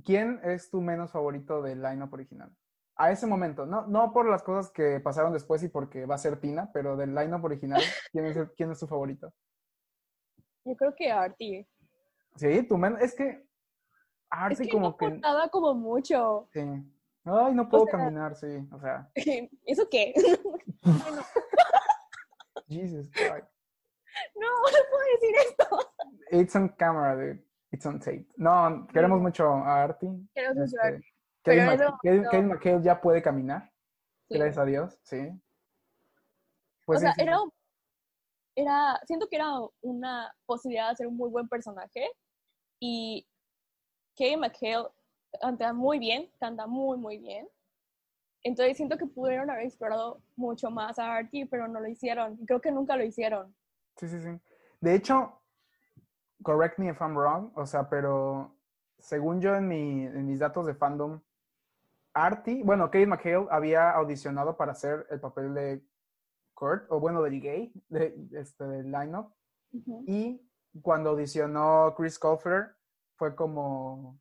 ¿Quién 0.04 0.40
es 0.44 0.70
tu 0.70 0.80
menos 0.80 1.10
favorito 1.12 1.62
del 1.62 1.82
lineup 1.82 2.12
original? 2.12 2.54
A 2.96 3.10
ese 3.10 3.26
momento, 3.26 3.64
no, 3.64 3.86
no 3.86 4.12
por 4.12 4.28
las 4.28 4.42
cosas 4.42 4.70
que 4.70 5.00
pasaron 5.00 5.32
después 5.32 5.62
y 5.62 5.68
porque 5.68 6.04
va 6.06 6.16
a 6.16 6.18
ser 6.18 6.38
Tina, 6.38 6.70
pero 6.72 6.96
del 6.96 7.14
lineup 7.14 7.42
original, 7.44 7.80
¿quién 8.12 8.26
es, 8.26 8.36
el- 8.36 8.50
quién 8.52 8.70
es 8.70 8.78
tu 8.78 8.86
favorito? 8.86 9.32
Yo 10.64 10.76
creo 10.76 10.94
que 10.94 11.10
Artie. 11.10 11.66
Sí, 12.36 12.62
tu 12.64 12.76
menos. 12.76 13.00
Es 13.00 13.14
que 13.14 13.28
Es 13.30 13.42
Artie 14.28 14.66
que 14.66 14.72
como 14.72 14.90
no 14.90 14.96
que. 14.96 15.20
como 15.50 15.74
mucho. 15.74 16.48
Sí. 16.52 16.60
Ay, 17.24 17.54
no 17.54 17.68
puedo 17.68 17.84
sea- 17.86 17.98
caminar, 17.98 18.36
sí. 18.36 18.68
O 18.70 18.78
sea, 18.80 19.10
¿Eso 19.66 19.88
qué? 19.90 20.12
Jesus 22.68 23.08
Christ. 23.12 23.48
No, 24.34 24.48
no 24.48 24.78
puedo 24.90 25.04
decir 25.14 25.34
esto. 25.48 25.92
It's 26.32 26.54
on 26.56 26.68
camera, 26.70 27.14
dude. 27.14 27.44
It's 27.72 27.86
on 27.86 28.00
tape. 28.00 28.26
No, 28.36 28.86
queremos 28.92 29.20
mucho 29.20 29.48
a 29.48 29.82
Artie. 29.84 30.08
Queremos 30.34 30.56
mucho 30.58 30.76
a 30.82 30.88
Este, 30.88 31.60
Artie. 31.62 32.28
Kevin, 32.30 32.48
McHale 32.48 32.82
ya 32.82 33.00
puede 33.00 33.22
caminar, 33.22 33.70
Sí. 34.28 34.34
gracias 34.34 34.58
a 34.58 34.64
Dios, 34.64 34.98
sí. 35.02 35.30
Pues 36.84 36.98
o 36.98 37.00
sea, 37.00 37.12
sí, 37.14 37.22
era, 37.22 37.38
era, 38.56 39.00
siento 39.06 39.26
que 39.28 39.36
era 39.36 39.48
una 39.80 40.34
posibilidad 40.46 40.86
de 40.86 40.92
hacer 40.92 41.06
un 41.06 41.16
muy 41.16 41.30
buen 41.30 41.48
personaje 41.48 42.10
y 42.80 43.26
Kevin 44.16 44.40
McHale 44.40 44.88
canta 45.40 45.72
muy 45.72 45.98
bien, 45.98 46.30
canta 46.38 46.66
muy, 46.66 46.98
muy 46.98 47.18
bien. 47.18 47.48
Entonces 48.42 48.76
siento 48.76 48.96
que 48.98 49.06
pudieron 49.06 49.50
haber 49.50 49.66
explorado 49.66 50.22
mucho 50.36 50.70
más 50.70 50.98
a 50.98 51.14
Artie, 51.14 51.46
pero 51.46 51.68
no 51.68 51.78
lo 51.78 51.86
hicieron. 51.88 52.36
Creo 52.46 52.60
que 52.60 52.72
nunca 52.72 52.96
lo 52.96 53.04
hicieron. 53.04 53.54
sí, 53.96 54.08
sí, 54.08 54.20
sí. 54.20 54.40
De 54.80 54.94
hecho, 54.94 55.39
correct 56.42 56.78
me 56.78 56.88
if 56.88 57.00
I'm 57.00 57.16
wrong, 57.16 57.52
o 57.54 57.66
sea, 57.66 57.88
pero 57.88 58.56
según 58.98 59.40
yo 59.40 59.54
en, 59.56 59.68
mi, 59.68 60.06
en 60.06 60.26
mis 60.26 60.38
datos 60.38 60.66
de 60.66 60.74
fandom, 60.74 61.20
Artie, 62.12 62.62
bueno, 62.64 62.90
Kevin 62.90 63.10
McHale 63.10 63.46
había 63.50 63.90
audicionado 63.90 64.56
para 64.56 64.72
hacer 64.72 65.06
el 65.10 65.20
papel 65.20 65.54
de 65.54 65.82
Kurt, 66.54 66.90
o 66.90 66.98
bueno, 66.98 67.22
del 67.22 67.40
gay, 67.40 67.72
de, 67.88 68.14
este, 68.32 68.64
del 68.64 68.90
lineup. 68.90 69.32
Y 70.06 70.42
cuando 70.82 71.10
audicionó 71.10 71.94
Chris 71.96 72.18
Colfer, 72.18 72.74
fue 73.16 73.36
como, 73.36 74.18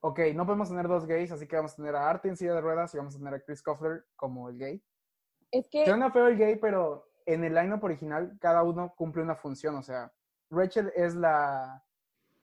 ok, 0.00 0.20
no 0.34 0.46
podemos 0.46 0.70
tener 0.70 0.88
dos 0.88 1.06
gays, 1.06 1.30
así 1.32 1.46
que 1.46 1.56
vamos 1.56 1.74
a 1.74 1.76
tener 1.76 1.94
a 1.94 2.08
Artie 2.08 2.30
en 2.30 2.36
silla 2.36 2.54
de 2.54 2.60
ruedas 2.60 2.94
y 2.94 2.96
vamos 2.96 3.14
a 3.14 3.18
tener 3.18 3.34
a 3.34 3.40
Chris 3.40 3.62
Colfer 3.62 4.06
como 4.16 4.48
el 4.48 4.58
gay. 4.58 4.82
Es 5.50 5.68
que 5.68 5.84
Suena 5.84 6.10
feo 6.10 6.28
el 6.28 6.38
gay, 6.38 6.56
pero 6.56 7.10
en 7.26 7.44
el 7.44 7.54
lineup 7.54 7.84
original 7.84 8.38
cada 8.40 8.62
uno 8.62 8.94
cumple 8.96 9.22
una 9.22 9.36
función, 9.36 9.74
o 9.76 9.82
sea, 9.82 10.10
Rachel 10.52 10.92
es 10.94 11.14
la, 11.14 11.82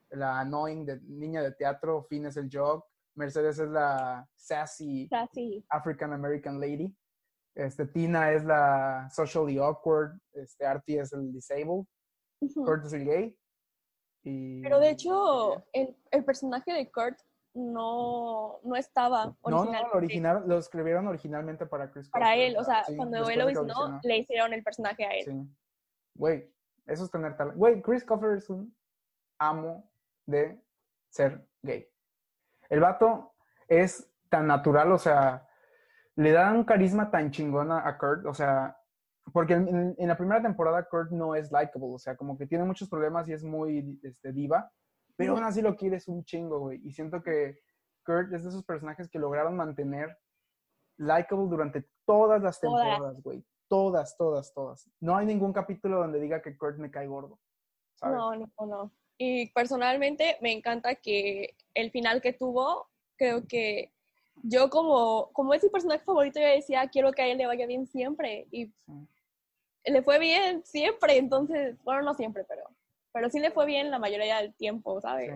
la 0.10 0.40
annoying 0.40 0.86
de, 0.86 1.00
niña 1.02 1.42
de 1.42 1.52
teatro, 1.52 2.04
Finn 2.10 2.26
es 2.26 2.38
el 2.38 2.50
jock, 2.52 2.86
Mercedes 3.16 3.60
es 3.60 3.70
la 3.70 4.28
sassy. 4.36 5.10
African 5.70 6.14
American 6.14 6.60
lady. 6.60 6.96
Este, 7.56 7.86
Tina 7.86 8.32
es 8.32 8.44
la 8.46 9.10
socially 9.12 9.58
awkward, 9.58 10.18
este, 10.34 10.66
Artie 10.66 11.00
es 11.00 11.14
el 11.14 11.32
disabled. 11.32 11.86
Kurt 12.56 12.86
es 12.86 12.94
el 12.94 13.06
gay. 13.06 13.38
Y... 14.24 14.62
Pero 14.62 14.80
de 14.80 14.92
hecho, 14.92 15.66
el, 15.74 15.96
el 16.12 16.24
personaje 16.24 16.72
de 16.72 16.90
Kurt 16.90 17.20
no, 17.54 18.60
no 18.64 18.76
estaba 18.76 19.26
No, 19.26 19.66
no, 19.66 19.66
no, 19.66 19.72
originalmente 19.72 19.90
lo, 19.92 19.98
original, 19.98 20.44
lo 20.48 20.58
escribieron 20.58 21.08
originalmente 21.08 21.66
para 21.66 21.92
Chris 21.92 22.10
para 22.10 22.36
él. 22.36 22.56
O 22.58 22.64
sea, 22.64 22.86
sí, 22.86 22.96
cuando 22.96 23.28
él 23.30 23.40
lo 23.40 23.44
audicionó. 23.46 24.00
le 24.04 24.18
hicieron 24.18 24.54
el 24.54 24.64
personaje 24.64 25.06
a 25.06 25.12
él. 25.12 25.26
Sí. 25.26 25.56
Güey, 26.16 26.54
eso 26.90 27.06
es 27.06 27.12
tener 27.12 27.36
talento. 27.38 27.58
Güey, 27.60 27.82
Chris 27.82 28.04
Colfer 28.04 28.38
es 28.38 28.50
un 28.50 28.76
amo 29.40 29.90
de 30.26 30.62
ser 31.10 31.48
gay. 31.62 31.88
El 32.70 32.80
vato 32.80 33.34
es 33.68 34.12
tan 34.30 34.48
natural, 34.48 34.92
o 34.92 34.98
sea, 34.98 35.48
le 36.16 36.32
da 36.32 36.52
un 36.52 36.64
carisma 36.64 37.10
tan 37.10 37.32
chingona 37.32 37.88
a 37.88 37.98
Kurt, 37.98 38.26
o 38.26 38.34
sea, 38.34 38.78
porque 39.32 39.54
en, 39.54 39.96
en 39.98 40.08
la 40.08 40.18
primera 40.18 40.42
temporada 40.42 40.88
Kurt 40.88 41.12
no 41.12 41.36
es 41.36 41.52
likable, 41.52 41.88
o 41.94 42.00
sea, 42.00 42.16
como 42.16 42.38
que 42.38 42.48
tiene 42.48 42.64
muchos 42.64 42.90
problemas 42.90 43.28
y 43.28 43.34
es 43.34 43.44
muy 43.44 44.00
este, 44.04 44.32
diva, 44.32 44.72
pero 45.16 45.34
aún 45.34 45.44
así 45.44 45.62
lo 45.62 45.76
quieres 45.76 46.08
un 46.08 46.24
chingo, 46.24 46.60
güey. 46.60 46.80
Y 46.84 46.94
siento 46.94 47.22
que 47.22 47.60
Kurt 48.06 48.34
es 48.34 48.44
de 48.44 48.50
esos 48.50 48.64
personajes 48.64 49.10
que 49.10 49.20
lograron 49.20 49.56
mantener 49.56 50.18
likable 50.98 51.48
durante 51.50 51.90
todas 52.06 52.42
las 52.42 52.60
temporadas, 52.60 53.22
güey. 53.22 53.46
Todas, 53.70 54.18
todas, 54.18 54.54
todas. 54.54 54.90
No 55.00 55.16
hay 55.16 55.26
ningún 55.28 55.54
capítulo 55.54 56.00
donde 56.00 56.20
diga 56.20 56.42
que 56.42 56.58
Kurt 56.58 56.78
me 56.78 56.92
cae 56.92 57.08
gordo. 57.08 57.40
¿sabes? 57.96 58.18
No, 58.18 58.36
no, 58.36 58.50
no. 58.66 58.92
Y 59.18 59.50
personalmente 59.52 60.38
me 60.42 60.52
encanta 60.52 60.96
que 60.96 61.56
el 61.74 61.92
final 61.92 62.22
que 62.22 62.34
tuvo, 62.34 62.88
creo 63.16 63.46
que 63.48 63.92
yo 64.44 64.70
como, 64.70 65.30
como 65.34 65.54
es 65.54 65.64
mi 65.64 65.70
personaje 65.70 66.04
favorito, 66.04 66.40
yo 66.40 66.48
decía, 66.48 66.88
quiero 66.90 67.12
que 67.12 67.22
a 67.22 67.28
él 67.28 67.38
le 67.38 67.46
vaya 67.46 67.68
bien 67.68 67.86
siempre. 67.88 68.48
Y 68.52 68.68
Sí. 68.86 69.08
le 69.92 70.02
fue 70.02 70.18
bien 70.20 70.64
siempre, 70.66 71.18
entonces, 71.18 71.78
bueno, 71.84 72.02
no 72.02 72.14
siempre, 72.14 72.46
pero, 72.46 72.64
pero 73.12 73.30
sí 73.30 73.40
le 73.40 73.52
fue 73.52 73.66
bien 73.66 73.92
la 73.92 74.00
mayoría 74.00 74.38
del 74.42 74.54
tiempo, 74.56 75.00
¿sabes? 75.02 75.32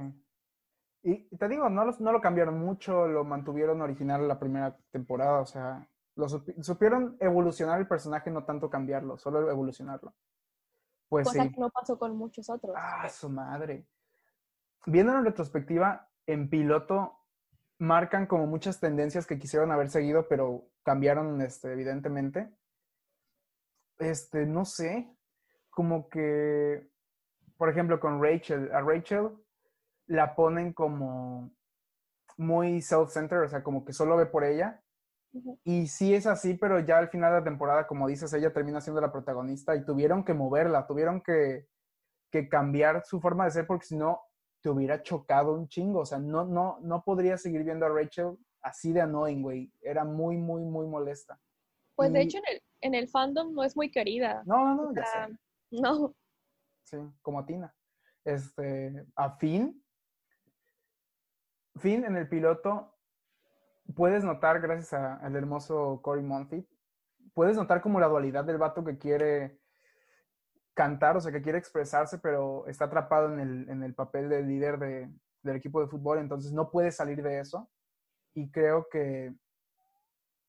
Sí. 1.03 1.27
Y 1.31 1.35
te 1.37 1.49
digo, 1.49 1.69
no, 1.69 1.83
los- 1.85 1.99
no 1.99 2.13
lo 2.13 2.21
cambiaron 2.21 2.57
mucho, 2.59 3.07
lo 3.07 3.25
mantuvieron 3.25 3.81
original 3.81 4.25
la 4.27 4.39
primera 4.39 4.77
temporada, 4.91 5.41
o 5.41 5.45
sea, 5.45 5.85
lo 6.15 6.27
supi- 6.27 6.61
supieron 6.61 7.17
evolucionar 7.19 7.79
el 7.79 7.87
personaje, 7.87 8.29
no 8.29 8.43
tanto 8.45 8.69
cambiarlo, 8.69 9.17
solo 9.17 9.49
evolucionarlo. 9.49 10.13
Pues 11.09 11.27
Cosa 11.27 11.43
sí. 11.43 11.51
que 11.51 11.59
no 11.59 11.69
pasó 11.69 11.97
con 11.97 12.15
muchos 12.17 12.49
otros. 12.49 12.75
Ah, 12.77 13.07
su 13.09 13.29
madre. 13.29 13.87
Viendo 14.85 15.17
en 15.17 15.25
retrospectiva, 15.25 16.09
en 16.25 16.49
piloto 16.49 17.19
marcan 17.79 18.27
como 18.27 18.47
muchas 18.47 18.79
tendencias 18.79 19.25
que 19.25 19.39
quisieron 19.39 19.71
haber 19.71 19.89
seguido, 19.89 20.27
pero 20.27 20.67
cambiaron, 20.83 21.41
este, 21.41 21.71
evidentemente. 21.71 22.53
Este, 23.99 24.45
no 24.45 24.65
sé, 24.65 25.15
como 25.69 26.09
que, 26.09 26.89
por 27.57 27.69
ejemplo, 27.69 27.99
con 27.99 28.21
Rachel, 28.21 28.71
a 28.73 28.81
Rachel 28.81 29.29
la 30.07 30.35
ponen 30.35 30.73
como 30.73 31.51
muy 32.37 32.81
self-centered, 32.81 33.45
o 33.45 33.49
sea, 33.49 33.63
como 33.63 33.85
que 33.85 33.93
solo 33.93 34.17
ve 34.17 34.25
por 34.25 34.43
ella. 34.43 34.82
Y 35.63 35.87
sí 35.87 36.13
es 36.13 36.27
así, 36.27 36.53
pero 36.53 36.79
ya 36.79 36.99
al 36.99 37.09
final 37.09 37.31
de 37.31 37.39
la 37.39 37.43
temporada, 37.43 37.87
como 37.87 38.07
dices, 38.07 38.31
ella 38.33 38.53
termina 38.53 38.81
siendo 38.81 39.01
la 39.01 39.11
protagonista 39.11 39.75
y 39.75 39.83
tuvieron 39.83 40.23
que 40.23 40.33
moverla, 40.33 40.85
tuvieron 40.85 41.21
que, 41.21 41.67
que 42.31 42.47
cambiar 42.47 43.03
su 43.05 43.19
forma 43.19 43.45
de 43.45 43.51
ser 43.51 43.67
porque 43.67 43.85
si 43.85 43.95
no 43.95 44.21
te 44.61 44.69
hubiera 44.69 45.01
chocado 45.03 45.53
un 45.53 45.67
chingo. 45.67 45.99
O 45.99 46.05
sea, 46.05 46.19
no, 46.19 46.45
no, 46.45 46.79
no 46.81 47.03
podría 47.03 47.37
seguir 47.37 47.63
viendo 47.63 47.85
a 47.85 47.89
Rachel 47.89 48.37
así 48.61 48.93
de 48.93 49.01
annoying, 49.01 49.41
güey. 49.41 49.71
Era 49.81 50.05
muy, 50.05 50.37
muy, 50.37 50.61
muy 50.61 50.87
molesta. 50.87 51.39
Pues 51.95 52.11
de 52.11 52.21
hecho 52.21 52.37
en 52.39 52.43
el, 52.47 52.61
en 52.81 52.95
el 52.95 53.07
fandom 53.07 53.53
no 53.53 53.63
es 53.63 53.75
muy 53.75 53.91
querida. 53.91 54.41
No, 54.45 54.75
no, 54.75 54.85
no, 54.85 54.95
ya 54.95 55.05
sé. 55.05 55.37
no, 55.71 56.15
Sí, 56.83 56.97
como 57.21 57.39
a 57.39 57.45
Tina. 57.45 57.75
Este, 58.23 59.05
a 59.15 59.37
Finn. 59.37 59.83
Finn 61.75 62.05
en 62.05 62.15
el 62.17 62.29
piloto, 62.29 62.92
puedes 63.95 64.23
notar, 64.23 64.59
gracias 64.61 64.93
a- 64.93 65.15
al 65.15 65.35
hermoso 65.35 66.01
Cory 66.01 66.23
Monteith, 66.23 66.67
puedes 67.33 67.57
notar 67.57 67.81
como 67.81 67.99
la 67.99 68.07
dualidad 68.07 68.43
del 68.45 68.57
vato 68.57 68.83
que 68.83 68.97
quiere 68.97 69.59
cantar, 70.73 71.17
o 71.17 71.21
sea, 71.21 71.31
que 71.31 71.41
quiere 71.41 71.57
expresarse, 71.59 72.17
pero 72.17 72.65
está 72.67 72.85
atrapado 72.85 73.31
en 73.31 73.39
el, 73.39 73.69
en 73.69 73.83
el 73.83 73.93
papel 73.93 74.29
de 74.29 74.41
líder 74.43 74.79
de- 74.79 75.11
del 75.43 75.55
equipo 75.57 75.81
de 75.81 75.87
fútbol, 75.87 76.19
entonces 76.19 76.51
no 76.53 76.71
puede 76.71 76.91
salir 76.91 77.21
de 77.21 77.39
eso. 77.39 77.69
Y 78.33 78.49
creo 78.49 78.87
que, 78.89 79.35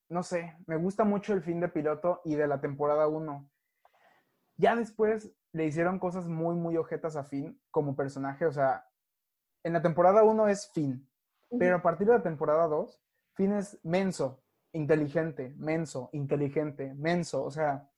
no 0.08 0.22
sé, 0.22 0.56
me 0.66 0.76
gusta 0.76 1.04
mucho 1.04 1.32
el 1.34 1.42
fin 1.42 1.60
de 1.60 1.68
piloto 1.68 2.20
y 2.24 2.36
de 2.36 2.46
la 2.46 2.60
temporada 2.60 3.08
1. 3.08 3.50
Ya 4.56 4.76
después 4.76 5.34
le 5.52 5.66
hicieron 5.66 5.98
cosas 5.98 6.26
muy, 6.28 6.54
muy 6.54 6.76
ojetas 6.76 7.16
a 7.16 7.24
Finn 7.24 7.60
como 7.70 7.96
personaje, 7.96 8.46
o 8.46 8.52
sea, 8.52 8.86
en 9.62 9.72
la 9.72 9.82
temporada 9.82 10.22
1 10.22 10.48
es 10.48 10.70
Finn, 10.72 11.08
pero 11.58 11.76
a 11.76 11.82
partir 11.82 12.06
de 12.06 12.14
la 12.14 12.22
temporada 12.22 12.66
2, 12.68 13.03
Finn 13.34 13.52
es 13.52 13.78
menso, 13.84 14.42
inteligente, 14.72 15.52
menso, 15.56 16.08
inteligente, 16.12 16.94
menso. 16.94 17.44
O 17.44 17.50
sea, 17.50 17.88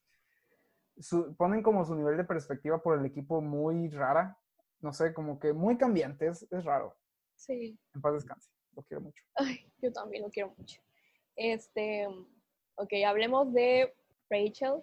su- 0.98 1.34
ponen 1.36 1.62
como 1.62 1.84
su 1.84 1.94
nivel 1.94 2.16
de 2.16 2.24
perspectiva 2.24 2.82
por 2.82 2.98
el 2.98 3.04
equipo 3.06 3.40
muy 3.40 3.88
rara. 3.90 4.38
No 4.80 4.92
sé, 4.92 5.12
como 5.14 5.38
que 5.38 5.52
muy 5.52 5.76
cambiante, 5.78 6.26
es, 6.28 6.46
es 6.50 6.64
raro. 6.64 6.96
sí. 7.34 7.78
En 7.94 8.00
paz 8.00 8.14
descanse, 8.14 8.50
lo 8.74 8.82
quiero 8.82 9.00
mucho. 9.02 9.22
Ay, 9.36 9.70
yo 9.80 9.92
también 9.92 10.22
lo 10.22 10.30
quiero 10.30 10.54
mucho. 10.56 10.80
Este, 11.34 12.06
ok, 12.76 12.92
hablemos 13.06 13.52
de 13.52 13.94
Rachel. 14.30 14.82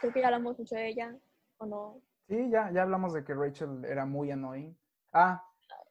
Creo 0.00 0.12
que 0.12 0.20
ya 0.20 0.26
hablamos 0.26 0.58
mucho 0.58 0.74
de 0.74 0.88
ella, 0.88 1.16
¿o 1.58 1.66
no? 1.66 2.00
Sí, 2.28 2.50
ya, 2.50 2.72
ya 2.72 2.82
hablamos 2.82 3.12
de 3.14 3.22
que 3.24 3.34
Rachel 3.34 3.84
era 3.84 4.04
muy 4.04 4.32
annoying. 4.32 4.76
Ah, 5.12 5.42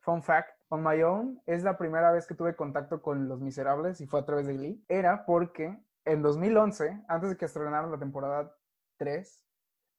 fun 0.02 0.22
fact, 0.22 0.55
on 0.70 0.84
my 0.84 1.02
own, 1.04 1.42
es 1.46 1.64
la 1.64 1.78
primera 1.78 2.12
vez 2.12 2.28
que 2.28 2.36
tuve 2.36 2.56
contacto 2.56 3.02
con 3.02 3.28
Los 3.28 3.40
Miserables 3.42 4.02
y 4.02 4.08
fue 4.08 4.20
a 4.20 4.26
través 4.26 4.48
de 4.48 4.56
Glee. 4.56 4.84
Era 4.88 5.26
porque 5.26 5.78
en 6.06 6.22
2011, 6.22 7.04
antes 7.08 7.30
de 7.30 7.38
que 7.38 7.46
estrenaran 7.46 7.92
la 7.92 8.00
temporada 8.00 8.56
3, 8.98 9.44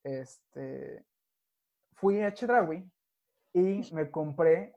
este, 0.04 1.04
fui 1.94 2.20
a 2.20 2.32
Chedraui 2.32 2.90
y 3.52 3.88
me 3.92 4.10
compré 4.10 4.76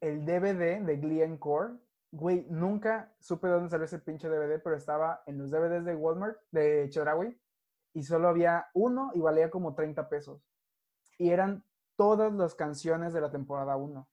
el 0.00 0.24
DVD 0.24 0.80
de 0.80 0.96
Glee 0.96 1.22
Encore. 1.22 1.74
Güey, 2.10 2.46
nunca 2.50 3.12
supe 3.20 3.46
de 3.46 3.54
dónde 3.54 3.70
salió 3.70 3.84
ese 3.84 3.98
pinche 3.98 4.28
DVD, 4.28 4.62
pero 4.62 4.76
estaba 4.76 5.22
en 5.26 5.38
los 5.38 5.50
DVDs 5.50 5.84
de 5.84 5.94
Walmart, 5.94 6.38
de 6.50 6.88
Chedraui, 6.90 7.38
y 7.94 8.02
solo 8.02 8.28
había 8.28 8.68
uno 8.74 9.10
y 9.14 9.20
valía 9.20 9.50
como 9.50 9.74
30 9.74 10.08
pesos. 10.08 10.42
Y 11.18 11.30
eran 11.30 11.64
todas 11.96 12.32
las 12.32 12.54
canciones 12.54 13.12
de 13.12 13.20
la 13.20 13.30
temporada 13.30 13.76
1. 13.76 14.08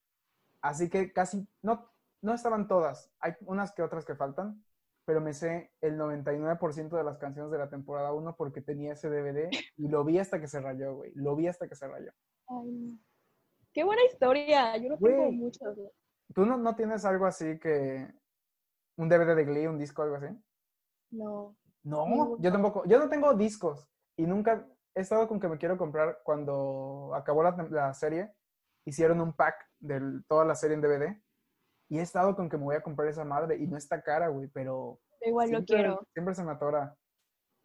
Así 0.62 0.90
que 0.90 1.12
casi, 1.14 1.48
no, 1.62 1.90
no 2.22 2.34
estaban 2.34 2.68
todas. 2.68 3.12
Hay 3.20 3.34
unas 3.42 3.72
que 3.74 3.82
otras 3.84 4.06
que 4.06 4.16
faltan, 4.16 4.64
pero 5.06 5.22
me 5.22 5.34
sé 5.34 5.72
el 5.82 5.98
99% 5.98 6.90
de 6.98 7.04
las 7.04 7.18
canciones 7.18 7.52
de 7.52 7.58
la 7.58 7.70
temporada 7.70 8.14
1 8.14 8.36
porque 8.36 8.62
tenía 8.62 8.94
ese 8.94 9.10
DVD 9.10 9.50
y 9.78 9.88
lo 9.88 10.04
vi 10.04 10.20
hasta 10.20 10.40
que 10.40 10.48
se 10.48 10.60
rayó, 10.60 10.96
güey. 10.96 11.12
Lo 11.16 11.36
vi 11.36 11.48
hasta 11.48 11.68
que 11.68 11.76
se 11.76 11.88
rayó. 11.88 12.12
Ay, 12.48 12.72
no. 12.72 13.00
Qué 13.74 13.84
buena 13.84 14.04
historia. 14.06 14.76
Yo 14.78 14.90
no 14.90 14.98
tengo 14.98 15.24
Güey. 15.26 15.38
güey. 15.38 15.52
¿Tú 16.34 16.46
no, 16.46 16.58
no 16.58 16.76
tienes 16.76 17.06
algo 17.06 17.26
así 17.26 17.58
que... 17.60 18.08
un 18.98 19.10
DVD 19.10 19.36
de 19.36 19.46
Glee, 19.46 19.68
un 19.68 19.78
disco, 19.80 20.02
algo 20.04 20.16
así? 20.16 20.28
No. 21.12 21.56
No, 21.84 22.06
Ninguno. 22.06 22.38
yo 22.40 22.52
tampoco. 22.52 22.84
Yo 22.86 23.00
no 23.00 23.10
tengo 23.10 23.34
discos 23.34 23.88
y 24.18 24.28
nunca 24.28 24.68
he 24.94 25.02
estado 25.02 25.28
con 25.28 25.40
que 25.40 25.48
me 25.48 25.58
quiero 25.58 25.78
comprar 25.78 26.20
cuando 26.24 27.12
acabó 27.16 27.42
la, 27.42 27.52
la 27.72 27.94
serie. 27.94 28.32
Hicieron 28.90 29.22
un 29.22 29.34
pack 29.34 29.56
de 29.80 30.02
toda 30.28 30.46
la 30.46 30.56
serie 30.56 30.74
en 30.76 30.82
DVD 30.82 31.16
y 31.90 32.00
he 32.00 32.02
estado 32.02 32.36
con 32.36 32.50
que 32.50 32.58
me 32.58 32.64
voy 32.64 32.76
a 32.76 32.82
comprar 32.82 33.08
esa 33.08 33.24
madre 33.24 33.56
y 33.58 33.68
no 33.68 33.78
está 33.78 34.02
cara, 34.02 34.30
güey, 34.30 34.48
pero 34.48 35.00
Igual 35.22 35.52
lo 35.52 35.58
siempre, 35.58 35.76
quiero. 35.76 36.08
siempre 36.12 36.34
se 36.34 36.44
me 36.44 36.52
atora. 36.54 36.98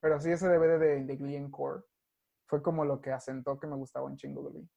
Pero 0.02 0.20
sí, 0.20 0.30
ese 0.30 0.48
DVD 0.48 0.78
de, 0.78 1.04
de 1.04 1.16
Glee 1.16 1.36
Encore 1.36 1.82
fue 2.46 2.62
como 2.62 2.84
lo 2.84 3.00
que 3.00 3.10
asentó 3.10 3.58
que 3.58 3.66
me 3.66 3.74
gustaba 3.76 4.04
un 4.04 4.16
chingo 4.16 4.44
Glee. 4.50 4.68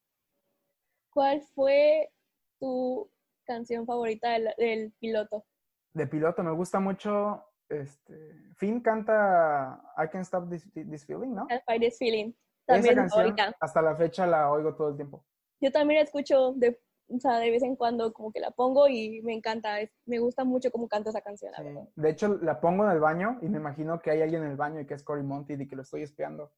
¿Cuál 1.13 1.41
fue 1.53 2.13
tu 2.62 3.12
canción 3.45 3.86
favorita 3.86 4.29
del, 4.31 4.53
del 4.57 4.93
piloto? 4.99 5.45
De 5.93 6.07
piloto 6.07 6.43
me 6.43 6.51
gusta 6.51 6.79
mucho, 6.79 7.43
este, 7.67 8.53
Finn 8.55 8.79
canta 8.79 9.81
I 9.97 10.07
Can't 10.07 10.23
Stop 10.23 10.49
This, 10.49 10.71
This 10.73 11.05
Feeling, 11.05 11.33
¿no? 11.36 11.45
Can't 11.47 11.63
Fight 11.65 11.81
This 11.81 11.97
Feeling. 11.97 12.29
Esa 12.67 12.75
También 12.75 12.95
mi 12.95 13.36
canción, 13.36 13.53
hasta 13.60 13.81
la 13.81 13.95
fecha 13.97 14.25
la 14.25 14.49
oigo 14.49 14.75
todo 14.75 14.89
el 14.89 14.95
tiempo. 14.95 15.25
Yo 15.59 15.71
también 15.71 15.99
la 15.99 16.03
escucho 16.03 16.53
de, 16.53 16.79
o 17.09 17.19
sea, 17.19 17.39
de 17.39 17.49
vez 17.51 17.63
en 17.63 17.75
cuando, 17.75 18.13
como 18.13 18.31
que 18.31 18.39
la 18.39 18.51
pongo 18.51 18.87
y 18.87 19.21
me 19.23 19.33
encanta. 19.33 19.79
es- 19.81 19.91
me 20.05 20.19
gusta 20.19 20.43
mucho 20.43 20.71
cómo 20.71 20.87
canta 20.87 21.09
esa 21.09 21.21
canción, 21.21 21.53
Sí. 21.57 21.63
De 21.95 22.09
hecho, 22.09 22.37
la 22.41 22.59
pongo 22.59 22.83
en 22.85 22.91
el 22.91 22.99
baño 22.99 23.39
y 23.41 23.47
me 23.49 23.57
imagino 23.57 23.99
que 23.99 24.11
hay 24.11 24.21
alguien 24.21 24.43
en 24.43 24.51
el 24.51 24.57
baño 24.57 24.79
y 24.79 24.85
que 24.85 24.93
es 24.93 25.03
Cory 25.03 25.23
Monteith 25.23 25.61
y 25.61 25.67
que 25.67 25.75
lo 25.75 25.81
estoy 25.81 26.03
espiando. 26.03 26.51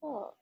Oh. 0.00 0.34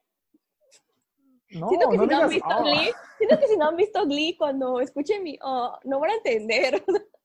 No, 1.53 1.69
siento 1.69 1.89
que 1.91 1.97
no 1.97 2.05
si 2.05 2.09
no 2.11 2.23
han 2.23 2.29
visto 2.29 2.49
"Ah". 2.49 2.63
Glee, 2.63 2.93
siento 3.19 3.39
que 3.41 3.47
si 3.49 3.57
no 3.57 3.69
han 3.69 3.77
visto 3.77 4.05
Glee, 4.07 4.37
cuando 4.37 4.81
escuchen 4.81 5.23
mi, 5.25 5.37
oh, 5.43 5.79
no 5.85 5.99
van 5.99 6.11
a 6.11 6.15
entender. 6.15 6.85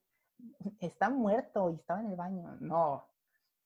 Está 0.80 1.10
muerto 1.10 1.70
y 1.70 1.76
estaba 1.76 2.00
en 2.00 2.08
el 2.08 2.16
baño. 2.16 2.58
No. 2.60 3.08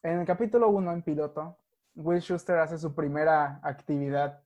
En 0.04 0.20
el 0.20 0.26
capítulo 0.26 0.68
1, 0.70 0.92
en 0.92 1.02
piloto, 1.02 1.58
Will 1.96 2.20
Schuster 2.22 2.58
hace 2.58 2.78
su 2.78 2.94
primera 2.94 3.60
actividad 3.64 4.44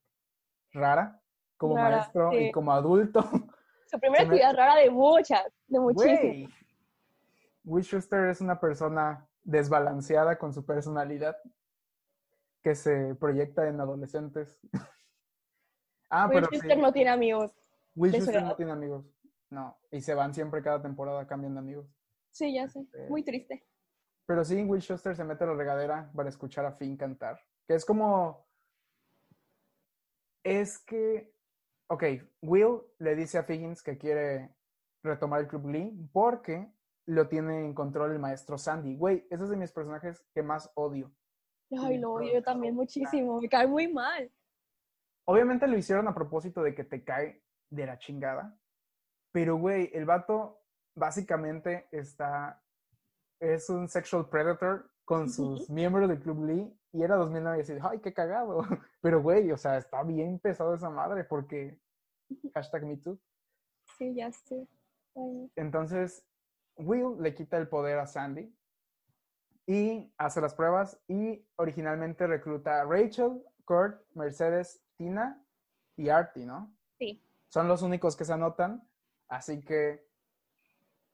rara 0.71 1.19
como 1.63 1.78
Rara, 1.78 1.97
maestro 1.97 2.34
y 2.34 2.52
como 2.52 2.73
adulto. 2.73 3.21
Su 3.86 3.99
primera 3.99 4.23
me- 4.23 4.28
actividad 4.28 4.56
rara 4.56 4.76
de 4.76 4.89
muchas, 4.89 5.43
de 5.67 5.80
muchísimas. 5.80 6.52
Schuster 7.82 8.28
es 8.28 8.41
una 8.41 8.60
persona 8.60 9.28
desbalanceada 9.43 10.38
con 10.38 10.54
su 10.54 10.65
personalidad 10.65 11.38
que 12.62 12.76
se 12.76 13.15
proyecta 13.15 13.67
en 13.67 13.80
adolescentes. 13.80 14.60
ah, 16.10 16.28
Will 16.28 16.36
pero 16.36 16.47
Schuster 16.47 16.76
sí. 16.76 16.82
no 16.82 16.91
tiene 16.91 17.10
amigos. 17.12 17.52
Will 17.95 18.12
no 18.12 18.56
tiene 18.56 18.71
amigos. 18.71 19.06
No, 19.49 19.78
y 19.91 20.02
se 20.02 20.15
van 20.15 20.34
siempre 20.34 20.62
cada 20.63 20.82
temporada 20.82 21.28
cambiando 21.28 21.60
amigos. 21.60 21.88
Sí, 22.32 22.54
ya 22.54 22.67
sé. 22.67 22.80
Este, 22.80 23.08
Muy 23.10 23.23
triste. 23.23 23.63
Pero 24.26 24.43
sí, 24.43 24.63
Will 24.63 24.82
Schuster 24.82 25.15
se 25.15 25.23
mete 25.23 25.43
a 25.43 25.47
la 25.47 25.54
regadera 25.54 26.12
para 26.15 26.30
escuchar 26.30 26.65
a 26.65 26.73
Finn 26.73 26.97
cantar. 26.97 27.39
Que 27.67 27.76
es 27.76 27.86
como. 27.86 28.47
Es 30.43 30.80
que. 30.80 31.32
Ok, 31.89 32.04
Will 32.41 32.82
le 33.00 33.15
dice 33.15 33.38
a 33.38 33.43
Figgins 33.43 33.84
que 33.84 33.98
quiere 33.98 34.56
retomar 35.04 35.41
el 35.41 35.48
Club 35.48 35.67
Glee 35.67 36.10
porque 36.12 36.72
lo 37.06 37.28
tiene 37.28 37.65
en 37.65 37.74
control 37.74 38.12
el 38.12 38.19
maestro 38.19 38.58
Sandy. 38.58 38.96
Güey, 38.96 39.28
ese 39.30 39.43
es 39.43 39.50
de 39.50 39.58
mis 39.58 39.72
personajes 39.72 40.26
que 40.34 40.41
más 40.41 40.72
odio. 40.76 41.13
Ay, 41.72 41.98
lo 41.98 42.13
odio 42.13 42.34
yo 42.34 42.43
también 42.43 42.76
muchísimo. 42.76 43.41
Me 43.41 43.50
cae 43.50 43.67
muy 43.67 43.91
mal. 43.91 44.32
Obviamente 45.26 45.67
lo 45.67 45.78
hicieron 45.78 46.08
a 46.08 46.13
propósito 46.13 46.62
de 46.63 46.76
que 46.76 46.84
te 46.84 47.04
cae 47.04 47.43
de 47.69 47.86
la 47.86 47.98
chingada. 47.98 48.58
Pero, 49.32 49.58
güey, 49.58 49.89
el 49.93 50.06
vato 50.06 50.62
básicamente 50.96 51.88
está. 51.91 52.62
Es 53.39 53.69
un 53.69 53.89
sexual 53.89 54.30
predator 54.30 54.89
con 55.06 55.30
sus 55.30 55.69
miembros 55.69 56.08
del 56.08 56.19
Club 56.19 56.46
Lee. 56.46 56.80
Y 56.93 57.01
era 57.01 57.15
2009 57.15 57.58
y 57.58 57.62
así, 57.62 57.73
ay, 57.82 57.99
qué 57.99 58.13
cagado. 58.13 58.60
Pero, 59.01 59.21
güey, 59.21 59.51
o 59.51 59.58
sea, 59.58 59.77
está 59.77 60.03
bien 60.03 60.39
pesado 60.39 60.75
esa 60.75 60.89
madre 60.89 61.23
porque. 61.23 61.79
Hashtag 62.53 62.86
MeToo. 62.86 63.19
Sí, 63.97 64.13
ya 64.15 64.32
sé. 64.32 64.67
Ay, 65.15 65.51
Entonces, 65.56 66.25
Will 66.77 67.17
le 67.19 67.34
quita 67.34 67.58
el 67.58 67.67
poder 67.67 67.99
a 67.99 68.08
Sandy 68.08 68.56
y 69.65 70.13
hace 70.17 70.41
las 70.41 70.53
pruebas 70.53 70.99
y 71.08 71.45
originalmente 71.56 72.27
recluta 72.27 72.82
a 72.82 72.86
Rachel, 72.86 73.43
Kurt, 73.65 74.01
Mercedes, 74.13 74.84
Tina 74.97 75.43
y 75.95 76.10
Artie, 76.10 76.45
¿no? 76.45 76.75
Sí. 76.97 77.23
Son 77.49 77.67
los 77.67 77.82
únicos 77.82 78.15
que 78.15 78.25
se 78.25 78.34
anotan, 78.34 78.88
así 79.27 79.62
que 79.62 80.06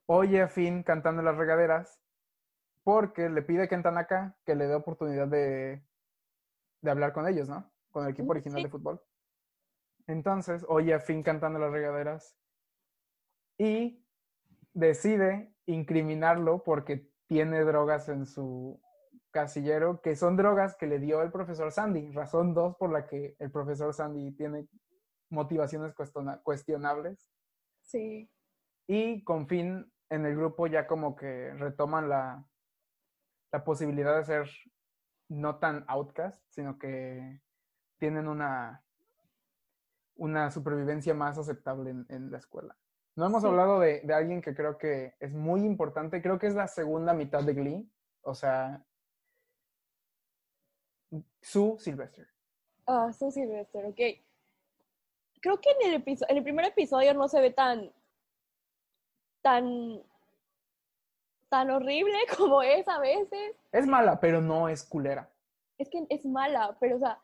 oye 0.05 0.41
a 0.41 0.47
Finn 0.47 0.83
cantando 0.83 1.21
en 1.21 1.25
las 1.25 1.37
regaderas 1.37 2.01
porque 2.83 3.29
le 3.29 3.41
pide 3.41 3.63
a 3.63 3.67
Ken 3.67 3.83
Tanaka 3.83 4.37
que 4.45 4.55
le 4.55 4.67
dé 4.67 4.75
oportunidad 4.75 5.27
de, 5.27 5.83
de 6.81 6.91
hablar 6.91 7.13
con 7.13 7.27
ellos, 7.27 7.49
¿no? 7.49 7.71
Con 7.91 8.05
el 8.05 8.11
equipo 8.11 8.31
original 8.31 8.57
sí. 8.59 8.63
de 8.63 8.69
fútbol. 8.69 9.01
Entonces, 10.07 10.65
oye 10.67 10.93
a 10.93 10.99
Finn 10.99 11.21
cantando 11.21 11.59
las 11.59 11.71
regaderas 11.71 12.35
y 13.57 14.03
decide 14.73 15.53
incriminarlo 15.65 16.63
porque 16.63 17.07
tiene 17.27 17.61
drogas 17.63 18.09
en 18.09 18.25
su 18.25 18.81
casillero, 19.31 20.01
que 20.01 20.15
son 20.15 20.35
drogas 20.35 20.75
que 20.75 20.87
le 20.87 20.97
dio 20.97 21.21
el 21.21 21.31
profesor 21.31 21.71
Sandy, 21.71 22.11
razón 22.11 22.55
dos 22.55 22.75
por 22.77 22.91
la 22.91 23.05
que 23.05 23.35
el 23.37 23.51
profesor 23.51 23.93
Sandy 23.93 24.31
tiene 24.31 24.67
motivaciones 25.29 25.93
cuestiona- 25.93 26.41
cuestionables. 26.41 27.29
Sí. 27.83 28.31
Y 28.87 29.23
con 29.23 29.47
fin 29.47 29.91
en 30.09 30.25
el 30.25 30.35
grupo 30.35 30.65
ya 30.65 30.87
como 30.87 31.15
que 31.15 31.53
retoman 31.53 32.09
la, 32.09 32.43
la 33.51 33.63
posibilidad 33.63 34.17
de 34.17 34.25
ser 34.25 34.49
no 35.29 35.57
tan 35.57 35.85
outcast, 35.88 36.43
sino 36.49 36.77
que 36.79 37.41
tienen 37.97 38.27
una, 38.27 38.83
una 40.15 40.51
supervivencia 40.51 41.13
más 41.13 41.38
aceptable 41.38 41.91
en, 41.91 42.05
en 42.09 42.31
la 42.31 42.38
escuela. 42.38 42.75
No 43.15 43.25
hemos 43.25 43.41
Sí. 43.41 43.47
hablado 43.47 43.79
de, 43.79 44.01
de 44.01 44.13
alguien 44.13 44.41
que 44.41 44.55
creo 44.55 44.77
que 44.77 45.15
es 45.19 45.33
muy 45.33 45.62
importante, 45.65 46.21
creo 46.21 46.39
que 46.39 46.47
es 46.47 46.55
la 46.55 46.67
segunda 46.67 47.13
mitad 47.13 47.43
de 47.43 47.53
Glee, 47.53 47.91
o 48.21 48.33
sea, 48.33 48.83
Sue 51.41 51.77
Sylvester. 51.79 52.27
Ah, 52.85 53.12
Sue 53.13 53.31
Sylvester, 53.31 53.85
ok. 53.85 53.99
Creo 55.41 55.59
que 55.59 55.69
en 55.81 55.93
el, 55.93 56.03
en 56.05 56.38
el 56.38 56.43
primer 56.43 56.65
episodio 56.65 57.13
no 57.13 57.27
se 57.27 57.39
ve 57.41 57.51
tan, 57.51 57.91
tan, 59.41 60.01
tan 61.49 61.69
horrible 61.71 62.17
como 62.38 62.62
es 62.62 62.88
a 62.88 62.99
veces. 62.99 63.55
Es 63.71 63.85
mala, 63.85 64.19
pero 64.19 64.41
no 64.41 64.69
es 64.69 64.83
culera. 64.83 65.29
Es 65.77 65.89
que 65.89 66.05
es 66.09 66.25
mala, 66.25 66.77
pero 66.79 66.97
o 66.97 66.99
sea, 66.99 67.19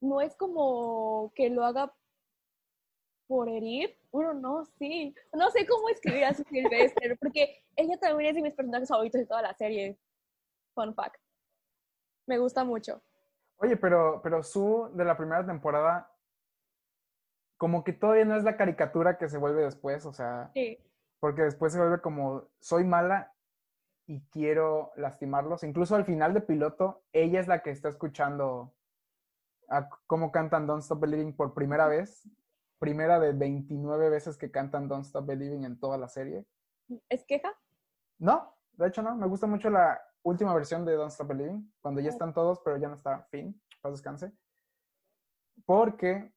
no 0.00 0.20
es 0.20 0.34
como 0.36 1.32
que 1.34 1.50
lo 1.50 1.64
haga 1.64 1.94
por 3.26 3.48
herir. 3.48 3.96
Bueno, 4.10 4.34
no, 4.34 4.64
sí. 4.64 5.14
No 5.32 5.50
sé 5.50 5.66
cómo 5.66 5.88
escribir 5.88 6.24
a 6.24 6.34
Sue 6.34 6.44
Sylvester, 6.48 7.16
porque 7.20 7.64
ella 7.76 7.96
también 7.98 8.30
es 8.30 8.36
de 8.36 8.42
mis 8.42 8.54
personajes 8.54 8.88
favoritos 8.88 9.20
de 9.20 9.26
toda 9.26 9.42
la 9.42 9.54
serie. 9.54 9.98
Fun 10.74 10.94
fact. 10.94 11.20
Me 12.26 12.38
gusta 12.38 12.64
mucho. 12.64 13.02
Oye, 13.58 13.76
pero, 13.76 14.20
pero 14.22 14.42
Sue 14.42 14.90
de 14.94 15.04
la 15.04 15.16
primera 15.16 15.46
temporada, 15.46 16.12
como 17.56 17.84
que 17.84 17.92
todavía 17.92 18.24
no 18.24 18.36
es 18.36 18.42
la 18.42 18.56
caricatura 18.56 19.18
que 19.18 19.28
se 19.28 19.38
vuelve 19.38 19.62
después, 19.62 20.06
o 20.06 20.12
sea, 20.12 20.50
Sí. 20.54 20.78
Porque 21.20 21.42
después 21.42 21.72
se 21.72 21.78
vuelve 21.78 22.00
como, 22.00 22.48
soy 22.58 22.84
mala 22.84 23.32
y 24.06 24.22
quiero 24.30 24.92
lastimarlos. 24.96 25.62
Incluso 25.62 25.94
al 25.94 26.04
final 26.04 26.34
de 26.34 26.40
piloto, 26.40 27.04
ella 27.12 27.38
es 27.40 27.46
la 27.46 27.62
que 27.62 27.70
está 27.70 27.88
escuchando 27.88 28.74
a 29.68 29.88
cómo 30.06 30.32
cantan 30.32 30.66
Don't 30.66 30.82
Stop 30.82 31.00
Believing 31.00 31.36
por 31.36 31.54
primera 31.54 31.86
vez. 31.86 32.28
Primera 32.78 33.20
de 33.20 33.32
29 33.32 34.08
veces 34.08 34.36
que 34.38 34.50
cantan 34.50 34.88
Don't 34.88 35.04
Stop 35.04 35.26
Believing 35.26 35.64
en 35.64 35.78
toda 35.78 35.98
la 35.98 36.08
serie. 36.08 36.46
¿Es 37.08 37.24
queja? 37.24 37.52
No, 38.18 38.56
de 38.72 38.88
hecho 38.88 39.02
no. 39.02 39.14
Me 39.14 39.26
gusta 39.28 39.46
mucho 39.46 39.70
la 39.70 40.00
última 40.22 40.54
versión 40.54 40.84
de 40.84 40.94
Don't 40.94 41.12
Stop 41.12 41.28
Believing, 41.28 41.72
cuando 41.80 42.00
ya 42.00 42.08
Ah. 42.08 42.12
están 42.12 42.32
todos, 42.34 42.60
pero 42.64 42.78
ya 42.78 42.88
no 42.88 42.94
está 42.94 43.22
Finn. 43.30 43.60
Paz 43.82 43.92
descanse. 43.92 44.32
Porque 45.66 46.32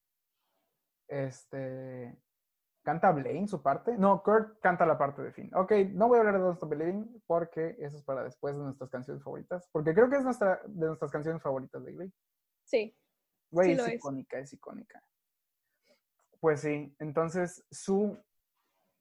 este 1.08 2.18
canta 2.84 3.12
Blaine 3.12 3.48
su 3.48 3.62
parte. 3.62 3.98
No, 3.98 4.22
Kurt 4.22 4.60
canta 4.60 4.86
la 4.86 4.98
parte 4.98 5.22
de 5.22 5.32
Finn. 5.32 5.50
Ok, 5.56 5.72
no 5.94 6.08
voy 6.08 6.18
a 6.18 6.20
hablar 6.20 6.36
de 6.36 6.42
Don't 6.42 6.56
Stop 6.56 6.70
Believing 6.70 7.24
porque 7.26 7.76
eso 7.80 7.98
es 7.98 8.04
para 8.04 8.24
después 8.24 8.56
de 8.56 8.64
nuestras 8.64 8.90
canciones 8.90 9.24
favoritas. 9.24 9.68
Porque 9.72 9.94
creo 9.94 10.10
que 10.10 10.18
es 10.18 10.24
nuestra, 10.24 10.62
de 10.68 10.88
nuestras 10.88 11.12
canciones 11.12 11.42
favoritas 11.42 11.84
de 11.84 11.94
Glee. 11.94 12.14
Sí. 12.66 12.96
Güey, 13.50 13.76
Sí 13.76 13.82
es 13.82 13.88
es. 13.88 13.94
icónica, 13.96 14.40
es 14.40 14.54
icónica. 14.54 15.04
Pues 16.40 16.60
sí, 16.62 16.94
entonces 17.00 17.66
su 17.72 18.18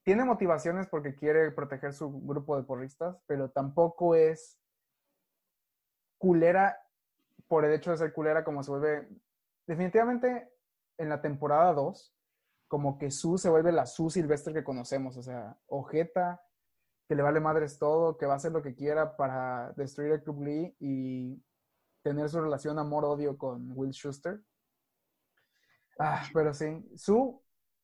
tiene 0.04 0.24
motivaciones 0.24 0.86
porque 0.88 1.14
quiere 1.14 1.50
proteger 1.50 1.92
su 1.92 2.10
grupo 2.22 2.56
de 2.56 2.64
porristas, 2.64 3.20
pero 3.26 3.50
tampoco 3.50 4.14
es 4.14 4.60
culera 6.18 6.78
por 7.48 7.64
el 7.64 7.72
hecho 7.72 7.90
de 7.90 7.96
ser 7.96 8.12
culera 8.12 8.44
como 8.44 8.62
se 8.62 8.70
vuelve 8.70 9.08
definitivamente 9.66 10.52
en 10.98 11.08
la 11.08 11.20
temporada 11.20 11.72
2 11.72 12.14
como 12.72 12.96
que 12.96 13.10
Sue 13.10 13.36
se 13.36 13.50
vuelve 13.50 13.70
la 13.70 13.84
Sue 13.84 14.08
Silvestre 14.08 14.54
que 14.54 14.64
conocemos, 14.64 15.18
o 15.18 15.22
sea, 15.22 15.58
ojeta, 15.66 16.42
que 17.06 17.14
le 17.14 17.22
vale 17.22 17.38
madres 17.38 17.78
todo, 17.78 18.16
que 18.16 18.24
va 18.24 18.32
a 18.32 18.36
hacer 18.36 18.50
lo 18.50 18.62
que 18.62 18.74
quiera 18.74 19.14
para 19.14 19.74
destruir 19.76 20.12
el 20.12 20.22
Club 20.22 20.42
Lee 20.42 20.74
y 20.80 21.44
tener 22.00 22.30
su 22.30 22.40
relación 22.40 22.78
amor-odio 22.78 23.36
con 23.36 23.72
Will 23.76 23.92
Schuster. 23.92 24.40
Ah, 25.98 26.24
pero 26.32 26.54
sí, 26.54 26.82
Sue 26.96 27.38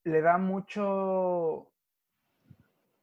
le 0.05 0.23
da 0.23 0.39
mucho, 0.39 1.71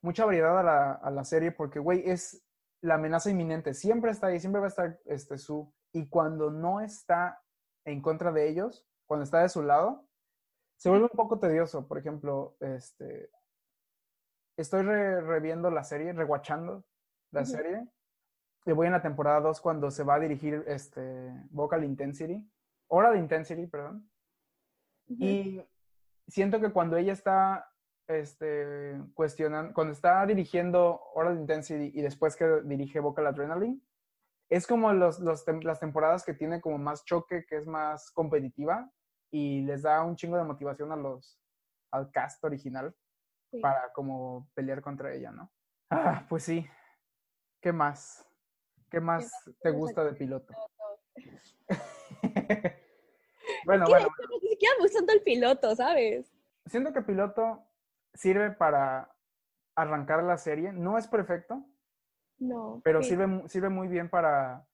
mucha 0.02 0.26
variedad 0.26 0.60
a 0.60 0.64
la, 0.64 0.92
a 0.94 1.12
la 1.12 1.24
serie 1.24 1.52
porque, 1.52 1.78
güey, 1.78 2.02
es 2.10 2.44
la 2.82 2.96
amenaza 2.96 3.30
inminente. 3.30 3.76
Siempre 3.76 4.10
está 4.10 4.26
ahí, 4.26 4.40
siempre 4.40 4.60
va 4.60 4.66
a 4.66 4.70
estar 4.70 5.00
este, 5.06 5.38
Sue. 5.38 5.68
Y 5.94 6.10
cuando 6.10 6.50
no 6.50 6.82
está 6.82 7.44
en 7.84 8.02
contra 8.02 8.32
de 8.32 8.50
ellos, 8.50 8.88
cuando 9.06 9.24
está 9.24 9.44
de 9.44 9.50
su 9.50 9.62
lado, 9.62 10.08
se 10.78 10.90
vuelve 10.90 11.06
un 11.06 11.18
poco 11.18 11.40
tedioso. 11.40 11.88
Por 11.88 11.98
ejemplo, 11.98 12.56
este, 12.60 13.30
estoy 14.58 14.84
re- 14.84 15.22
reviendo 15.22 15.70
la 15.72 15.84
serie, 15.84 16.14
rewatchando 16.14 16.86
la 17.32 17.46
serie. 17.46 17.88
Y 18.66 18.72
voy 18.72 18.88
en 18.88 18.94
la 18.94 19.02
temporada 19.02 19.42
2 19.42 19.62
cuando 19.62 19.92
se 19.92 20.04
va 20.04 20.16
a 20.16 20.20
dirigir 20.20 20.64
este, 20.68 21.32
Vocal 21.52 21.84
Intensity, 21.84 22.50
Oral 22.88 23.16
Intensity, 23.18 23.68
perdón. 23.68 24.10
Y 25.08 25.62
siento 26.28 26.60
que 26.60 26.72
cuando 26.72 26.98
ella 26.98 27.14
está 27.14 27.72
este, 28.08 29.00
cuestionando, 29.14 29.72
cuando 29.74 29.94
está 29.94 30.26
dirigiendo 30.26 31.00
Oral 31.14 31.38
Intensity 31.38 31.92
y 31.94 32.02
después 32.02 32.36
que 32.36 32.62
dirige 32.64 33.00
Vocal 33.00 33.28
Adrenaline, 33.28 33.82
es 34.50 34.66
como 34.68 34.94
los, 34.94 35.20
los 35.20 35.46
tem- 35.46 35.64
las 35.64 35.80
temporadas 35.80 36.24
que 36.24 36.34
tiene 36.34 36.60
como 36.62 36.78
más 36.80 37.04
choque, 37.06 37.46
que 37.46 37.58
es 37.58 37.68
más 37.68 38.10
competitiva 38.12 38.92
y 39.36 39.64
les 39.64 39.82
da 39.82 40.02
un 40.02 40.16
chingo 40.16 40.38
de 40.38 40.46
motivación 40.46 40.94
a 40.94 40.96
los, 40.96 41.38
al 41.92 42.10
cast 42.10 42.42
original 42.46 42.96
Sí. 43.52 43.60
para 43.60 43.92
como 43.94 44.50
pelear 44.54 44.82
contra 44.82 45.14
ella, 45.14 45.32
¿no? 45.32 45.52
Ah, 45.90 46.26
pues 46.30 46.44
sí. 46.44 46.66
¿Qué 47.62 47.72
más? 47.74 48.26
¿Qué 48.90 49.00
más 49.02 49.30
te 49.62 49.72
gusta 49.72 50.04
de 50.06 50.14
piloto? 50.14 50.54
bueno, 53.66 53.86
bueno. 53.88 54.08
ni 54.42 54.50
siquiera 54.50 54.76
tanto 54.94 55.14
el 55.14 55.22
piloto, 55.22 55.76
¿sabes? 55.76 56.32
siento 56.66 56.92
que 56.94 57.02
piloto 57.02 57.64
sirve 58.14 58.52
para 58.52 59.14
arrancar 59.76 60.24
la 60.24 60.38
serie. 60.38 60.72
No 60.72 60.98
es 60.98 61.08
perfecto, 61.08 61.64
No. 62.40 62.82
pero 62.84 63.04
sí. 63.04 63.10
sirve, 63.10 63.48
sirve 63.50 63.70
muy 63.70 63.88
bien 63.90 64.10
para, 64.10 64.66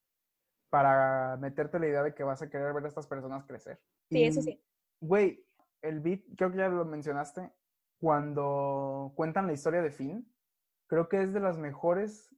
para 0.71 1.37
meterte 1.37 1.77
la 1.79 1.87
idea 1.87 2.01
de 2.01 2.15
que 2.15 2.23
vas 2.23 2.41
a 2.41 2.49
querer 2.49 2.73
ver 2.73 2.85
a 2.85 2.87
estas 2.87 3.05
personas 3.05 3.45
crecer. 3.45 3.79
Sí, 4.09 4.23
eso 4.23 4.39
Y, 4.39 4.43
sí. 4.43 4.63
Güey, 5.01 5.45
el 5.81 5.99
beat, 5.99 6.21
creo 6.37 6.49
que 6.49 6.57
ya 6.57 6.69
lo 6.69 6.85
mencionaste, 6.85 7.51
cuando 7.99 9.11
cuentan 9.15 9.47
la 9.47 9.53
historia 9.53 9.81
de 9.81 9.91
Finn, 9.91 10.33
creo 10.87 11.09
que 11.09 11.21
es 11.21 11.33
de 11.33 11.41
los 11.41 11.57
mejores 11.57 12.33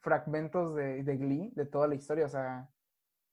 fragmentos 0.00 0.74
de, 0.74 1.02
de 1.02 1.16
Glee 1.16 1.52
de 1.54 1.66
toda 1.66 1.86
la 1.88 1.94
historia. 1.94 2.26
O 2.26 2.28
sea, 2.28 2.68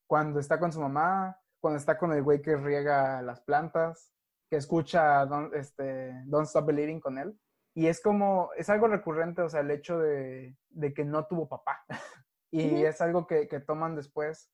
cuando 0.07 0.39
está 0.39 0.59
con 0.59 0.71
su 0.71 0.79
mamá, 0.79 1.41
cuando 1.59 1.77
está 1.77 1.97
con 1.97 2.13
el 2.13 2.21
güey 2.21 2.41
que 2.41 2.55
riega 2.55 3.21
las 3.23 3.41
plantas, 3.41 4.13
que 4.49 4.57
escucha 4.57 5.25
Don't, 5.25 5.53
este, 5.55 6.13
Don't 6.25 6.47
Stop 6.47 6.67
Believing 6.67 6.99
con 6.99 7.17
él. 7.17 7.37
Y 7.73 7.87
es 7.87 8.01
como, 8.01 8.51
es 8.55 8.69
algo 8.69 8.87
recurrente, 8.87 9.41
o 9.41 9.49
sea, 9.49 9.61
el 9.61 9.71
hecho 9.71 9.97
de, 9.99 10.55
de 10.69 10.93
que 10.93 11.03
no 11.03 11.25
tuvo 11.25 11.49
papá. 11.49 11.83
y 12.51 12.83
es 12.83 13.01
algo 13.01 13.27
que, 13.27 13.47
que 13.47 13.59
toman 13.59 13.95
después 13.95 14.51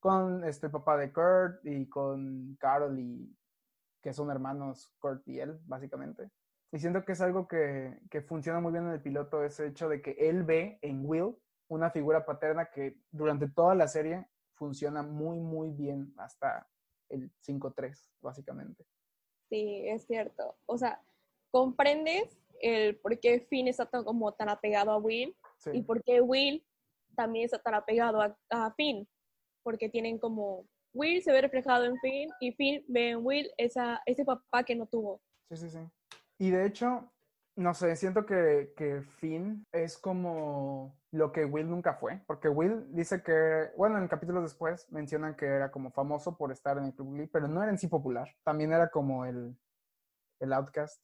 con 0.00 0.44
este 0.44 0.68
papá 0.68 0.96
de 0.96 1.12
Kurt 1.12 1.64
y 1.64 1.88
con 1.88 2.56
Carol 2.58 2.98
y 2.98 3.36
que 4.02 4.12
son 4.12 4.30
hermanos 4.30 4.94
Kurt 4.98 5.26
y 5.28 5.40
él, 5.40 5.58
básicamente. 5.66 6.30
Y 6.72 6.78
siento 6.78 7.04
que 7.04 7.12
es 7.12 7.20
algo 7.20 7.48
que, 7.48 8.00
que 8.10 8.22
funciona 8.22 8.60
muy 8.60 8.72
bien 8.72 8.86
en 8.86 8.92
el 8.92 9.02
piloto, 9.02 9.44
ese 9.44 9.66
hecho 9.66 9.88
de 9.88 10.00
que 10.00 10.12
él 10.12 10.44
ve 10.44 10.78
en 10.82 11.04
Will 11.04 11.36
una 11.68 11.90
figura 11.90 12.24
paterna 12.24 12.70
que 12.70 12.96
durante 13.10 13.48
toda 13.48 13.74
la 13.74 13.88
serie 13.88 14.26
funciona 14.54 15.02
muy, 15.02 15.38
muy 15.38 15.70
bien 15.70 16.12
hasta 16.16 16.68
el 17.08 17.30
5-3, 17.46 18.10
básicamente. 18.20 18.84
Sí, 19.48 19.88
es 19.88 20.06
cierto. 20.06 20.56
O 20.66 20.78
sea, 20.78 21.02
comprendes 21.50 22.38
el 22.60 22.96
por 22.96 23.18
qué 23.18 23.40
Finn 23.40 23.68
está 23.68 23.86
tan, 23.86 24.04
como 24.04 24.32
tan 24.32 24.48
apegado 24.48 24.90
a 24.92 24.98
Will 24.98 25.36
Sí. 25.58 25.70
y 25.74 25.82
por 25.82 26.02
qué 26.02 26.20
Will 26.20 26.64
también 27.16 27.44
está 27.44 27.58
tan 27.58 27.74
apegado 27.74 28.20
a, 28.20 28.36
a 28.50 28.72
Finn. 28.74 29.08
Porque 29.62 29.88
tienen 29.88 30.18
como, 30.18 30.66
Will 30.92 31.22
se 31.22 31.32
ve 31.32 31.40
reflejado 31.40 31.84
en 31.84 31.96
Finn 31.98 32.30
y 32.40 32.52
Finn 32.52 32.84
ve 32.88 33.10
en 33.10 33.24
Will 33.24 33.50
esa, 33.56 34.02
ese 34.06 34.24
papá 34.24 34.64
que 34.64 34.74
no 34.74 34.86
tuvo. 34.86 35.20
Sí, 35.50 35.56
sí, 35.56 35.70
sí. 35.70 35.78
Y 36.38 36.50
de 36.50 36.66
hecho, 36.66 37.12
no 37.56 37.74
sé, 37.74 37.94
siento 37.96 38.24
que, 38.26 38.72
que 38.76 39.02
Finn 39.02 39.66
es 39.72 39.98
como 39.98 40.98
lo 41.12 41.32
que 41.32 41.44
Will 41.44 41.68
nunca 41.68 41.94
fue, 41.94 42.22
porque 42.26 42.48
Will 42.48 42.86
dice 42.94 43.22
que, 43.22 43.70
bueno, 43.76 43.98
en 43.98 44.08
capítulos 44.08 44.42
después 44.42 44.90
mencionan 44.90 45.36
que 45.36 45.46
era 45.46 45.70
como 45.70 45.90
famoso 45.90 46.36
por 46.36 46.52
estar 46.52 46.78
en 46.78 46.84
el 46.86 46.94
Club 46.94 47.14
Glee, 47.14 47.26
pero 47.26 47.48
no 47.48 47.62
era 47.62 47.70
en 47.70 47.78
sí 47.78 47.88
popular, 47.88 48.28
también 48.44 48.72
era 48.72 48.90
como 48.90 49.26
el, 49.26 49.56
el 50.40 50.52
outcast. 50.52 51.02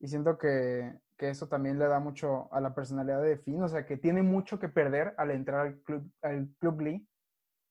Y 0.00 0.08
siento 0.08 0.38
que, 0.38 0.98
que 1.16 1.30
eso 1.30 1.48
también 1.48 1.78
le 1.78 1.86
da 1.86 2.00
mucho 2.00 2.52
a 2.52 2.60
la 2.60 2.74
personalidad 2.74 3.22
de 3.22 3.38
Finn, 3.38 3.62
o 3.62 3.68
sea, 3.68 3.86
que 3.86 3.96
tiene 3.96 4.22
mucho 4.22 4.58
que 4.58 4.68
perder 4.68 5.14
al 5.16 5.30
entrar 5.30 5.66
al 5.66 5.82
Club, 5.82 6.10
al 6.22 6.48
club 6.58 6.78
Glee, 6.78 7.08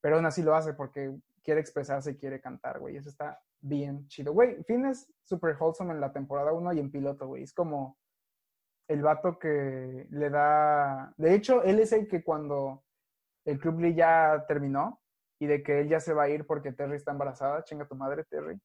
pero 0.02 0.16
aún 0.16 0.26
así 0.26 0.42
lo 0.42 0.56
hace 0.56 0.74
porque 0.74 1.16
quiere 1.44 1.62
expresarse 1.62 2.12
y 2.12 2.18
quiere 2.18 2.42
cantar, 2.42 2.80
güey. 2.80 2.98
Eso 2.98 3.10
está 3.10 3.40
bien 3.62 4.08
chido. 4.08 4.34
Güey, 4.34 4.64
Finn 4.64 4.86
es 4.86 5.12
super 5.24 5.56
wholesome 5.60 5.94
en 5.94 6.02
la 6.02 6.12
temporada 6.12 6.54
1 6.54 6.74
y 6.74 6.80
en 6.80 6.92
piloto, 6.92 7.28
güey. 7.28 7.44
Es 7.44 7.54
como 7.54 7.98
el 8.88 9.02
vato 9.02 9.40
que 9.40 10.08
le 10.10 10.30
da... 10.30 11.14
De 11.18 11.34
hecho, 11.34 11.64
él 11.64 11.80
es 11.80 11.92
el 11.92 12.08
que 12.08 12.24
cuando 12.24 12.84
el 13.46 13.60
Club 13.60 13.80
Lee 13.80 13.96
ya 13.96 14.46
terminó 14.48 15.02
y 15.40 15.48
de 15.48 15.64
que 15.64 15.82
él 15.82 15.90
ya 15.90 16.00
se 16.00 16.14
va 16.14 16.24
a 16.24 16.30
ir 16.30 16.46
porque 16.46 16.72
Terry 16.72 16.96
está 16.96 17.12
embarazada, 17.12 17.64
chinga 17.64 17.88
tu 17.88 17.96
madre, 17.96 18.24
Terry. 18.26 18.60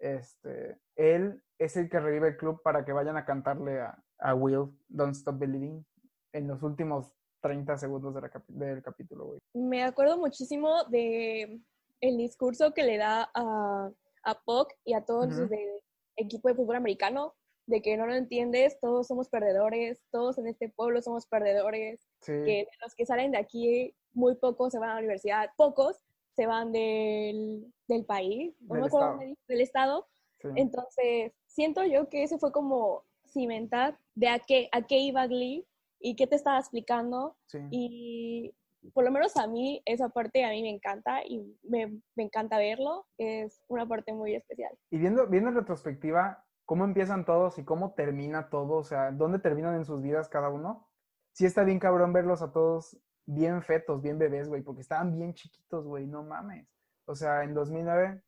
Este, 0.00 0.78
él 0.96 1.42
es 1.58 1.76
el 1.76 1.88
que 1.90 2.00
revive 2.00 2.28
el 2.28 2.36
club 2.36 2.62
para 2.62 2.84
que 2.84 2.92
vayan 2.92 3.16
a 3.16 3.24
cantarle 3.24 3.80
a, 3.80 4.02
a 4.18 4.34
Will 4.34 4.70
Don't 4.88 5.14
Stop 5.14 5.38
Believing 5.38 5.84
en 6.32 6.48
los 6.48 6.62
últimos 6.62 7.14
30 7.42 7.76
segundos 7.76 8.14
de 8.14 8.20
la 8.22 8.30
capi- 8.30 8.46
del 8.54 8.82
capítulo, 8.82 9.26
güey. 9.26 9.38
Me 9.54 9.82
acuerdo 9.84 10.18
muchísimo 10.18 10.84
de 10.84 11.60
el 12.00 12.16
discurso 12.16 12.72
que 12.72 12.82
le 12.82 12.96
da 12.96 13.30
a, 13.34 13.90
a 14.24 14.34
Puck 14.42 14.72
y 14.84 14.94
a 14.94 15.04
todos 15.04 15.28
Ujú. 15.28 15.40
los 15.40 15.50
del 15.50 15.80
equipo 16.16 16.48
de 16.48 16.54
fútbol 16.54 16.76
americano, 16.76 17.34
de 17.66 17.82
que 17.82 17.96
no 17.96 18.06
lo 18.06 18.14
entiendes, 18.14 18.78
todos 18.80 19.06
somos 19.06 19.28
perdedores, 19.28 20.02
todos 20.10 20.38
en 20.38 20.48
este 20.48 20.70
pueblo 20.70 21.02
somos 21.02 21.26
perdedores, 21.26 22.00
Sí, 22.22 22.32
que 22.32 22.64
de 22.64 22.68
los 22.82 22.94
que 22.94 23.06
salen 23.06 23.32
de 23.32 23.38
aquí, 23.38 23.94
muy 24.12 24.34
pocos 24.36 24.72
se 24.72 24.78
van 24.78 24.90
a 24.90 24.94
la 24.94 24.98
universidad, 25.00 25.50
pocos 25.56 26.02
se 26.40 26.46
van 26.46 26.72
del, 26.72 27.70
del 27.86 28.06
país, 28.06 28.56
Del 28.60 28.84
estado. 28.86 29.10
dónde 29.10 29.26
dice, 29.26 29.42
del 29.46 29.60
estado. 29.60 30.06
sí. 30.40 30.48
Entonces, 30.56 31.32
siento 31.46 31.84
yo 31.84 32.08
que 32.08 32.22
ese 32.22 32.38
fue 32.38 32.50
como 32.50 33.04
cimentar 33.26 33.98
de 34.14 34.28
a 34.28 34.38
qué, 34.38 34.70
a 34.72 34.80
qué 34.80 35.00
iba 35.00 35.26
Glee 35.26 35.66
y 35.98 36.16
qué 36.16 36.26
te 36.26 36.36
estaba 36.36 36.58
explicando 36.58 37.36
sí. 37.44 37.58
y 37.70 38.54
por 38.94 39.04
lo 39.04 39.10
menos 39.10 39.36
a 39.36 39.46
mí 39.46 39.82
esa 39.84 40.08
parte 40.08 40.42
a 40.42 40.48
mí 40.48 40.62
me 40.62 40.70
encanta 40.70 41.22
y 41.26 41.58
me, 41.62 42.00
me 42.16 42.22
encanta 42.22 42.56
verlo, 42.56 43.04
es 43.18 43.62
una 43.68 43.86
parte 43.86 44.14
muy 44.14 44.34
especial. 44.34 44.72
Y 44.90 44.96
viendo, 44.96 45.26
viendo 45.26 45.50
en 45.50 45.56
retrospectiva 45.56 46.42
cómo 46.64 46.84
empiezan 46.84 47.26
todos 47.26 47.58
y 47.58 47.64
cómo 47.66 47.92
termina 47.92 48.48
todo, 48.48 48.76
o 48.76 48.84
sea, 48.84 49.10
dónde 49.10 49.40
terminan 49.40 49.74
en 49.74 49.84
sus 49.84 50.00
vidas 50.00 50.30
cada 50.30 50.48
uno, 50.48 50.88
sí 51.32 51.44
está 51.44 51.64
bien 51.64 51.78
cabrón 51.78 52.14
verlos 52.14 52.40
a 52.40 52.50
todos 52.50 52.96
bien 53.26 53.62
fetos, 53.62 54.02
bien 54.02 54.18
bebés, 54.18 54.48
güey, 54.48 54.62
porque 54.62 54.82
estaban 54.82 55.16
bien 55.16 55.34
chiquitos, 55.34 55.86
güey, 55.86 56.06
no 56.06 56.22
mames. 56.22 56.68
O 57.06 57.14
sea, 57.14 57.42
en 57.44 57.54
2009, 57.54 58.22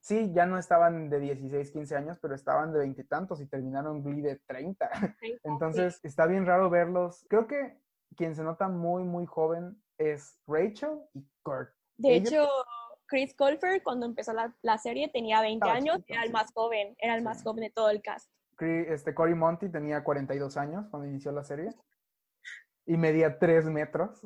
sí, 0.00 0.32
ya 0.32 0.46
no 0.46 0.58
estaban 0.58 1.10
de 1.10 1.20
16, 1.20 1.70
15 1.70 1.96
años, 1.96 2.18
pero 2.20 2.34
estaban 2.34 2.72
de 2.72 2.80
veintitantos 2.80 3.40
y, 3.40 3.46
terminaron 3.46 4.02
Glee 4.02 4.22
de 4.22 4.36
30. 4.46 4.90
Entonces, 5.44 6.00
está 6.02 6.26
bien 6.26 6.46
raro 6.46 6.70
verlos. 6.70 7.24
Creo 7.28 7.46
que 7.46 7.78
quien 8.16 8.34
se 8.34 8.42
nota 8.42 8.68
muy, 8.68 9.04
muy 9.04 9.26
joven 9.26 9.82
es 9.98 10.40
Rachel 10.46 11.00
y 11.14 11.26
Kurt. 11.42 11.70
De 11.96 12.16
ellos- 12.16 12.32
hecho, 12.32 12.48
Chris 13.06 13.34
Colfer 13.34 13.82
cuando 13.82 14.06
empezó 14.06 14.32
la, 14.32 14.54
la 14.62 14.78
serie 14.78 15.08
tenía 15.08 15.40
20 15.40 15.64
Estaba 15.64 15.76
años, 15.76 15.96
chiquito, 15.96 16.12
era 16.12 16.22
el 16.22 16.28
sí. 16.28 16.32
más 16.32 16.52
joven, 16.52 16.94
era 16.98 17.14
el 17.16 17.22
más 17.22 17.42
joven 17.42 17.64
de 17.64 17.70
todo 17.70 17.90
el 17.90 18.02
cast. 18.02 18.30
Este, 18.60 19.14
Cory 19.14 19.34
Monty 19.34 19.68
tenía 19.68 20.02
42 20.02 20.56
años 20.56 20.86
cuando 20.90 21.08
inició 21.08 21.30
la 21.32 21.44
serie 21.44 21.70
y 22.88 22.96
medía 22.96 23.38
3 23.38 23.66
metros. 23.66 24.20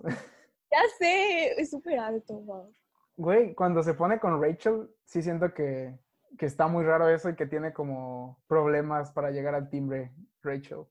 Ya 0.70 0.79
sé, 0.98 1.61
es 1.61 1.68
súper 1.68 1.98
alto, 1.98 2.33
wow. 2.33 2.72
Güey, 3.16 3.55
cuando 3.55 3.83
se 3.83 3.92
pone 3.92 4.18
con 4.18 4.40
Rachel, 4.40 4.88
sí 5.05 5.20
siento 5.20 5.53
que, 5.53 5.98
que 6.38 6.46
está 6.46 6.66
muy 6.66 6.83
raro 6.85 7.09
eso 7.11 7.29
y 7.29 7.37
que 7.37 7.44
tiene 7.44 7.75
como 7.75 8.42
problemas 8.46 9.12
para 9.12 9.31
llegar 9.31 9.55
al 9.55 9.68
timbre 9.68 10.14
Rachel. 10.42 10.85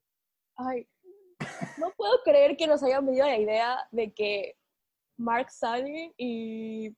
Ay, 0.55 0.87
no 1.79 1.89
puedo 1.97 2.21
creer 2.23 2.55
que 2.57 2.67
nos 2.67 2.83
hayan 2.83 3.05
venido 3.05 3.25
la 3.25 3.37
idea 3.37 3.87
de 3.89 4.13
que 4.13 4.55
Mark 5.17 5.49
Sully 5.49 6.13
y 6.17 6.95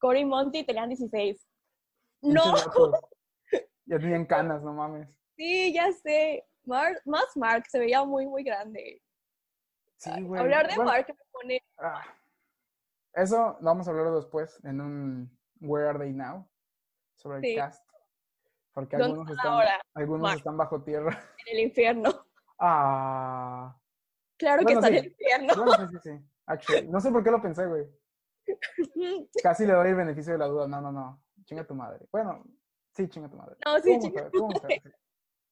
Cory 0.00 0.24
Monty 0.24 0.64
tenían 0.64 0.88
16. 0.88 1.46
No. 2.22 2.42
Ya 3.84 3.98
tenían 4.00 4.26
canas, 4.26 4.64
no 4.64 4.72
mames. 4.72 5.08
sí, 5.36 5.72
ya 5.72 5.92
sé. 5.92 6.44
Mark, 6.64 7.00
más 7.04 7.36
Mark 7.36 7.66
se 7.68 7.78
veía 7.78 8.02
muy, 8.02 8.26
muy 8.26 8.42
grande. 8.42 9.00
Sí, 9.96 10.22
güey. 10.22 10.40
Hablar 10.40 10.68
de 10.68 10.76
Bueno, 10.76 10.90
Mark 10.90 11.06
me 11.08 11.24
pone 11.32 11.62
ah, 11.78 12.02
eso 13.16 13.56
vamos 13.60 13.88
a 13.88 13.90
hablar 13.90 14.12
después 14.12 14.62
en 14.62 14.78
un 14.78 15.38
Where 15.60 15.88
Are 15.88 15.98
They 15.98 16.12
Now 16.12 16.46
sobre 17.14 17.38
el 17.38 17.56
cast. 17.56 17.82
Porque 18.74 18.98
¿Dónde 18.98 19.12
algunos 19.12 19.30
están 19.30 19.52
ahora, 19.52 19.80
algunos 19.94 20.22
Mark? 20.22 20.36
están 20.36 20.56
bajo 20.58 20.82
tierra. 20.82 21.18
en 21.46 21.56
el 21.56 21.64
infierno. 21.64 22.10
Ah. 22.58 23.74
Claro 24.36 24.62
Bueno, 24.64 24.80
que 24.80 24.86
está 24.86 24.88
sí. 24.88 24.98
en 24.98 25.04
el 25.04 25.10
infierno. 25.10 25.54
Bueno, 25.56 25.88
sí, 25.88 25.94
sí, 25.94 26.10
sí. 26.10 26.26
Actually, 26.44 26.88
no 26.88 27.00
sé 27.00 27.10
por 27.10 27.24
qué 27.24 27.30
lo 27.30 27.40
pensé, 27.40 27.66
güey. 27.66 27.86
Casi 29.42 29.64
le 29.64 29.72
doy 29.72 29.88
el 29.88 29.96
beneficio 29.96 30.34
de 30.34 30.38
la 30.38 30.46
duda. 30.46 30.68
No, 30.68 30.82
no, 30.82 30.92
no. 30.92 31.24
Chinga 31.46 31.66
tu 31.66 31.74
madre. 31.74 32.06
Bueno, 32.12 32.44
sí, 32.92 33.08
chinga 33.08 33.30
tu 33.30 33.36
madre. 33.38 33.56
No, 33.64 33.78
sí, 33.78 33.92
¿Cómo 33.92 34.02
chinga 34.02 34.30
tu 34.30 34.48
hace? 34.52 34.82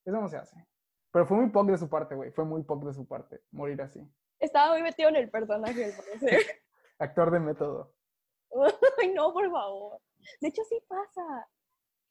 Eso 0.04 0.20
no 0.20 0.28
se 0.28 0.36
hace. 0.36 0.68
Pero 1.10 1.24
fue 1.24 1.38
muy 1.38 1.48
poco 1.48 1.72
de 1.72 1.78
su 1.78 1.88
parte, 1.88 2.14
güey. 2.14 2.30
Fue 2.30 2.44
muy 2.44 2.62
poco 2.62 2.88
de 2.88 2.92
su 2.92 3.08
parte 3.08 3.42
morir 3.52 3.80
así. 3.80 4.06
Estaba 4.38 4.72
muy 4.72 4.82
metido 4.82 5.08
en 5.08 5.16
el 5.16 5.30
personaje, 5.30 5.84
al 5.84 5.92
parecer. 5.92 6.40
Actor 6.98 7.30
de 7.30 7.40
método. 7.40 7.92
Ay, 9.00 9.12
no, 9.12 9.32
por 9.32 9.50
favor. 9.50 10.00
De 10.40 10.48
hecho, 10.48 10.62
sí 10.64 10.78
pasa. 10.86 11.48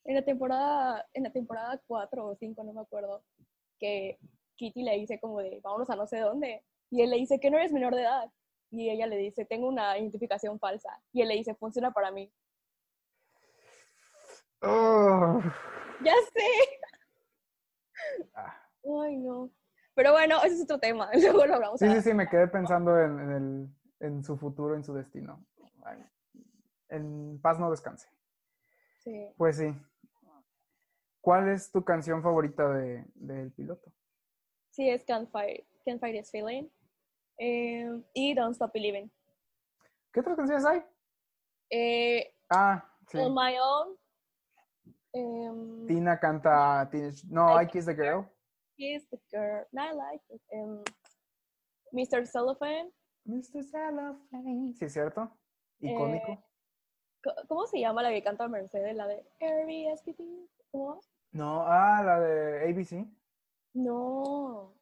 En 0.06 0.16
la 0.16 0.26
temporada, 0.26 1.08
en 1.14 1.24
la 1.24 1.32
temporada 1.32 1.82
4 1.88 2.26
o 2.26 2.36
5, 2.36 2.64
no 2.64 2.74
me 2.74 2.82
acuerdo, 2.82 3.24
que 3.80 4.20
Kitty 4.58 4.84
le 4.84 4.97
dice 4.97 5.20
como 5.20 5.39
de, 5.39 5.62
vámonos 5.64 5.89
a 5.89 5.95
no 5.95 6.06
sé 6.08 6.20
dónde. 6.20 6.64
Y 6.89 7.02
él 7.02 7.10
le 7.10 7.18
dice 7.18 7.39
que 7.39 7.50
no 7.50 7.58
eres 7.58 7.72
menor 7.72 7.95
de 7.95 8.02
edad. 8.02 8.30
Y 8.70 8.89
ella 8.89 9.08
le 9.08 9.18
dice, 9.18 9.45
tengo 9.45 9.68
una 9.68 9.97
identificación 9.97 10.60
falsa. 10.60 11.02
Y 11.12 11.22
él 11.22 11.30
le 11.30 11.36
dice, 11.36 11.56
funciona 11.56 11.91
para 11.91 12.12
mí. 12.12 12.32
Oh. 14.62 15.39
Ya 16.04 16.14
sé. 16.34 16.50
Ah. 18.34 18.70
Ay, 19.02 19.18
no. 19.18 19.50
Pero 19.96 20.12
bueno, 20.12 20.38
ese 20.44 20.56
es 20.56 20.62
otro 20.64 20.80
tema. 20.80 21.10
Luego 21.14 21.46
lo 21.46 21.56
hablamos. 21.56 21.80
Sí, 21.80 21.89
sí, 21.91 22.02
sí, 22.02 22.14
me 22.14 22.28
quedé 22.28 22.48
pensando 22.48 23.00
en, 23.00 23.20
en 23.20 23.32
el, 23.32 23.68
en 24.08 24.24
su 24.24 24.38
futuro, 24.38 24.76
en 24.76 24.84
su 24.84 24.94
destino. 24.94 25.46
En 26.89 27.39
paz 27.41 27.60
no 27.60 27.72
descanse. 27.72 28.08
Sí. 29.00 29.34
Pues 29.38 29.58
sí. 29.58 29.74
¿Cuál 31.22 31.50
es 31.50 31.72
tu 31.72 31.84
canción 31.84 32.22
favorita 32.22 32.70
de- 32.70 33.06
del 33.16 33.52
piloto? 33.52 33.91
Sí, 34.72 34.89
es 34.89 35.04
Can't 35.06 35.30
Fight, 35.30 35.66
Can't 35.86 36.00
Fight 36.00 36.16
This 36.16 36.32
Feeling. 36.32 36.68
Eh, 37.38 38.04
y 38.14 38.34
Don't 38.36 38.54
Stop 38.54 38.74
Believing. 38.74 39.12
¿Qué 40.12 40.20
otras 40.20 40.36
canciones 40.36 40.66
hay? 40.66 40.84
Eh, 41.70 42.36
Ah, 42.50 42.88
sí. 43.10 43.18
On 43.18 43.34
My 43.34 43.56
Own. 43.60 43.98
em, 45.14 45.88
Tina 45.88 46.20
canta 46.20 46.88
Teenage- 46.91 47.26
No, 47.30 47.60
I 47.60 47.66
I 47.66 47.68
Kiss 47.68 47.86
the 47.86 47.94
Girl. 47.96 48.26
Kiss 48.78 49.07
the 49.09 49.19
Girl. 49.32 49.65
I 49.78 49.93
like 49.93 50.21
Mr. 51.91 52.26
Cellophane. 52.26 52.91
Mr. 53.26 53.63
Cellophane. 53.63 54.74
Sí, 54.76 54.89
¿cierto? 54.89 55.30
Icónico. 55.80 56.32
Eh, 56.32 56.43
Co- 57.24 57.36
¿Cómo 57.47 57.65
se 57.67 57.80
llama 57.80 58.01
la 58.03 58.09
que 58.09 58.21
canta 58.24 58.47
Mercedes? 58.47 58.95
La 58.95 59.07
de. 59.07 59.26
¿Cómo? 60.71 60.99
No, 61.32 61.63
ah, 61.65 62.01
la 62.03 62.19
de 62.19 62.69
ABC. 62.69 63.07
No. 63.74 64.74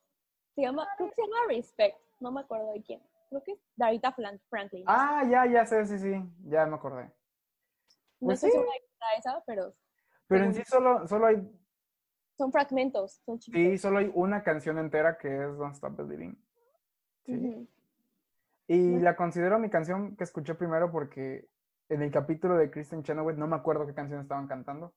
Se 0.55 0.61
llama, 0.61 0.87
creo 0.97 1.09
que 1.09 1.15
se 1.15 1.21
llama 1.21 1.37
Respect. 1.47 1.97
No 2.19 2.31
me 2.31 2.41
acuerdo 2.41 2.71
de 2.73 2.81
quién. 2.81 3.01
Creo 3.29 3.43
que 3.43 3.51
es 3.53 3.59
Darita 3.75 4.13
Franklin. 4.49 4.83
Ah, 4.87 5.23
ya, 5.29 5.45
ya 5.45 5.65
sé, 5.65 5.85
sí, 5.85 5.97
sí, 5.97 6.13
ya 6.45 6.65
me 6.65 6.75
acordé. 6.75 7.03
no 7.05 7.11
pues 8.19 8.43
estoy 8.43 8.51
sí. 8.51 8.57
quién 8.57 8.83
era 8.97 9.17
esa, 9.17 9.43
pero 9.45 9.73
Pero 10.27 10.45
en 10.45 10.53
sí 10.53 10.63
solo, 10.65 11.07
solo 11.07 11.27
hay, 11.27 11.37
son 12.41 12.51
fragmentos. 12.51 13.21
Son 13.23 13.39
sí, 13.39 13.77
solo 13.77 13.99
hay 13.99 14.11
una 14.15 14.41
canción 14.41 14.79
entera 14.79 15.17
que 15.17 15.27
es 15.27 15.57
Don't 15.57 15.75
Stop 15.75 15.95
Believing. 15.95 16.43
Sí. 17.25 17.69
Y 18.67 18.99
la 18.99 19.15
considero 19.15 19.59
mi 19.59 19.69
canción 19.69 20.15
que 20.15 20.23
escuché 20.23 20.55
primero 20.55 20.91
porque 20.91 21.47
en 21.89 22.01
el 22.01 22.09
capítulo 22.09 22.57
de 22.57 22.71
Kristen 22.71 23.03
Chenoweth 23.03 23.37
no 23.37 23.45
me 23.45 23.55
acuerdo 23.55 23.85
qué 23.85 23.93
canción 23.93 24.21
estaban 24.21 24.47
cantando. 24.47 24.93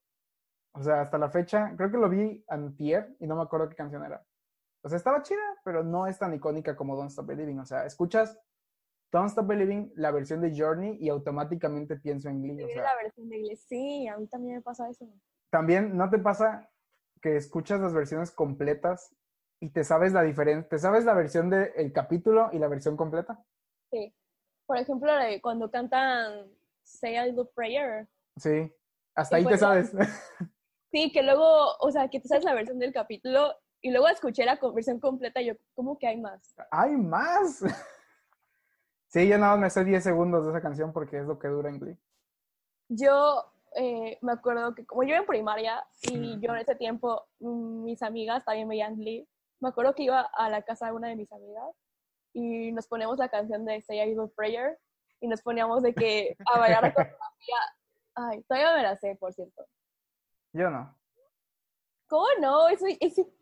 O 0.73 0.83
sea, 0.83 1.03
hasta 1.03 1.19
la 1.19 1.29
fecha, 1.29 1.75
creo 1.77 1.91
que 1.91 1.99
lo 1.99 2.09
vi 2.09 2.43
antier 2.49 3.15
y 3.21 3.27
no 3.27 3.37
me 3.37 3.43
acuerdo 3.43 3.69
qué 3.69 3.77
canción 3.77 4.05
era. 4.05 4.25
O 4.83 4.89
sea, 4.89 4.97
estaba 4.97 5.23
chida, 5.23 5.45
pero 5.65 5.85
no 5.85 6.07
es 6.07 6.19
tan 6.19 6.33
icónica 6.33 6.75
como 6.75 6.97
Don't 6.97 7.11
Stop 7.11 7.27
Believing. 7.27 7.59
O 7.59 7.67
sea, 7.67 7.85
escuchas 7.85 8.39
Don't 9.13 9.29
Stop 9.29 9.49
Believing, 9.49 9.93
la 9.97 10.11
versión 10.13 10.41
de 10.41 10.57
Journey, 10.57 10.97
y 10.99 11.11
automáticamente 11.11 11.97
pienso 11.97 12.31
en 12.31 12.43
Glee. 12.43 12.65
O 12.65 12.69
sea, 12.69 12.85
la 12.85 12.97
versión 13.03 13.29
de 13.29 13.37
inglés. 13.37 13.65
Sí, 13.69 14.09
a 14.09 14.17
mí 14.17 14.27
también 14.29 14.57
me 14.57 14.63
pasa 14.63 14.89
eso. 14.89 15.07
también, 15.51 15.95
¿no 15.95 16.09
te 16.09 16.19
pasa 16.19 16.71
que 17.25 17.37
escuchas 17.37 17.81
las 17.81 17.95
versiones 17.95 18.31
completas 18.31 19.17
y 19.59 19.71
te 19.71 19.83
sabes 19.83 20.13
la 20.13 20.21
diferencia? 20.21 20.69
¿Te 20.69 20.79
sabes 20.79 21.07
la 21.07 21.15
versión 21.15 21.49
del 21.49 21.91
capítulo 21.91 22.51
y 22.53 22.59
la 22.59 22.69
versión 22.69 22.99
completa? 22.99 23.43
Sí. 23.91 24.15
Por 24.67 24.77
ejemplo, 24.77 25.11
de 25.17 25.41
cuando 25.41 25.71
cantan 25.71 26.53
Say 26.83 27.17
I 27.17 27.33
Do 27.33 27.47
Prayer. 27.47 28.07
Sí. 28.37 28.71
Hasta 29.15 29.37
ahí 29.37 29.43
te 29.43 29.49
pues, 29.49 29.61
sabes. 29.61 29.93
Sí, 30.93 31.11
que 31.11 31.23
luego, 31.25 31.77
o 31.81 31.91
sea, 31.91 32.09
que 32.09 32.21
te 32.21 32.29
sabes 32.29 32.45
la 32.45 32.55
versión 32.55 32.79
del 32.79 32.93
capítulo 32.93 33.53
y 33.81 33.91
luego 33.91 34.07
escuché 34.07 34.45
la 34.45 34.61
versión 34.73 35.01
completa 35.01 35.41
y 35.41 35.47
yo, 35.47 35.55
¿cómo 35.73 35.99
que 35.99 36.07
hay 36.07 36.21
más? 36.21 36.55
¡Hay 36.71 36.93
más! 36.93 37.63
Sí, 39.09 39.29
yo 39.29 39.39
nada 39.39 39.53
más 39.53 39.61
me 39.61 39.71
sé 39.71 39.85
10 39.85 40.03
segundos 40.03 40.45
de 40.45 40.51
esa 40.51 40.61
canción 40.61 40.93
porque 40.93 41.21
es 41.21 41.27
lo 41.27 41.39
que 41.39 41.47
dura 41.47 41.71
en 41.71 41.79
Glee. 41.79 41.97
Yo 42.89 43.45
eh, 43.75 44.19
me 44.23 44.33
acuerdo 44.33 44.75
que 44.75 44.87
como 44.87 45.03
yo 45.03 45.15
en 45.15 45.27
primaria 45.27 45.85
y 46.03 46.39
yo 46.41 46.53
en 46.55 46.61
ese 46.61 46.75
tiempo, 46.77 47.25
mm, 47.41 47.85
mis 47.85 48.03
amigas 48.03 48.45
también 48.45 48.69
veían 48.69 48.97
Glee, 48.97 49.29
me 49.61 49.69
acuerdo 49.69 49.95
que 49.95 50.05
iba 50.05 50.21
a 50.21 50.49
la 50.51 50.63
casa 50.63 50.87
de 50.87 50.93
una 50.93 51.09
de 51.09 51.17
mis 51.17 51.33
amigas 51.33 51.75
y 52.33 52.73
nos 52.73 52.87
ponemos 52.87 53.19
la 53.19 53.29
canción 53.29 53.65
de 53.65 53.81
Say 53.83 54.01
I 54.01 54.15
Do 54.15 54.29
Prayer 54.29 54.79
y 55.21 55.29
nos 55.29 55.43
poníamos 55.43 55.83
de 55.83 55.95
que 55.95 56.37
a 56.53 56.59
bailar 56.59 56.83
la 56.83 56.95
coreografía. 56.95 57.57
Ay, 58.15 58.43
todavía 58.43 58.77
me 58.77 58.83
la 58.83 58.97
sé, 58.97 59.17
por 59.17 59.33
cierto. 59.33 59.67
Yo 60.53 60.71
no. 60.71 60.97
¿Cómo 62.07 62.27
no? 62.41 62.69
Es 62.69 62.83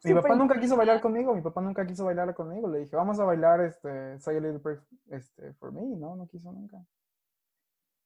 Mi 0.05 0.15
papá 0.15 0.35
nunca 0.35 0.59
quiso 0.59 0.77
bailar 0.77 1.01
conmigo, 1.01 1.35
mi 1.35 1.43
papá 1.43 1.61
nunca 1.61 1.87
quiso 1.87 2.05
bailar 2.05 2.35
conmigo. 2.35 2.69
Le 2.69 2.81
dije, 2.81 2.97
vamos 2.97 3.19
a 3.21 3.25
bailar 3.25 3.61
este, 3.61 4.19
Say 4.21 4.37
a 4.37 4.41
Little 4.41 4.61
Prayer 4.61 4.83
este, 5.11 5.53
for 5.55 5.73
Me. 5.73 5.83
No, 5.83 6.17
no 6.17 6.27
quiso 6.29 6.53
nunca. 6.53 6.79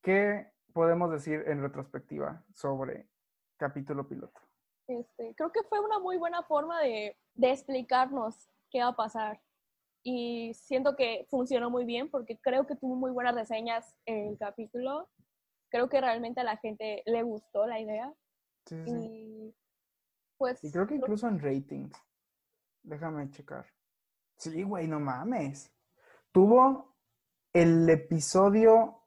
¿Qué 0.03 0.56
podemos 0.77 1.11
decir 1.11 1.43
en 1.47 1.62
retrospectiva 1.62 2.45
sobre 2.53 3.09
capítulo 3.57 4.07
piloto? 4.07 4.39
Este, 4.87 5.35
creo 5.35 5.51
que 5.51 5.62
fue 5.62 5.81
una 5.81 5.99
muy 5.99 6.18
buena 6.18 6.43
forma 6.43 6.83
de, 6.83 7.16
de 7.35 7.51
explicarnos 7.51 8.51
qué 8.70 8.81
va 8.81 8.89
a 8.89 8.97
pasar. 8.97 9.41
Y 10.03 10.53
siento 10.53 10.95
que 10.95 11.27
funcionó 11.31 11.70
muy 11.70 11.87
bien 11.87 12.11
porque 12.11 12.39
creo 12.39 12.66
que 12.66 12.77
tuvo 12.77 12.95
muy 12.95 13.11
buenas 13.11 13.35
reseñas 13.35 13.97
el 14.05 14.37
capítulo. 14.37 15.09
Creo 15.70 15.89
que 15.89 15.99
realmente 15.99 16.43
a 16.43 16.45
la 16.45 16.59
gente 16.59 17.03
le 17.07 17.22
gustó 17.22 17.66
la 17.66 17.81
idea. 17.81 18.12
Sí, 18.66 18.77
sí, 18.85 18.91
sí. 18.91 18.97
Y 18.99 19.55
pues 20.37 20.62
Y 20.62 20.70
creo 20.70 20.87
que 20.87 20.97
incluso 20.97 21.27
en 21.27 21.41
ratings. 21.41 21.97
Déjame 22.83 23.31
checar. 23.31 23.64
Sí, 24.37 24.62
güey, 24.62 24.87
no 24.89 25.01
mames. 25.01 25.74
Tuvo 26.33 26.99
el 27.55 27.89
episodio. 27.89 29.06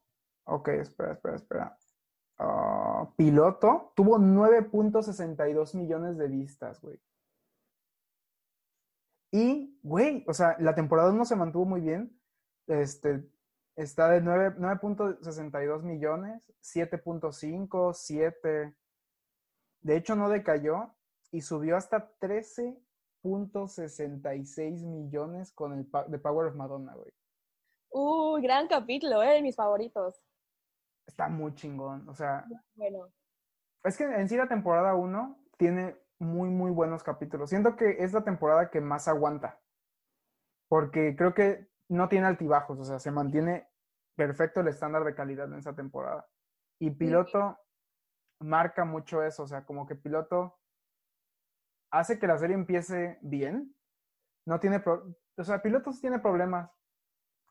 Ok, 0.52 0.70
espera, 0.70 1.14
espera, 1.14 1.36
espera. 1.36 1.78
Ah, 2.40 3.08
piloto. 3.16 3.94
Tuvo 3.96 4.18
9.62 4.18 5.76
millones 5.76 6.18
de 6.18 6.28
vistas, 6.28 6.82
güey. 6.82 7.00
Y, 9.32 9.80
güey, 9.84 10.26
o 10.28 10.34
sea, 10.34 10.56
la 10.60 10.74
temporada 10.74 11.14
no 11.14 11.24
se 11.24 11.36
mantuvo 11.36 11.66
muy 11.66 11.82
bien. 11.82 12.20
Este, 12.66 13.30
está 13.76 14.10
de 14.10 14.22
9 14.22 14.56
9.62 14.58 15.84
millones, 15.84 16.42
7.5, 16.64 17.94
7. 17.94 18.76
De 19.82 19.96
hecho, 19.96 20.16
no 20.16 20.30
decayó 20.30 20.96
y 21.32 21.42
subió 21.42 21.78
hasta 21.78 22.12
13.66 22.20 24.84
millones 24.84 25.52
con 25.52 25.74
el 25.74 25.88
The 26.10 26.18
Power 26.18 26.48
of 26.48 26.56
Madonna, 26.56 26.96
güey. 26.96 27.14
Uy, 27.92 28.42
gran 28.42 28.68
capítulo, 28.68 29.22
eh, 29.22 29.44
mis 29.44 29.56
favoritos. 29.56 30.20
Está 31.10 31.28
muy 31.28 31.56
chingón. 31.56 32.08
O 32.08 32.14
sea, 32.14 32.46
Bueno, 32.76 33.08
es 33.84 33.98
que 33.98 34.04
en 34.04 34.30
sí 34.30 34.38
la 34.38 34.48
temporada 34.48 34.94
1 34.94 35.44
tiene 35.58 35.98
muy, 36.20 36.50
muy 36.50 36.70
buenos 36.72 37.02
capítulos. 37.04 37.50
Siento 37.50 37.76
que 37.76 37.98
es 38.04 38.14
la 38.14 38.24
temporada 38.24 38.70
que 38.70 38.80
más 38.80 39.08
aguanta. 39.08 39.60
Porque 40.70 41.16
creo 41.16 41.34
que 41.34 41.68
no 41.90 42.08
tiene 42.10 42.28
altibajos. 42.28 42.80
O 42.80 42.84
sea, 42.84 43.00
se 43.00 43.10
mantiene 43.10 43.68
perfecto 44.16 44.60
el 44.60 44.68
estándar 44.68 45.04
de 45.04 45.16
calidad 45.16 45.48
en 45.52 45.58
esa 45.58 45.76
temporada. 45.76 46.28
Y 46.80 46.92
piloto 46.92 47.58
marca 48.40 48.86
mucho 48.86 49.24
eso. 49.24 49.44
O 49.44 49.48
sea, 49.48 49.66
como 49.66 49.88
que 49.88 49.96
piloto 49.96 50.60
hace 51.92 52.20
que 52.20 52.28
la 52.28 52.38
serie 52.38 52.56
empiece 52.56 53.18
bien. 53.22 53.76
No 54.46 54.60
tiene, 54.60 54.80
pro- 54.80 55.16
o 55.38 55.44
sea, 55.44 55.60
piloto 55.62 55.92
sí 55.92 56.02
tiene 56.02 56.20
problemas. 56.20 56.70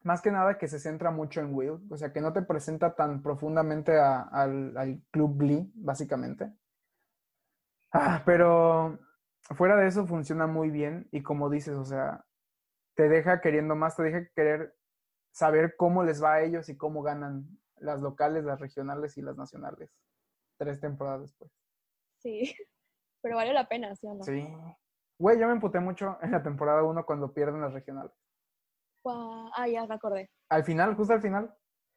Más 0.02 0.22
que 0.22 0.30
nada 0.30 0.58
que 0.58 0.68
se 0.68 0.78
centra 0.78 1.10
mucho 1.10 1.40
en 1.40 1.54
Will, 1.54 1.80
o 1.90 1.96
sea, 1.96 2.12
que 2.12 2.20
no 2.20 2.32
te 2.32 2.42
presenta 2.42 2.94
tan 2.94 3.22
profundamente 3.22 3.98
a- 3.98 4.22
al, 4.22 4.76
al 4.76 5.02
Club 5.10 5.38
Glee, 5.38 5.70
básicamente. 5.74 6.52
Ah, 7.92 8.22
pero 8.24 8.98
fuera 9.56 9.76
de 9.76 9.86
eso 9.88 10.06
funciona 10.06 10.46
muy 10.46 10.70
bien 10.70 11.08
y 11.10 11.22
como 11.22 11.48
dices, 11.50 11.74
o 11.76 11.84
sea, 11.84 12.24
te 12.94 13.08
deja 13.08 13.40
queriendo 13.40 13.74
más, 13.76 13.96
te 13.96 14.02
deja 14.02 14.28
querer 14.34 14.76
saber 15.32 15.74
cómo 15.76 16.02
les 16.04 16.22
va 16.22 16.34
a 16.34 16.42
ellos 16.42 16.68
y 16.68 16.76
cómo 16.76 17.02
ganan 17.02 17.46
las 17.76 18.00
locales, 18.00 18.44
las 18.44 18.60
regionales 18.60 19.16
y 19.16 19.22
las 19.22 19.36
nacionales. 19.36 19.90
Tres 20.58 20.80
temporadas 20.80 21.22
después. 21.22 21.50
sí. 22.18 22.54
Pero 23.20 23.34
vale 23.34 23.52
la 23.52 23.68
pena, 23.68 23.94
¿sí 23.96 24.06
o 24.06 24.14
no? 24.14 24.22
Sí. 24.22 24.46
Güey, 25.18 25.40
yo 25.40 25.48
me 25.48 25.52
emputé 25.54 25.80
mucho 25.80 26.18
en 26.22 26.30
la 26.30 26.40
temporada 26.42 26.84
1 26.84 27.04
cuando 27.04 27.32
pierden 27.34 27.60
las 27.60 27.72
regionales. 27.72 28.12
Ah, 29.04 29.66
ya 29.68 29.86
me 29.86 29.94
acordé. 29.94 30.30
Al 30.50 30.64
final, 30.64 30.94
justo 30.94 31.12
al 31.14 31.22
final. 31.22 31.54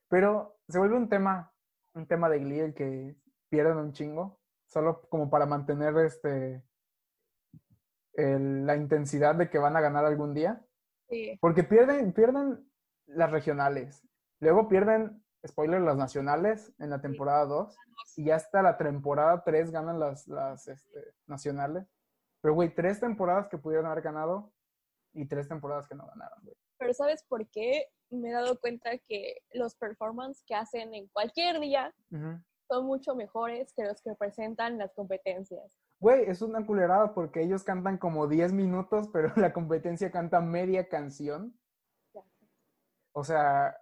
Pero 0.09 0.57
se 0.67 0.77
vuelve 0.79 0.97
un 0.97 1.09
tema, 1.09 1.53
un 1.93 2.05
tema 2.07 2.29
de 2.29 2.39
Glee 2.39 2.59
el 2.59 2.73
que 2.73 3.15
pierden 3.49 3.77
un 3.77 3.93
chingo, 3.93 4.39
solo 4.67 5.01
como 5.09 5.29
para 5.29 5.45
mantener 5.45 5.95
este 5.99 6.63
el- 8.13 8.65
la 8.65 8.75
intensidad 8.75 9.35
de 9.35 9.49
que 9.49 9.57
van 9.57 9.75
a 9.77 9.81
ganar 9.81 10.05
algún 10.05 10.33
día. 10.33 10.61
Sí. 11.09 11.37
Porque 11.41 11.63
pierden, 11.63 12.13
pierden 12.13 12.69
las 13.07 13.31
regionales. 13.31 14.05
Luego 14.39 14.67
pierden, 14.67 15.23
spoiler, 15.45 15.81
las 15.81 15.97
nacionales 15.97 16.73
en 16.79 16.89
la 16.89 17.01
temporada 17.01 17.45
2. 17.45 17.75
Y 18.17 18.25
ya 18.25 18.35
hasta 18.35 18.61
la 18.61 18.77
temporada 18.77 19.43
3 19.43 19.71
ganan 19.71 19.99
las, 19.99 20.27
las 20.27 20.67
este, 20.67 21.13
nacionales. 21.27 21.87
Pero, 22.41 22.53
güey, 22.55 22.73
tres 22.73 22.99
temporadas 22.99 23.47
que 23.47 23.57
pudieron 23.57 23.85
haber 23.85 24.03
ganado 24.03 24.51
y 25.13 25.25
tres 25.27 25.47
temporadas 25.47 25.87
que 25.87 25.95
no 25.95 26.07
ganaron, 26.07 26.39
güey. 26.43 26.55
Pero 26.81 26.95
¿sabes 26.95 27.23
por 27.29 27.47
qué? 27.49 27.85
Me 28.09 28.29
he 28.29 28.33
dado 28.33 28.59
cuenta 28.59 28.97
que 28.97 29.43
los 29.53 29.75
performances 29.75 30.43
que 30.47 30.55
hacen 30.55 30.95
en 30.95 31.07
cualquier 31.09 31.59
día 31.59 31.93
son 32.67 32.87
mucho 32.87 33.15
mejores 33.15 33.71
que 33.75 33.83
los 33.83 34.01
que 34.01 34.15
presentan 34.15 34.73
en 34.73 34.79
las 34.79 34.93
competencias. 34.95 35.77
Güey, 35.99 36.23
es 36.27 36.41
una 36.41 36.65
culerada 36.65 37.13
porque 37.13 37.43
ellos 37.43 37.63
cantan 37.63 37.99
como 37.99 38.27
10 38.27 38.53
minutos, 38.53 39.09
pero 39.13 39.31
la 39.37 39.53
competencia 39.53 40.11
canta 40.11 40.41
media 40.41 40.89
canción. 40.89 41.55
O 43.13 43.23
sea, 43.23 43.77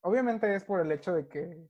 obviamente 0.00 0.54
es 0.54 0.64
por 0.64 0.80
el 0.80 0.90
hecho 0.90 1.12
de 1.12 1.28
que 1.28 1.68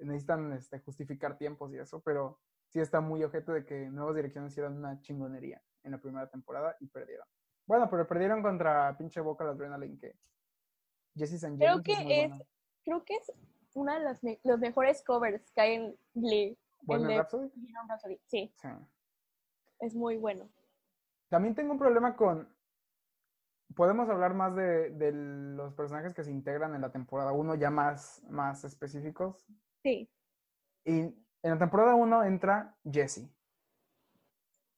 necesitan 0.00 0.52
este, 0.52 0.80
justificar 0.80 1.38
tiempos 1.38 1.72
y 1.72 1.78
eso, 1.78 2.02
pero 2.02 2.40
sí 2.70 2.80
está 2.80 3.00
muy 3.00 3.22
objeto 3.22 3.52
de 3.52 3.64
que 3.64 3.88
Nuevas 3.88 4.16
Direcciones 4.16 4.50
hicieron 4.50 4.78
una 4.78 5.00
chingonería 5.00 5.62
en 5.84 5.92
la 5.92 5.98
primera 5.98 6.28
temporada 6.28 6.76
y 6.80 6.88
perdieron. 6.88 7.28
Bueno, 7.66 7.88
pero 7.90 8.06
perdieron 8.06 8.42
contra 8.42 8.96
pinche 8.96 9.20
Boca 9.20 9.44
la 9.44 9.50
Adrenaline 9.52 9.98
que 9.98 10.14
Jessie 11.16 11.36
St. 11.36 11.56
Creo 11.58 11.82
que 11.82 12.24
es 12.24 12.32
creo 12.84 13.04
que 13.04 13.14
es 13.16 13.32
una 13.74 13.98
de 13.98 14.04
las 14.04 14.22
me- 14.22 14.38
los 14.44 14.58
mejores 14.58 15.02
covers 15.02 15.50
que 15.52 15.60
hay 15.60 15.74
en 15.74 15.96
Glee. 16.14 16.58
De 16.82 17.16
Rhapsody. 17.16 17.50
Rhapsody. 17.88 18.20
Sí, 18.26 18.52
Sí. 18.56 18.68
es 19.80 19.94
muy 19.94 20.16
bueno. 20.18 20.48
También 21.30 21.54
tengo 21.54 21.72
un 21.72 21.78
problema 21.78 22.14
con 22.14 22.46
podemos 23.74 24.08
hablar 24.10 24.34
más 24.34 24.54
de, 24.54 24.90
de 24.90 25.10
los 25.12 25.72
personajes 25.74 26.14
que 26.14 26.22
se 26.22 26.30
integran 26.30 26.74
en 26.74 26.82
la 26.82 26.92
temporada 26.92 27.32
1, 27.32 27.54
ya 27.56 27.70
más, 27.70 28.22
más 28.28 28.62
específicos. 28.64 29.44
Sí. 29.82 30.08
Y 30.84 31.00
en 31.00 31.14
la 31.42 31.58
temporada 31.58 31.94
1 31.94 32.22
entra 32.24 32.76
Jesse. 32.84 33.28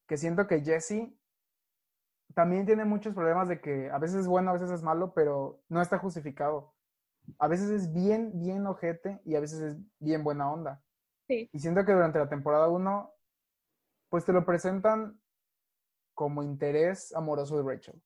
Que 0.06 0.16
siento 0.16 0.46
que 0.46 0.60
Jesse 0.60 1.12
también 2.36 2.66
tiene 2.66 2.84
muchos 2.84 3.14
problemas 3.14 3.48
de 3.48 3.62
que 3.62 3.90
a 3.90 3.96
veces 3.98 4.18
es 4.20 4.26
bueno, 4.26 4.50
a 4.50 4.52
veces 4.52 4.70
es 4.70 4.82
malo, 4.82 5.14
pero 5.14 5.62
no 5.70 5.80
está 5.80 5.98
justificado. 5.98 6.74
A 7.38 7.48
veces 7.48 7.70
es 7.70 7.94
bien, 7.94 8.30
bien 8.38 8.66
ojete 8.66 9.22
y 9.24 9.36
a 9.36 9.40
veces 9.40 9.60
es 9.62 9.76
bien 9.98 10.22
buena 10.22 10.52
onda. 10.52 10.82
Sí. 11.26 11.48
Y 11.50 11.58
siento 11.58 11.86
que 11.86 11.92
durante 11.92 12.18
la 12.18 12.28
temporada 12.28 12.68
1, 12.68 13.10
pues 14.10 14.26
te 14.26 14.34
lo 14.34 14.44
presentan 14.44 15.18
como 16.14 16.42
interés 16.42 17.14
amoroso 17.16 17.56
de 17.56 17.72
Rachel. 17.72 18.02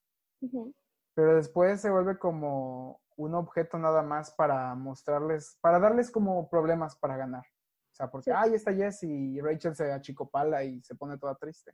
Pero 1.15 1.35
después 1.35 1.81
se 1.81 1.91
vuelve 1.91 2.17
como 2.17 3.01
un 3.17 3.35
objeto 3.35 3.79
nada 3.79 4.03
más 4.03 4.31
para 4.31 4.77
mostrarles, 4.77 5.59
para 5.61 5.81
darles 5.81 6.09
como 6.09 6.49
problemas 6.49 6.97
para 6.97 7.17
ganar. 7.17 7.45
O 7.45 7.95
sea, 7.95 8.09
porque, 8.09 8.31
Sí. 8.31 8.37
ay, 8.37 8.55
está 8.55 8.73
Jess 8.73 9.03
y 9.03 9.41
Rachel 9.41 9.75
se 9.75 9.93
achicopala 9.93 10.63
y 10.63 10.81
se 10.83 10.95
pone 10.95 11.19
toda 11.19 11.35
triste. 11.35 11.73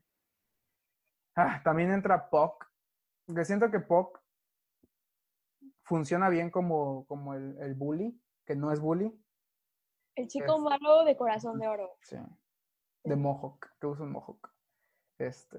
Ah, 1.37 1.61
también 1.63 1.91
entra 1.93 2.31
Puck, 2.31 2.65
que 3.35 3.45
siento 3.45 3.71
que 3.71 3.79
Puck 3.81 4.21
funciona 5.83 6.29
bien 6.31 6.51
como, 6.51 7.05
como 7.07 7.35
el, 7.35 7.57
el 7.61 7.75
bully, 7.75 8.19
que 8.47 8.57
no 8.57 8.73
es 8.73 8.81
bully, 8.81 9.13
El 10.15 10.29
chico 10.29 10.57
Es- 10.57 10.63
malo 10.63 11.05
de 11.05 11.17
corazón 11.17 11.59
de 11.59 11.69
oro. 11.69 11.99
sí, 12.03 12.17
de 13.05 13.17
Mohawk, 13.17 13.67
que 13.79 13.87
usa 13.87 14.05
un 14.05 14.13
Mohawk. 14.13 14.51
Este, 15.19 15.59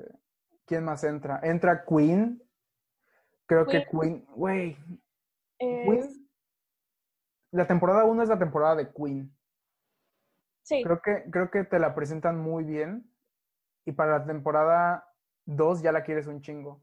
¿quién 0.65 0.83
más 0.83 1.03
entra? 1.03 1.39
Entra 1.43 1.85
Queen. 1.85 2.41
Creo 3.45 3.65
que 3.65 3.85
Queen, 3.85 4.25
güey, 4.35 4.77
Es- 5.59 5.85
Queen- 5.85 6.29
la 7.51 7.65
temporada 7.67 8.03
1 8.03 8.23
es 8.23 8.29
la 8.29 8.37
temporada 8.39 8.75
de 8.75 8.91
Queen. 8.91 9.31
sí, 10.63 10.83
Creo 10.83 11.01
que, 11.01 11.29
creo 11.31 11.49
que 11.51 11.63
te 11.63 11.79
la 11.79 11.93
presentan 11.95 12.39
muy 12.39 12.63
bien. 12.63 13.09
Y 13.85 13.93
para 13.93 14.19
la 14.19 14.25
temporada 14.25 15.06
2 15.47 15.81
ya 15.81 15.91
la 15.91 16.03
quieres 16.03 16.27
un 16.27 16.41
chingo. 16.41 16.81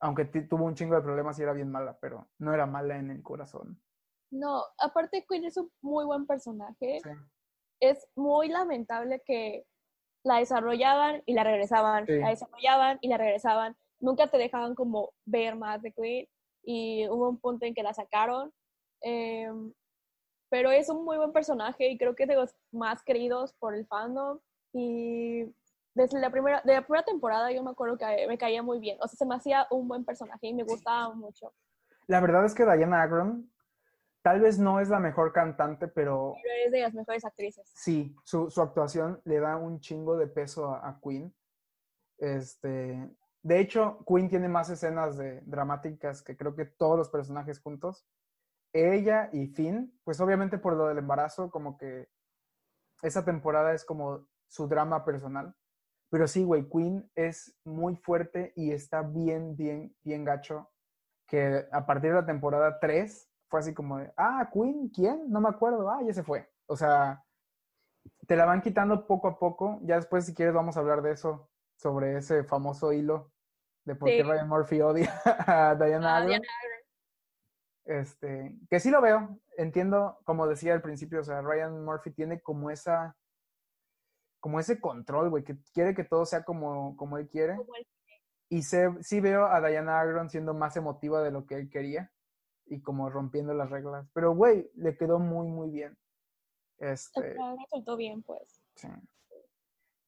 Aunque 0.00 0.24
tuvo 0.24 0.64
un 0.64 0.74
chingo 0.74 0.94
de 0.94 1.02
problemas 1.02 1.38
y 1.38 1.42
era 1.42 1.52
bien 1.52 1.70
mala, 1.70 1.98
pero 2.00 2.28
no 2.38 2.52
era 2.54 2.66
mala 2.66 2.96
en 2.98 3.10
el 3.10 3.22
corazón. 3.22 3.80
no, 4.30 4.62
aparte 4.78 5.24
Queen 5.26 5.44
es 5.46 5.56
un 5.56 5.70
muy 5.80 6.04
buen 6.04 6.26
personaje. 6.26 7.00
Sí. 7.02 7.10
Es 7.80 8.06
muy 8.14 8.48
lamentable 8.48 9.22
que 9.24 9.66
la 10.22 10.36
desarrollaban 10.38 11.22
y 11.24 11.32
la 11.32 11.44
regresaban, 11.44 12.04
Sí. 12.06 12.18
la 12.18 12.28
desarrollaban 12.30 12.98
y 13.00 13.08
la 13.08 13.16
regresaban. 13.16 13.74
Nunca 14.00 14.26
te 14.26 14.36
dejaban 14.36 14.74
como 14.74 15.12
ver 15.24 15.56
más 15.56 15.80
de 15.80 15.92
Queen 15.92 16.28
y 16.62 17.08
hubo 17.08 17.28
un 17.30 17.38
punto 17.40 17.64
en 17.64 17.74
que 17.74 17.82
la 17.82 17.94
sacaron. 17.94 18.52
Em, 19.00 19.72
pero 20.50 20.70
es 20.70 20.88
un 20.90 21.04
muy 21.04 21.16
buen 21.16 21.32
personaje 21.32 21.88
y 21.88 21.96
creo 21.98 22.14
que 22.14 22.24
es 22.24 22.28
de 22.28 22.34
los 22.36 22.54
más 22.70 23.02
queridos 23.02 23.54
por 23.54 23.74
el 23.74 23.86
fandom. 23.86 24.38
Y 24.74 25.44
desde 25.98 26.20
la 26.20 26.30
primera, 26.30 26.62
de 26.64 26.74
la 26.74 26.82
primera 26.82 27.04
temporada 27.04 27.50
yo 27.50 27.62
me 27.62 27.70
acuerdo 27.70 27.98
que 27.98 28.26
me 28.28 28.38
caía 28.38 28.62
muy 28.62 28.78
bien. 28.78 28.96
O 29.00 29.08
sea, 29.08 29.16
se 29.16 29.26
me 29.26 29.34
hacía 29.34 29.66
un 29.70 29.88
buen 29.88 30.04
personaje 30.04 30.46
y 30.46 30.54
me 30.54 30.62
gustaba 30.62 31.12
mucho. 31.14 31.52
La 32.06 32.20
verdad 32.20 32.44
es 32.44 32.54
que 32.54 32.64
Diana 32.64 33.02
Agron 33.02 33.52
tal 34.22 34.40
vez 34.40 34.58
no 34.58 34.80
es 34.80 34.88
la 34.88 35.00
mejor 35.00 35.32
cantante, 35.32 35.88
pero 35.88 36.34
Pero 36.42 36.54
es 36.66 36.72
de 36.72 36.80
las 36.80 36.94
mejores 36.94 37.24
actrices. 37.24 37.70
sí, 37.74 38.14
su, 38.24 38.48
su 38.48 38.62
actuación 38.62 39.20
le 39.24 39.40
da 39.40 39.56
un 39.56 39.80
chingo 39.80 40.16
de 40.16 40.28
peso 40.28 40.72
a, 40.72 40.88
a 40.88 41.00
Queen. 41.02 41.34
Este, 42.18 43.10
de 43.42 43.60
hecho, 43.60 44.04
Queen 44.06 44.28
tiene 44.28 44.48
más 44.48 44.70
escenas 44.70 45.16
de, 45.16 45.40
dramáticas 45.42 46.22
que 46.22 46.36
creo 46.36 46.54
que 46.54 46.64
todos 46.64 46.96
los 46.96 47.10
personajes 47.10 47.60
juntos. 47.60 48.06
Ella 48.72 49.30
y 49.32 49.48
Finn, 49.48 49.98
pues 50.04 50.20
obviamente 50.20 50.58
por 50.58 50.74
lo 50.74 50.86
del 50.86 50.98
embarazo, 50.98 51.50
como 51.50 51.76
que 51.76 52.08
esa 53.02 53.24
temporada 53.24 53.72
es 53.72 53.84
como 53.84 54.26
su 54.46 54.68
drama 54.68 55.04
personal. 55.04 55.54
Pero 56.10 56.26
sí, 56.26 56.44
güey, 56.44 56.68
Queen 56.68 57.10
es 57.14 57.54
muy 57.64 57.96
fuerte 57.96 58.52
y 58.56 58.72
está 58.72 59.02
bien, 59.02 59.56
bien, 59.56 59.94
bien 60.02 60.24
gacho. 60.24 60.70
Que 61.26 61.66
a 61.70 61.84
partir 61.84 62.10
de 62.10 62.20
la 62.20 62.26
temporada 62.26 62.78
3 62.80 63.30
fue 63.48 63.60
así 63.60 63.74
como 63.74 63.98
de, 63.98 64.12
ah, 64.16 64.48
Queen, 64.52 64.88
¿quién? 64.88 65.30
No 65.30 65.40
me 65.40 65.48
acuerdo, 65.50 65.90
ah, 65.90 66.00
ya 66.02 66.12
se 66.14 66.22
fue. 66.22 66.50
O 66.66 66.76
sea, 66.76 67.22
te 68.26 68.36
la 68.36 68.46
van 68.46 68.62
quitando 68.62 69.06
poco 69.06 69.28
a 69.28 69.38
poco. 69.38 69.78
Ya 69.82 69.96
después, 69.96 70.24
si 70.24 70.34
quieres, 70.34 70.54
vamos 70.54 70.76
a 70.76 70.80
hablar 70.80 71.02
de 71.02 71.12
eso, 71.12 71.50
sobre 71.76 72.16
ese 72.16 72.44
famoso 72.44 72.92
hilo 72.92 73.30
de 73.84 73.94
por 73.94 74.08
qué 74.08 74.22
Sí. 74.22 74.22
Ryan 74.22 74.48
Murphy 74.48 74.80
odia 74.80 75.12
a 75.46 75.74
Diana 75.74 76.16
Ah. 76.16 76.26
Diana 76.26 76.46
Este, 77.84 78.58
que 78.68 78.80
sí 78.80 78.90
lo 78.90 79.00
veo, 79.00 79.38
entiendo, 79.56 80.18
como 80.24 80.46
decía 80.46 80.74
al 80.74 80.82
principio, 80.82 81.20
o 81.20 81.24
sea, 81.24 81.40
Ryan 81.40 81.84
Murphy 81.84 82.10
tiene 82.10 82.40
como 82.40 82.70
esa, 82.70 83.16
como 84.40 84.60
ese 84.60 84.80
control, 84.80 85.30
güey, 85.30 85.44
que 85.44 85.56
quiere 85.72 85.94
que 85.94 86.04
todo 86.04 86.24
sea 86.24 86.44
como, 86.44 86.96
como 86.96 87.18
él 87.18 87.28
quiere. 87.28 87.56
como 87.56 87.72
Y 88.48 88.62
sé, 88.62 88.88
sí 89.00 89.20
veo 89.20 89.46
a 89.46 89.60
Diana 89.60 90.00
Agron 90.00 90.30
siendo 90.30 90.54
más 90.54 90.76
emotiva 90.76 91.22
de 91.22 91.30
lo 91.30 91.46
que 91.46 91.56
él 91.56 91.70
quería 91.70 92.12
y 92.66 92.80
como 92.80 93.10
rompiendo 93.10 93.54
las 93.54 93.70
reglas. 93.70 94.06
Pero, 94.12 94.34
güey, 94.34 94.70
le 94.74 94.96
quedó 94.96 95.18
muy, 95.18 95.48
muy 95.48 95.70
bien. 95.70 95.96
Este, 96.78 97.36
resultó 97.58 97.96
bien, 97.96 98.22
pues. 98.22 98.60
sí. 98.74 98.88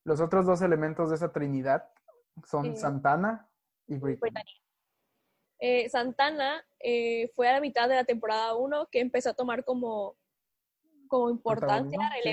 Los 0.05 0.21
otros 0.21 0.47
dos 0.47 0.63
elementos 0.63 1.11
de 1.11 1.17
esa 1.17 1.31
trinidad 1.31 1.91
son 2.47 2.67
Eh, 2.67 2.77
Santana 2.77 3.49
y 3.87 3.97
Britney. 3.97 4.33
Eh, 5.59 5.89
Santana 5.91 6.65
eh, 6.79 7.31
fue 7.35 7.49
a 7.49 7.53
la 7.53 7.61
mitad 7.61 7.89
de 7.89 7.97
la 7.97 8.05
temporada 8.05 8.55
1 8.57 8.89
que 8.91 9.01
empezó 9.01 9.31
a 9.31 9.35
tomar 9.35 9.65
como, 9.65 10.17
como 11.07 11.29
importancia, 11.29 11.99
sí. 12.23 12.31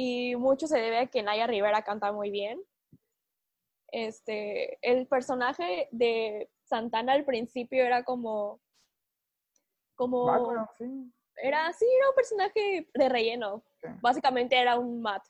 Y 0.00 0.36
mucho 0.36 0.68
se 0.68 0.78
debe 0.78 0.98
a 0.98 1.06
que 1.08 1.24
Naya 1.24 1.48
Rivera 1.48 1.82
canta 1.82 2.12
muy 2.12 2.30
bien. 2.30 2.62
Este, 3.90 4.78
el 4.80 5.08
personaje 5.08 5.88
de 5.90 6.48
Santana 6.62 7.14
al 7.14 7.24
principio 7.24 7.84
era 7.84 8.04
como, 8.04 8.60
como, 9.96 10.26
Bárbaro, 10.26 10.70
sí. 10.78 10.84
era, 11.34 11.72
sí, 11.72 11.84
era 11.84 12.10
un 12.10 12.14
personaje 12.14 12.88
de 12.94 13.08
relleno. 13.08 13.64
Sí. 13.80 13.88
Básicamente 14.00 14.56
era 14.56 14.78
un 14.78 15.02
Matt. 15.02 15.26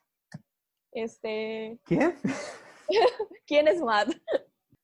Este, 0.93 1.81
¿Quién? 1.85 2.19
¿quién 3.47 3.69
es 3.69 3.81
Matt? 3.81 4.11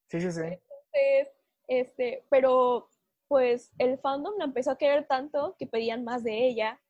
Sí, 0.09 0.19
sí, 0.19 0.33
sí. 0.33 0.41
Entonces, 0.41 1.29
este, 1.69 2.25
pero 2.31 2.89
pues 3.29 3.71
el 3.77 3.99
fandom 3.99 4.39
la 4.39 4.45
empezó 4.45 4.71
a 4.71 4.79
querer 4.79 5.07
tanto 5.07 5.57
que 5.59 5.67
pedían 5.67 6.05
más 6.05 6.25
de 6.25 6.47
ella 6.47 6.81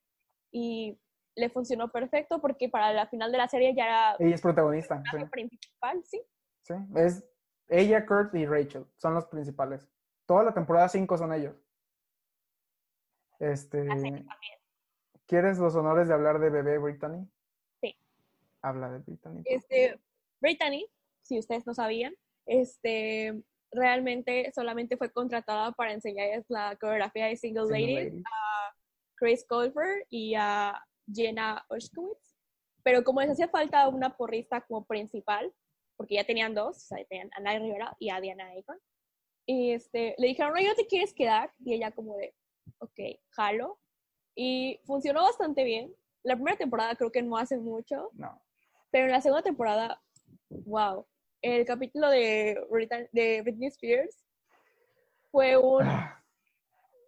y 0.53 0.97
le 1.37 1.51
funcionó 1.51 1.91
perfecto 1.91 2.41
porque 2.41 2.69
para 2.69 2.93
la 2.93 3.07
final 3.07 3.33
de 3.33 3.39
la 3.39 3.49
serie 3.49 3.75
ya 3.75 3.85
era 3.85 4.17
Ella 4.19 4.35
es 4.35 4.43
protagonista. 4.43 5.03
Sí. 5.11 5.25
principal, 5.31 6.05
sí. 6.05 6.23
Sí, 6.63 6.75
es 6.97 7.25
ella, 7.69 8.07
Kurt 8.07 8.35
y 8.35 8.47
Rachel, 8.47 8.87
son 8.97 9.15
los 9.15 9.27
principales. 9.27 9.89
Toda 10.27 10.45
la 10.45 10.55
temporada 10.55 10.89
5 10.89 11.19
son 11.19 11.33
ellos. 11.33 11.55
Este, 13.39 13.85
también. 13.87 14.27
¿quieres 15.27 15.59
los 15.59 15.75
honores 15.75 16.09
de 16.09 16.15
hablar 16.15 16.39
de 16.39 16.51
bebé 16.51 16.79
Brittany? 16.79 17.29
Sí. 17.81 17.97
Habla 18.63 18.91
de 18.91 18.99
Brittany. 18.99 19.43
Este, 19.45 20.01
Brittany, 20.41 20.87
si 21.23 21.39
ustedes 21.39 21.67
no 21.67 21.75
sabían, 21.75 22.15
este, 22.47 23.43
realmente 23.73 24.53
solamente 24.55 24.97
fue 24.97 25.11
contratada 25.11 25.73
para 25.73 25.93
enseñarles 25.93 26.45
la 26.49 26.77
coreografía 26.77 27.27
de 27.27 27.37
Single. 27.37 27.67
Single 27.67 27.81
Ladies 27.81 28.05
ladies. 28.13 28.25
Chris 29.17 29.47
Colfer 29.47 30.07
y 30.11 30.35
a 30.35 30.83
Jenna 31.13 31.65
Ushkowitz. 31.71 32.35
Pero 32.83 33.03
como 33.03 33.21
les 33.21 33.31
hacía 33.31 33.49
falta 33.49 33.89
una 33.89 34.17
porrista 34.17 34.61
como 34.63 34.85
principal, 34.85 35.53
porque 35.97 36.17
ya 36.17 36.25
tenían 36.25 36.55
dos, 36.55 36.77
o 36.77 36.81
sea, 36.81 37.05
tenían 37.07 37.31
a 37.35 37.41
Naya 37.41 37.59
Rivera 37.61 37.97
y 37.99 38.11
a 38.11 38.21
Diana 38.21 38.51
Akon, 38.51 38.79
y 39.47 39.73
este, 39.73 40.15
le 40.19 40.29
dijeron, 40.29 40.53
no, 40.55 40.61
¿no 40.63 40.75
te 40.75 40.87
quieres 40.87 41.13
quedar? 41.15 41.53
Y 41.59 41.75
ella 41.75 41.91
como 41.93 42.17
de, 42.17 42.35
ok, 42.79 42.99
jalo. 43.31 43.79
Y 44.35 44.81
funcionó 44.85 45.23
bastante 45.23 45.65
bien. 45.65 45.95
La 46.23 46.35
primera 46.35 46.57
temporada 46.57 46.95
creo 46.97 47.13
que 47.13 47.23
no 47.23 47.37
hace 47.37 47.57
mucho, 47.59 48.11
No. 48.15 48.41
pero 48.91 49.05
en 49.07 49.13
la 49.13 49.21
segunda 49.21 49.43
temporada, 49.43 50.03
wow. 50.49 51.07
El 51.43 51.65
capítulo 51.67 52.09
de, 52.11 52.59
Britney- 52.71 53.09
de 53.13 53.43
Britney 53.43 53.69
Spears 53.69 54.25
fue 55.31 55.57
un 55.59 55.83
Ah, 55.87 56.25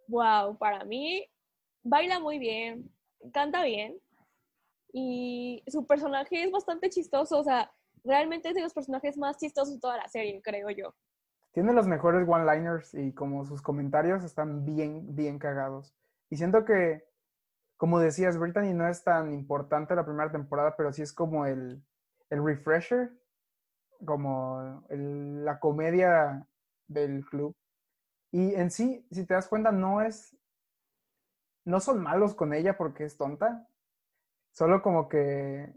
wow, 0.07 0.57
para 0.57 0.83
mí 0.85 1.27
baila 1.83 2.19
muy 2.19 2.37
bien, 2.37 2.89
canta 3.33 3.63
bien 3.63 3.99
y 4.93 5.63
su 5.67 5.85
personaje 5.85 6.43
es 6.43 6.51
bastante 6.51 6.89
chistoso, 6.89 7.39
o 7.39 7.43
sea, 7.43 7.71
realmente 8.03 8.49
es 8.49 8.55
de 8.55 8.61
los 8.61 8.73
personajes 8.73 9.17
más 9.17 9.37
chistosos 9.37 9.75
de 9.75 9.79
toda 9.79 9.97
la 9.97 10.07
serie, 10.07 10.41
creo 10.41 10.69
yo. 10.69 10.95
Tiene 11.51 11.73
los 11.73 11.87
mejores 11.87 12.27
one-liners 12.27 12.93
y 12.93 13.13
como 13.13 13.45
sus 13.45 13.61
comentarios 13.61 14.23
están 14.23 14.63
bien, 14.65 15.15
bien 15.15 15.39
cagados. 15.39 15.95
Y 16.29 16.37
siento 16.37 16.65
que, 16.65 17.03
como 17.77 17.99
decías, 17.99 18.37
Brittany 18.37 18.73
no 18.73 18.87
es 18.87 19.03
tan 19.03 19.33
importante 19.33 19.95
la 19.95 20.05
primera 20.05 20.31
temporada, 20.31 20.75
pero 20.77 20.93
sí 20.93 21.01
es 21.01 21.13
como 21.13 21.45
el, 21.45 21.83
el 22.29 22.45
refresher, 22.45 23.11
como 24.05 24.83
la 24.89 25.59
comedia 25.59 26.47
del 26.87 27.25
club. 27.25 27.55
Y 28.31 28.53
en 28.53 28.69
sí, 28.69 29.05
si 29.11 29.25
te 29.25 29.33
das 29.33 29.47
cuenta, 29.47 29.71
no 29.71 30.01
es, 30.01 30.36
no 31.67 31.81
son 31.81 32.01
malos 32.01 32.33
con 32.33 32.53
ella 32.53 32.77
porque 32.77 33.03
es 33.03 33.17
tonta, 33.17 33.67
solo 34.53 34.81
como 34.81 35.09
que 35.09 35.73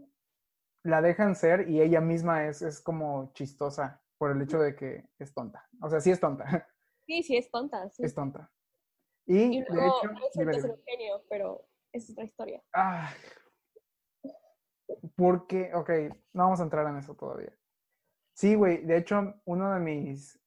la 0.83 1.01
dejan 1.01 1.35
ser 1.35 1.69
y 1.69 1.81
ella 1.81 1.99
misma 1.99 2.47
es, 2.47 2.61
es 2.61 2.79
como 2.79 3.33
chistosa 3.33 4.01
por 4.17 4.31
el 4.31 4.41
hecho 4.41 4.57
de 4.59 4.73
que 4.75 5.09
es 5.19 5.33
tonta. 5.33 5.67
O 5.81 5.89
sea, 5.89 5.99
sí 5.99 6.09
es 6.09 6.19
tonta. 6.19 6.67
Sí, 7.05 7.23
sí, 7.23 7.35
es 7.35 7.51
tonta. 7.51 7.89
Sí. 7.89 8.03
Es 8.05 8.15
tonta. 8.15 8.49
Y, 9.25 9.57
Y 9.57 9.59
de 9.63 9.65
luego 9.69 9.97
hecho, 9.97 10.09
dime. 10.35 10.55
un 10.55 10.81
genio, 10.85 11.25
pero 11.29 11.67
es 11.91 12.09
otra 12.09 12.23
historia. 12.23 12.63
Ah, 12.73 13.11
porque, 15.17 15.73
ok, 15.73 15.89
no 16.33 16.43
vamos 16.43 16.61
a 16.61 16.63
entrar 16.63 16.87
en 16.87 16.97
eso 16.97 17.15
todavía. 17.15 17.53
Sí, 18.33 18.55
güey, 18.55 18.85
de 18.85 18.95
hecho, 18.97 19.41
uno 19.45 19.73
de 19.73 19.79
mis 19.81 20.41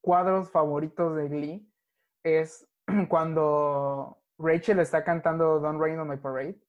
cuadros 0.00 0.50
favoritos 0.50 1.16
de 1.16 1.28
Glee 1.28 1.74
es 2.24 2.68
cuando 3.08 4.22
Rachel 4.38 4.80
está 4.80 5.02
cantando 5.04 5.60
Don't 5.60 5.80
Rain 5.80 5.98
on 5.98 6.08
My 6.08 6.16
Parade 6.16 6.60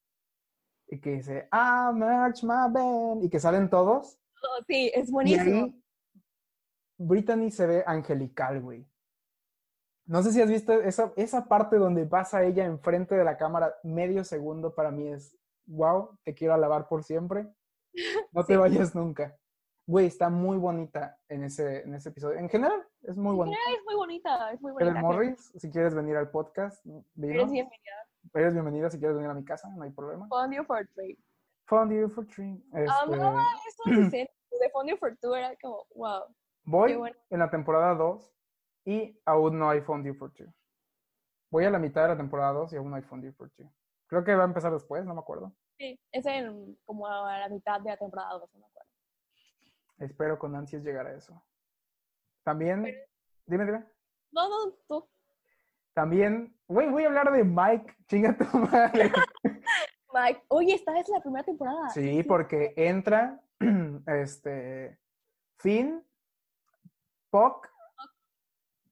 y 0.89 0.99
que 0.99 1.11
dice, 1.13 1.49
I 1.51 1.93
march 1.93 2.43
my 2.43 2.71
band 2.71 3.23
y 3.23 3.29
que 3.29 3.39
salen 3.39 3.69
todos. 3.69 4.19
Oh, 4.43 4.63
sí, 4.67 4.91
es 4.93 5.09
Y 5.09 5.11
buenísimo. 5.11 5.63
ahí 5.65 5.83
Brittany 6.97 7.51
se 7.51 7.67
ve 7.67 7.83
angelical, 7.85 8.61
güey. 8.61 8.87
No 10.05 10.23
sé 10.23 10.31
si 10.31 10.41
has 10.41 10.49
visto 10.49 10.71
esa, 10.73 11.11
esa 11.17 11.45
parte 11.47 11.75
donde 11.77 12.05
pasa 12.05 12.43
ella 12.43 12.63
enfrente 12.65 13.15
de 13.15 13.25
la 13.25 13.37
cámara 13.37 13.75
medio 13.83 14.23
segundo 14.23 14.73
para 14.73 14.89
mí 14.89 15.07
es, 15.09 15.37
wow, 15.65 16.17
te 16.23 16.33
quiero 16.33 16.53
alabar 16.53 16.87
por 16.87 17.03
siempre. 17.03 17.47
No 18.31 18.45
te 18.45 18.53
Sí. 18.53 18.59
vayas 18.59 18.95
nunca. 18.95 19.37
Güey, 19.89 20.07
está 20.07 20.29
muy 20.29 20.57
bonita 20.57 21.17
en 21.29 21.45
ese, 21.45 21.83
en 21.83 21.95
ese 21.95 22.09
episodio. 22.09 22.37
En 22.37 22.49
general, 22.49 22.85
es 23.03 23.15
muy 23.15 23.31
En 23.31 23.37
bonita. 23.37 23.57
general 23.57 23.77
Es 23.79 23.85
muy 23.85 23.95
bonita, 23.95 24.51
es 24.51 24.61
muy 24.61 24.71
bonita. 24.73 25.01
Morris, 25.01 25.51
si 25.55 25.69
quieres 25.71 25.95
venir 25.95 26.17
al 26.17 26.29
podcast, 26.29 26.85
Eres 26.85 27.05
vino. 27.15 27.45
bienvenida. 27.45 27.93
Eres 28.33 28.53
bienvenida 28.53 28.89
si 28.89 28.99
quieres 28.99 29.15
venir 29.15 29.31
a 29.31 29.33
mi 29.33 29.45
casa, 29.45 29.69
no 29.69 29.83
hay 29.83 29.91
problema. 29.91 30.27
Fondue 30.27 30.61
for 30.65 30.85
Trade. 30.93 31.17
Fondue 31.67 32.09
for 32.09 32.25
tree. 32.27 32.61
Amaba 32.73 33.43
Este, 33.65 33.91
esas 33.93 33.97
escenas 34.13 34.29
de 34.59 34.69
Fondue 34.71 34.97
for 34.97 35.17
Two, 35.21 35.35
era 35.35 35.55
como, 35.61 35.85
wow. 35.95 36.23
Voy 36.65 36.95
bueno. 36.95 37.15
en 37.29 37.39
la 37.39 37.49
temporada 37.49 37.95
2 37.95 38.33
y 38.85 39.17
aún 39.25 39.57
no 39.57 39.69
hay 39.69 39.79
Fondue 39.81 40.13
for 40.13 40.33
Two. 40.33 40.47
Voy 41.49 41.63
a 41.63 41.69
la 41.69 41.79
mitad 41.79 42.01
de 42.03 42.09
la 42.09 42.17
temporada 42.17 42.51
2 42.51 42.73
y 42.73 42.75
aún 42.75 42.89
no 42.89 42.97
hay 42.97 43.03
Fondue 43.03 43.31
for 43.31 43.49
Two. 43.51 43.71
Creo 44.07 44.25
que 44.25 44.35
va 44.35 44.43
a 44.43 44.47
empezar 44.47 44.73
después, 44.73 45.05
no 45.05 45.13
me 45.13 45.21
acuerdo. 45.21 45.53
Sí, 45.77 45.97
es 46.11 46.25
en 46.25 46.77
como 46.85 47.07
a 47.07 47.39
la 47.39 47.47
mitad 47.49 47.79
de 47.79 47.89
la 47.91 47.97
temporada 47.97 48.33
2, 48.33 48.49
no 48.53 48.59
me 48.59 48.65
acuerdo. 48.65 48.89
Espero 49.97 50.37
con 50.37 50.55
ansias 50.55 50.83
llegar 50.83 51.07
a 51.07 51.13
eso. 51.13 51.43
También, 52.43 52.83
dime, 53.45 53.65
dime. 53.65 53.85
No, 54.31 54.47
no, 54.49 54.73
tú. 54.87 55.07
También, 55.93 56.55
güey, 56.67 56.89
voy 56.89 57.03
a 57.03 57.07
hablar 57.07 57.31
de 57.31 57.43
Mike, 57.43 57.95
chinga 58.07 58.37
tu 58.37 58.45
madre. 58.57 59.11
Mike, 60.13 60.43
oye, 60.49 60.75
esta 60.75 60.97
es 60.99 61.09
la 61.09 61.19
primera 61.19 61.43
temporada. 61.43 61.89
Sí, 61.89 62.23
porque 62.23 62.73
entra 62.77 63.41
este 64.07 64.99
Finn, 65.57 66.05
Puck, 67.31 67.67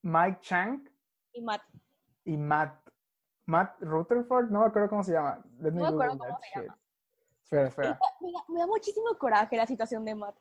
Mike 0.02 0.40
Chang 0.42 0.90
Y 1.34 1.42
Matt. 1.42 1.62
y 2.26 2.38
Matt. 2.38 2.82
Matt 3.48 3.80
Rutherford, 3.82 4.50
no 4.50 4.62
me 4.62 4.66
acuerdo 4.66 4.90
cómo 4.90 5.04
se 5.04 5.12
llama. 5.14 5.40
Let 5.60 5.72
No 5.72 5.82
me 5.82 5.88
acuerdo 5.88 6.18
cómo 6.18 6.40
se 6.40 6.48
shit. 6.48 6.64
llama. 6.64 6.78
Espera, 7.44 7.68
espera. 7.68 8.00
Me 8.50 8.60
da 8.60 8.66
muchísimo 8.68 9.16
coraje 9.20 9.56
la 9.56 9.68
situación 9.68 10.04
de 10.04 10.16
Matt. 10.16 10.36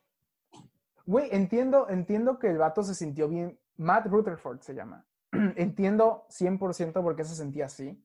Güey, 1.06 1.28
entiendo, 1.32 1.88
entiendo 1.88 2.38
que 2.38 2.48
el 2.48 2.58
vato 2.58 2.82
se 2.82 2.94
sintió 2.94 3.28
bien. 3.28 3.58
Matt 3.76 4.06
Rutherford 4.06 4.60
se 4.60 4.74
llama. 4.74 5.06
entiendo 5.56 6.26
100% 6.30 6.92
por 6.92 7.16
qué 7.16 7.24
se 7.24 7.34
sentía 7.34 7.66
así. 7.66 8.02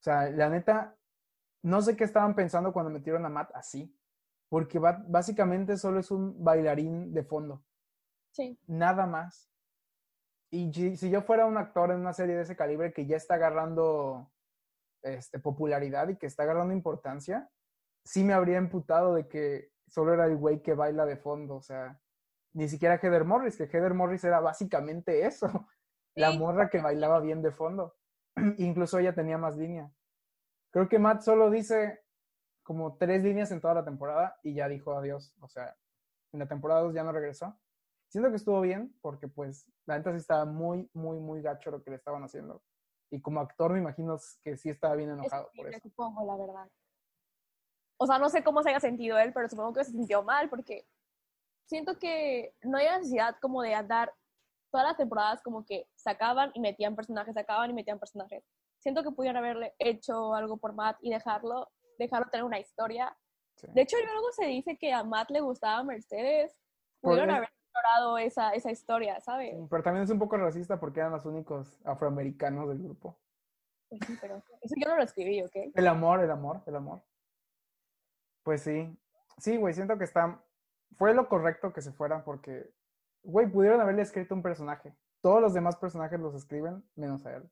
O 0.00 0.02
sea, 0.02 0.30
la 0.30 0.48
neta, 0.48 0.96
no 1.62 1.80
sé 1.82 1.96
qué 1.96 2.04
estaban 2.04 2.34
pensando 2.34 2.72
cuando 2.72 2.90
metieron 2.90 3.24
a 3.24 3.28
Matt 3.28 3.50
así. 3.54 3.94
Porque 4.48 4.78
básicamente 4.78 5.76
solo 5.76 6.00
es 6.00 6.10
un 6.10 6.42
bailarín 6.42 7.12
de 7.12 7.22
fondo. 7.22 7.62
Sí. 8.32 8.58
Nada 8.66 9.06
más. 9.06 9.50
Y 10.50 10.72
si, 10.72 11.10
yo 11.10 11.22
fuera 11.22 11.44
un 11.44 11.58
actor 11.58 11.90
en 11.90 12.00
una 12.00 12.14
serie 12.14 12.34
de 12.34 12.42
ese 12.42 12.56
calibre 12.56 12.92
que 12.92 13.06
ya 13.06 13.16
está 13.16 13.34
agarrando 13.34 14.30
este, 15.02 15.38
popularidad 15.38 16.08
y 16.08 16.16
que 16.16 16.26
está 16.26 16.44
agarrando 16.44 16.72
importancia, 16.72 17.50
sí 18.04 18.24
me 18.24 18.32
habría 18.32 18.56
emputado 18.56 19.14
de 19.14 19.28
que 19.28 19.70
solo 19.86 20.14
era 20.14 20.24
el 20.24 20.36
güey 20.36 20.62
que 20.62 20.72
baila 20.72 21.04
de 21.04 21.18
fondo. 21.18 21.56
O 21.56 21.62
sea, 21.62 22.00
ni 22.58 22.68
siquiera 22.68 22.98
Heather 23.00 23.24
Morris, 23.24 23.56
que 23.56 23.64
Heather 23.66 23.94
Morris 23.94 24.24
era 24.24 24.40
básicamente 24.40 25.24
eso. 25.24 25.46
La 26.16 26.32
morra 26.32 26.68
que 26.68 26.80
bailaba 26.80 27.20
bien 27.20 27.40
de 27.40 27.52
fondo. 27.52 27.94
Incluso 28.58 28.98
ella 28.98 29.14
tenía 29.14 29.38
más 29.38 29.56
línea. 29.56 29.92
Creo 30.72 30.88
que 30.88 30.98
Matt 30.98 31.20
solo 31.22 31.50
dice 31.50 32.02
como 32.64 32.96
tres 32.96 33.22
líneas 33.22 33.52
en 33.52 33.60
toda 33.60 33.74
la 33.74 33.84
temporada 33.84 34.40
y 34.42 34.54
ya 34.54 34.66
dijo 34.66 34.92
adiós. 34.92 35.36
O 35.40 35.46
sea, 35.46 35.76
en 36.32 36.40
la 36.40 36.48
temporada 36.48 36.80
2 36.80 36.94
ya 36.94 37.04
no 37.04 37.12
regresó. 37.12 37.56
Siento 38.08 38.28
que 38.30 38.36
estuvo 38.36 38.60
bien 38.60 38.92
porque 39.02 39.28
pues 39.28 39.70
la 39.86 39.96
neta 39.96 40.10
sí 40.10 40.16
estaba 40.16 40.44
muy, 40.44 40.90
muy, 40.92 41.20
muy 41.20 41.40
gacho 41.40 41.70
lo 41.70 41.80
que 41.84 41.90
le 41.90 41.96
estaban 41.96 42.24
haciendo. 42.24 42.64
Y 43.12 43.20
como 43.20 43.38
actor 43.38 43.72
me 43.72 43.78
imagino 43.78 44.18
que 44.42 44.56
sí 44.56 44.68
estaba 44.68 44.96
bien 44.96 45.10
Es 45.10 45.14
enojado 45.18 45.44
por 45.44 45.60
horrible, 45.60 45.76
eso. 45.76 45.88
supongo, 45.88 46.26
la 46.26 46.36
verdad. 46.36 46.68
O 48.00 48.06
sea, 48.08 48.18
no 48.18 48.28
sé 48.28 48.42
cómo 48.42 48.64
se 48.64 48.70
haya 48.70 48.80
sentido 48.80 49.16
él, 49.16 49.32
pero 49.32 49.48
supongo 49.48 49.74
que 49.74 49.84
se 49.84 49.92
sintió 49.92 50.24
mal 50.24 50.50
porque 50.50 50.88
siento 51.68 51.98
que 51.98 52.54
no 52.62 52.78
hay 52.78 52.86
necesidad 52.86 53.36
como 53.40 53.62
de 53.62 53.74
andar 53.74 54.12
todas 54.70 54.86
las 54.86 54.96
temporadas 54.96 55.42
como 55.42 55.64
que 55.64 55.86
sacaban 55.94 56.50
y 56.54 56.60
metían 56.60 56.96
personajes, 56.96 57.34
sacaban 57.34 57.70
y 57.70 57.74
metían 57.74 57.98
personajes. 57.98 58.44
Siento 58.78 59.02
que 59.02 59.10
pudieron 59.10 59.36
haberle 59.36 59.74
hecho 59.78 60.34
algo 60.34 60.56
por 60.56 60.74
Matt 60.74 60.98
y 61.00 61.10
dejarlo, 61.10 61.70
dejarlo 61.98 62.28
tener 62.30 62.44
una 62.44 62.58
historia. 62.58 63.16
Sí. 63.56 63.66
De 63.72 63.82
hecho, 63.82 63.96
luego 63.98 64.32
se 64.32 64.46
dice 64.46 64.76
que 64.78 64.92
a 64.92 65.02
Matt 65.04 65.30
le 65.30 65.40
gustaba 65.40 65.82
Mercedes. 65.82 66.56
Pudieron 67.00 67.30
haber 67.30 67.48
explorado 67.48 68.18
esa, 68.18 68.50
esa 68.52 68.70
historia, 68.70 69.20
¿sabes? 69.20 69.54
Pero 69.68 69.82
también 69.82 70.04
es 70.04 70.10
un 70.10 70.18
poco 70.18 70.36
racista 70.36 70.78
porque 70.78 71.00
eran 71.00 71.12
los 71.12 71.24
únicos 71.24 71.80
afroamericanos 71.84 72.68
del 72.68 72.78
grupo. 72.78 73.18
Pues 73.88 74.00
sí, 74.06 74.18
pero 74.20 74.42
eso 74.60 74.74
yo 74.76 74.88
no 74.88 74.96
lo 74.96 75.02
escribí, 75.02 75.42
¿ok? 75.42 75.72
El 75.74 75.86
amor, 75.86 76.22
el 76.22 76.30
amor, 76.30 76.62
el 76.66 76.76
amor. 76.76 77.02
Pues 78.42 78.62
sí. 78.62 78.96
Sí, 79.38 79.56
güey, 79.56 79.74
siento 79.74 79.96
que 79.98 80.04
está. 80.04 80.42
Fue 80.96 81.14
lo 81.14 81.28
correcto 81.28 81.72
que 81.72 81.82
se 81.82 81.92
fueran 81.92 82.24
porque, 82.24 82.70
güey, 83.22 83.46
pudieron 83.46 83.80
haberle 83.80 84.02
escrito 84.02 84.34
un 84.34 84.42
personaje. 84.42 84.94
Todos 85.20 85.40
los 85.40 85.54
demás 85.54 85.76
personajes 85.76 86.18
los 86.20 86.34
escriben, 86.34 86.84
menos 86.96 87.26
a 87.26 87.36
él. 87.36 87.50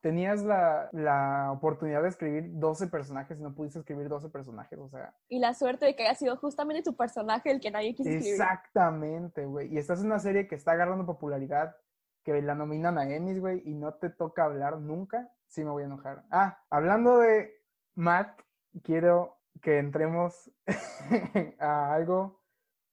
Tenías 0.00 0.42
la, 0.42 0.88
la 0.92 1.50
oportunidad 1.50 2.02
de 2.02 2.08
escribir 2.08 2.50
12 2.52 2.86
personajes 2.86 3.38
y 3.38 3.42
no 3.42 3.54
pudiste 3.54 3.80
escribir 3.80 4.08
12 4.08 4.28
personajes, 4.28 4.78
o 4.78 4.88
sea. 4.88 5.14
Y 5.28 5.40
la 5.40 5.52
suerte 5.52 5.86
de 5.86 5.96
que 5.96 6.04
haya 6.04 6.14
sido 6.14 6.36
justamente 6.36 6.82
tu 6.82 6.96
personaje 6.96 7.50
el 7.50 7.60
que 7.60 7.72
nadie 7.72 7.94
quiso 7.94 8.08
escribir. 8.08 8.34
Exactamente, 8.34 9.46
güey. 9.46 9.72
Y 9.72 9.78
estás 9.78 10.00
en 10.00 10.06
una 10.06 10.20
serie 10.20 10.46
que 10.46 10.54
está 10.54 10.72
agarrando 10.72 11.06
popularidad, 11.06 11.76
que 12.22 12.40
la 12.40 12.54
nominan 12.54 12.98
a 12.98 13.10
Emmys, 13.10 13.40
güey, 13.40 13.62
y 13.64 13.74
no 13.74 13.94
te 13.94 14.10
toca 14.10 14.44
hablar 14.44 14.78
nunca, 14.78 15.30
sí 15.48 15.64
me 15.64 15.70
voy 15.70 15.82
a 15.82 15.86
enojar. 15.86 16.24
Ah, 16.30 16.62
hablando 16.70 17.18
de 17.18 17.52
Matt, 17.94 18.40
quiero 18.82 19.38
que 19.60 19.78
entremos 19.78 20.50
a 21.58 21.92
algo 21.92 22.39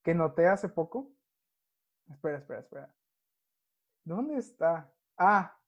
que 0.07 0.15
noté 0.15 0.47
hace 0.47 0.69
poco. 0.69 1.11
Espera, 2.09 2.37
espera, 2.37 2.61
espera. 2.61 2.95
¿Dónde 4.05 4.37
está? 4.37 4.89
Ah, 5.17 5.59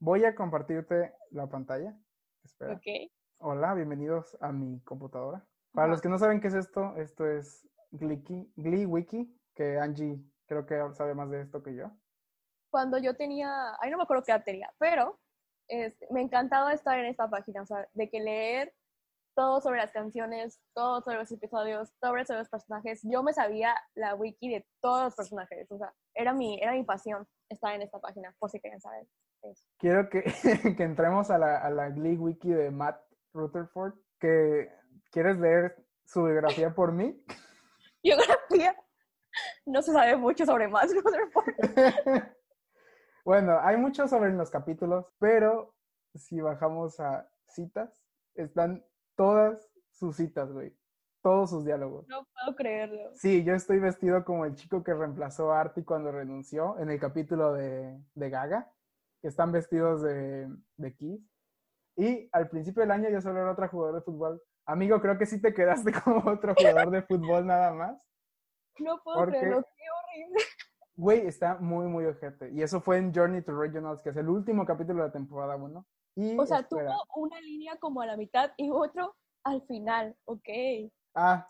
voy 0.00 0.24
a 0.24 0.34
compartirte 0.34 1.14
la 1.30 1.48
pantalla. 1.48 1.96
Espera. 2.42 2.72
Ok. 2.72 3.12
Hola, 3.38 3.74
bienvenidos 3.74 4.36
a 4.40 4.50
mi 4.50 4.80
computadora. 4.80 5.46
Para 5.70 5.86
los 5.86 6.00
que 6.00 6.08
no 6.08 6.18
saben 6.18 6.40
qué 6.40 6.48
es 6.48 6.54
esto, 6.54 6.96
esto 6.96 7.30
es 7.30 7.64
Glee 7.92 8.86
Wiki, 8.86 9.32
que 9.54 9.78
Angie 9.78 10.18
creo 10.46 10.66
que 10.66 10.92
sabe 10.94 11.14
más 11.14 11.30
de 11.30 11.42
esto 11.42 11.62
que 11.62 11.76
yo. 11.76 11.92
Cuando 12.70 12.98
yo 12.98 13.14
tenía, 13.14 13.76
ahí 13.78 13.88
no 13.92 13.98
me 13.98 14.02
acuerdo 14.02 14.24
qué 14.24 14.32
edad 14.32 14.42
tenía, 14.42 14.74
pero 14.78 15.20
este, 15.68 16.08
me 16.10 16.22
encantaba 16.22 16.72
estar 16.72 16.98
en 16.98 17.06
esta 17.06 17.30
página, 17.30 17.62
o 17.62 17.66
sea, 17.66 17.88
de 17.92 18.10
que 18.10 18.18
leer 18.18 18.74
todo 19.36 19.60
sobre 19.60 19.78
las 19.78 19.92
canciones, 19.92 20.60
todo 20.74 21.02
sobre 21.02 21.18
los 21.18 21.30
episodios, 21.30 21.92
todo 22.00 22.12
sobre 22.24 22.38
los 22.40 22.48
personajes. 22.48 23.00
Yo 23.04 23.22
me 23.22 23.34
sabía 23.34 23.74
la 23.94 24.14
wiki 24.14 24.48
de 24.48 24.66
todos 24.80 25.04
los 25.04 25.14
personajes, 25.14 25.70
o 25.70 25.78
sea, 25.78 25.92
era 26.14 26.32
mi, 26.32 26.60
era 26.60 26.72
mi 26.72 26.82
pasión 26.82 27.28
estar 27.50 27.74
en 27.74 27.82
esta 27.82 28.00
página, 28.00 28.34
por 28.38 28.50
si 28.50 28.58
querían 28.58 28.80
saber 28.80 29.06
eso. 29.42 29.62
Quiero 29.78 30.08
que, 30.08 30.22
que 30.76 30.82
entremos 30.82 31.30
a 31.30 31.38
la, 31.38 31.58
a 31.58 31.70
la 31.70 31.90
Glee 31.90 32.16
Wiki 32.16 32.50
de 32.50 32.70
Matt 32.70 32.98
Rutherford, 33.34 33.94
que 34.18 34.72
quieres 35.12 35.38
leer 35.38 35.76
su 36.06 36.24
biografía 36.24 36.74
por 36.74 36.92
mí. 36.92 37.22
Biografía. 38.02 38.74
No 39.66 39.82
se 39.82 39.92
sabe 39.92 40.16
mucho 40.16 40.46
sobre 40.46 40.66
Matt 40.66 40.90
Rutherford. 40.92 41.54
bueno, 43.24 43.58
hay 43.60 43.76
mucho 43.76 44.08
sobre 44.08 44.32
los 44.32 44.50
capítulos, 44.50 45.04
pero 45.18 45.74
si 46.14 46.40
bajamos 46.40 46.98
a 47.00 47.28
citas, 47.46 48.02
están 48.34 48.82
todas 49.16 49.68
sus 49.90 50.16
citas, 50.16 50.52
güey. 50.52 50.76
todos 51.22 51.50
sus 51.50 51.64
diálogos. 51.64 52.06
No 52.08 52.24
puedo 52.32 52.54
creerlo. 52.56 53.10
Sí, 53.14 53.42
yo 53.42 53.54
estoy 53.54 53.80
vestido 53.80 54.24
como 54.24 54.44
el 54.44 54.54
chico 54.54 54.84
que 54.84 54.94
reemplazó 54.94 55.52
a 55.52 55.60
Artie 55.60 55.84
cuando 55.84 56.12
renunció 56.12 56.78
en 56.78 56.90
el 56.90 57.00
capítulo 57.00 57.52
de, 57.54 57.98
de 58.14 58.30
Gaga, 58.30 58.70
que 59.20 59.28
están 59.28 59.50
vestidos 59.50 60.02
de, 60.02 60.48
de 60.76 60.94
Kiss. 60.94 61.20
Y 61.96 62.28
al 62.32 62.48
principio 62.48 62.82
del 62.82 62.92
año 62.92 63.08
yo 63.08 63.20
solo 63.20 63.40
era 63.40 63.50
otro 63.50 63.68
jugador 63.68 63.96
de 63.96 64.02
fútbol. 64.02 64.40
Amigo, 64.66 65.00
creo 65.00 65.16
que 65.18 65.26
sí 65.26 65.40
te 65.40 65.52
quedaste 65.54 65.92
como 66.04 66.30
otro 66.30 66.54
jugador 66.54 66.90
de 66.90 67.02
fútbol 67.02 67.46
nada 67.46 67.72
más. 67.72 67.96
No 68.78 69.00
puedo 69.02 69.18
Porque- 69.18 69.38
creerlo, 69.40 69.62
qué 69.62 69.84
horrible. 69.90 70.38
Güey, 70.98 71.26
está 71.26 71.56
muy, 71.58 71.88
muy 71.88 72.06
ojete. 72.06 72.50
Y 72.52 72.62
eso 72.62 72.80
fue 72.80 72.96
en 72.96 73.12
Journey 73.12 73.42
to 73.42 73.54
Regionals, 73.54 74.00
que 74.00 74.08
es 74.10 74.16
el 74.16 74.30
último 74.30 74.64
capítulo 74.64 75.02
de 75.02 75.08
la 75.08 75.12
temporada 75.12 75.54
1. 75.56 75.86
Y 76.16 76.36
O 76.38 76.46
sea, 76.46 76.60
espera. 76.60 76.90
tuvo 76.90 77.22
una 77.24 77.40
línea 77.40 77.76
como 77.78 78.00
a 78.00 78.06
la 78.06 78.16
mitad 78.16 78.50
y 78.56 78.70
otro 78.70 79.14
al 79.44 79.62
final. 79.66 80.16
Ok. 80.24 80.48
Ah, 81.14 81.46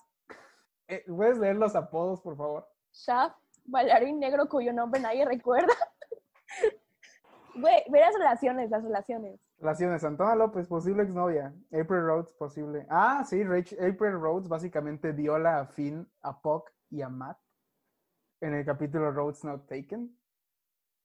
eh, 0.88 1.04
¿puedes 1.06 1.38
leer 1.38 1.56
los 1.56 1.74
apodos, 1.74 2.20
por 2.20 2.36
favor? 2.36 2.68
Shaft, 2.92 3.36
bailarín 3.64 4.18
negro 4.18 4.48
cuyo 4.48 4.72
nombre 4.72 5.00
nadie 5.00 5.24
recuerda. 5.24 5.72
Güey, 7.58 7.84
ve 7.90 8.00
las 8.00 8.14
relaciones, 8.14 8.68
las 8.70 8.82
relaciones. 8.84 9.40
Relaciones, 9.58 10.04
Antona 10.04 10.34
López, 10.34 10.68
posible 10.68 11.04
exnovia. 11.04 11.54
April 11.72 12.02
Rhodes, 12.02 12.32
posible. 12.34 12.86
Ah, 12.90 13.24
sí, 13.26 13.36
Rach- 13.44 13.72
April 13.78 14.12
Rhodes 14.20 14.46
básicamente 14.46 15.12
viola 15.12 15.60
a 15.60 15.66
Finn, 15.66 16.06
a 16.20 16.38
Puck 16.38 16.70
y 16.90 17.00
a 17.00 17.08
Matt 17.08 17.38
en 18.42 18.52
el 18.52 18.64
capítulo 18.66 19.10
Rhodes 19.10 19.42
Not 19.44 19.66
Taken. 19.66 20.14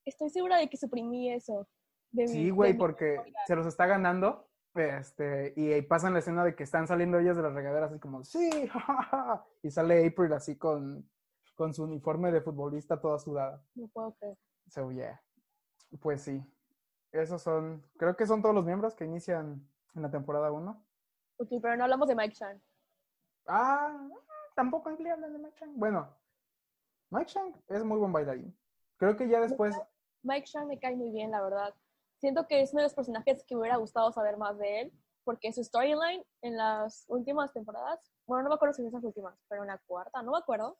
Estoy 0.03 0.29
segura 0.29 0.57
de 0.57 0.69
que 0.69 0.75
suprimí 0.75 1.31
eso. 1.31 1.69
De 2.11 2.27
Sí, 2.27 2.49
güey, 2.49 2.73
porque 2.73 3.21
se 3.47 3.55
los 3.55 3.65
está 3.65 3.85
ganando. 3.85 4.47
Este, 4.73 5.53
y 5.57 5.73
ahí 5.73 5.81
pasan 5.81 6.13
la 6.13 6.19
escena 6.19 6.45
de 6.45 6.55
que 6.55 6.63
están 6.63 6.87
saliendo 6.87 7.19
ellas 7.19 7.35
de 7.35 7.43
las 7.43 7.53
regaderas 7.53 7.91
así 7.91 7.99
como, 7.99 8.23
sí, 8.23 8.49
ja, 8.71 8.79
ja, 8.79 9.03
ja", 9.03 9.45
y 9.61 9.69
sale 9.69 10.07
April 10.07 10.31
así 10.31 10.57
con, 10.57 11.09
con 11.55 11.73
su 11.73 11.83
uniforme 11.83 12.31
de 12.31 12.41
futbolista 12.41 13.01
toda 13.01 13.19
sudada. 13.19 13.61
No 13.75 13.87
puedo 13.89 14.13
creer. 14.13 14.37
So, 14.69 14.91
yeah. 14.91 15.21
Pues 15.99 16.21
sí. 16.21 16.41
Esos 17.11 17.41
son, 17.41 17.83
creo 17.97 18.15
que 18.15 18.25
son 18.25 18.41
todos 18.41 18.55
los 18.55 18.65
miembros 18.65 18.95
que 18.95 19.03
inician 19.03 19.67
en 19.93 20.01
la 20.01 20.09
temporada 20.09 20.51
1. 20.51 20.85
Ok, 21.37 21.49
pero 21.61 21.75
no 21.75 21.83
hablamos 21.83 22.07
de 22.07 22.15
Mike 22.15 22.35
Chan. 22.35 22.61
Ah, 23.47 24.07
tampoco 24.55 24.89
hablan 24.89 25.33
de 25.33 25.39
Mike 25.39 25.55
Chang. 25.59 25.73
Bueno, 25.75 26.07
Mike 27.09 27.25
Chang 27.25 27.53
es 27.67 27.83
muy 27.83 27.97
buen 27.97 28.13
bailarín. 28.13 28.57
Creo 28.97 29.17
que 29.17 29.27
ya 29.27 29.41
después, 29.41 29.75
Mike 30.23 30.45
Chan 30.45 30.67
me 30.67 30.79
cae 30.79 30.95
muy 30.95 31.11
bien, 31.11 31.31
la 31.31 31.41
verdad. 31.41 31.75
Siento 32.21 32.47
que 32.47 32.61
es 32.61 32.71
uno 32.71 32.81
de 32.81 32.85
los 32.85 32.93
personajes 32.93 33.43
que 33.43 33.55
me 33.55 33.61
hubiera 33.61 33.77
gustado 33.77 34.11
saber 34.11 34.37
más 34.37 34.57
de 34.57 34.81
él, 34.81 34.93
porque 35.23 35.51
su 35.51 35.63
storyline 35.63 36.23
en 36.41 36.55
las 36.55 37.05
últimas 37.07 37.51
temporadas, 37.51 37.99
bueno, 38.27 38.43
no 38.43 38.49
me 38.49 38.55
acuerdo 38.55 38.73
si 38.73 38.81
en 38.83 38.87
esas 38.89 39.03
últimas, 39.03 39.35
pero 39.49 39.63
en 39.63 39.67
la 39.67 39.79
cuarta, 39.79 40.21
no 40.21 40.31
me 40.31 40.37
acuerdo, 40.37 40.77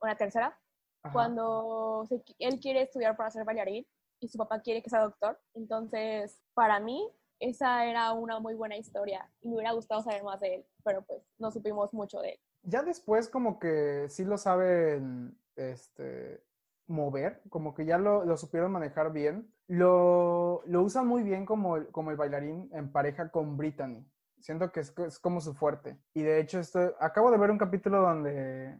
o 0.00 0.06
en 0.06 0.10
la 0.10 0.16
tercera, 0.16 0.58
ajá, 1.02 1.12
cuando 1.12 2.06
se 2.08 2.22
él 2.38 2.58
quiere 2.60 2.82
estudiar 2.82 3.16
para 3.16 3.30
ser 3.30 3.44
bailarín 3.44 3.86
y 4.20 4.28
su 4.28 4.38
papá 4.38 4.60
quiere 4.60 4.82
que 4.82 4.90
sea 4.90 5.00
doctor. 5.02 5.38
Entonces, 5.54 6.40
para 6.54 6.80
mí, 6.80 7.10
esa 7.40 7.84
era 7.84 8.12
una 8.12 8.40
muy 8.40 8.54
buena 8.54 8.76
historia 8.76 9.30
y 9.42 9.48
me 9.48 9.56
hubiera 9.56 9.72
gustado 9.72 10.02
saber 10.02 10.22
más 10.22 10.40
de 10.40 10.54
él, 10.56 10.66
pero 10.82 11.02
pues 11.02 11.22
no 11.38 11.50
supimos 11.50 11.92
mucho 11.92 12.20
de 12.20 12.30
él. 12.30 12.40
ya 12.62 12.82
después 12.82 13.28
como 13.28 13.58
que 13.58 14.06
sí 14.08 14.24
lo 14.24 14.38
saben 14.38 15.38
este, 15.56 16.42
mover, 16.86 17.42
como 17.50 17.74
que 17.74 17.84
ya 17.84 17.98
lo, 17.98 18.24
lo 18.24 18.36
supieron 18.38 18.72
manejar 18.72 19.12
bien. 19.12 19.52
Lo, 19.68 20.62
lo 20.66 20.82
usan 20.82 21.06
muy 21.06 21.22
bien 21.22 21.46
como 21.46 21.76
el, 21.76 21.88
como 21.88 22.10
el 22.10 22.16
bailarín 22.16 22.68
en 22.72 22.92
pareja 22.92 23.30
con 23.30 23.56
Brittany. 23.56 24.06
Siento 24.38 24.70
que 24.70 24.80
es, 24.80 24.92
es 24.98 25.18
como 25.18 25.40
su 25.40 25.54
fuerte. 25.54 25.98
Y 26.12 26.22
de 26.22 26.40
hecho, 26.40 26.58
esto, 26.58 26.94
acabo 27.00 27.30
de 27.30 27.38
ver 27.38 27.50
un 27.50 27.58
capítulo 27.58 28.02
donde... 28.02 28.78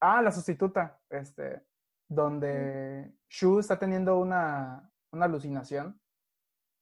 Ah, 0.00 0.22
la 0.22 0.30
sustituta, 0.30 1.00
este, 1.10 1.64
donde 2.08 3.12
Shu 3.28 3.58
está 3.58 3.78
teniendo 3.78 4.18
una, 4.18 4.92
una 5.12 5.24
alucinación 5.24 6.00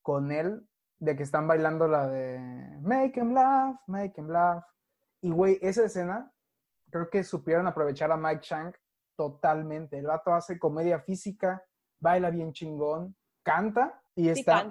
con 0.02 0.30
él 0.30 0.68
de 0.98 1.16
que 1.16 1.22
están 1.22 1.48
bailando 1.48 1.88
la 1.88 2.08
de 2.08 2.38
Make 2.82 3.18
him 3.18 3.32
laugh, 3.32 3.76
make 3.86 4.20
him 4.20 4.28
laugh. 4.28 4.64
Y 5.22 5.30
güey, 5.30 5.58
esa 5.62 5.84
escena 5.84 6.32
creo 6.90 7.10
que 7.10 7.24
supieron 7.24 7.66
aprovechar 7.66 8.12
a 8.12 8.16
Mike 8.16 8.40
Chang 8.40 8.74
totalmente. 9.16 9.98
El 9.98 10.06
vato 10.06 10.34
hace 10.34 10.58
comedia 10.58 11.00
física, 11.00 11.64
baila 12.00 12.30
bien 12.30 12.52
chingón, 12.52 13.16
canta 13.46 14.02
y 14.16 14.24
¿Sí 14.34 14.40
está... 14.40 14.68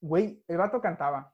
Güey, 0.00 0.42
el 0.48 0.56
vato 0.58 0.80
cantaba. 0.80 1.32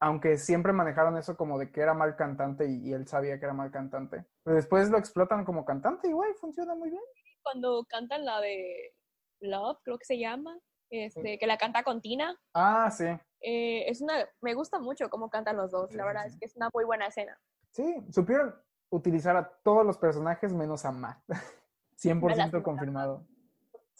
Aunque 0.00 0.36
siempre 0.36 0.72
manejaron 0.72 1.16
eso 1.16 1.36
como 1.36 1.58
de 1.58 1.70
que 1.70 1.80
era 1.80 1.94
mal 1.94 2.16
cantante 2.16 2.66
y, 2.68 2.88
y 2.88 2.92
él 2.92 3.06
sabía 3.06 3.38
que 3.38 3.44
era 3.44 3.54
mal 3.54 3.70
cantante. 3.70 4.24
Pero 4.42 4.56
después 4.56 4.90
lo 4.90 4.98
explotan 4.98 5.44
como 5.44 5.64
cantante 5.64 6.08
y 6.08 6.12
güey, 6.12 6.32
funciona 6.34 6.74
muy 6.74 6.90
bien. 6.90 7.02
Cuando 7.42 7.84
cantan 7.88 8.24
la 8.24 8.40
de 8.40 8.94
Love, 9.40 9.78
creo 9.84 9.98
que 9.98 10.04
se 10.04 10.18
llama, 10.18 10.58
este, 10.90 11.38
que 11.38 11.46
la 11.46 11.56
canta 11.56 11.82
con 11.84 12.00
Tina, 12.00 12.36
Ah, 12.54 12.90
sí. 12.90 13.06
eh, 13.40 13.84
es 13.88 14.00
una, 14.00 14.14
me 14.40 14.54
gusta 14.54 14.78
mucho 14.80 15.08
cómo 15.10 15.30
cantan 15.30 15.56
los 15.56 15.70
dos, 15.70 15.90
Sí, 15.90 15.96
la 15.96 16.04
verdad 16.04 16.22
sí. 16.24 16.28
es 16.34 16.38
que 16.38 16.46
es 16.46 16.56
una 16.56 16.68
muy 16.74 16.84
buena 16.84 17.06
escena. 17.06 17.36
Sí, 17.70 18.04
supieron 18.10 18.54
utilizar 18.90 19.36
a 19.36 19.48
todos 19.64 19.84
los 19.86 19.98
personajes 19.98 20.52
menos 20.52 20.84
a 20.84 20.92
Matt. 20.92 21.18
100% 21.98 22.36
lástima. 22.36 22.62
confirmado. 22.62 23.26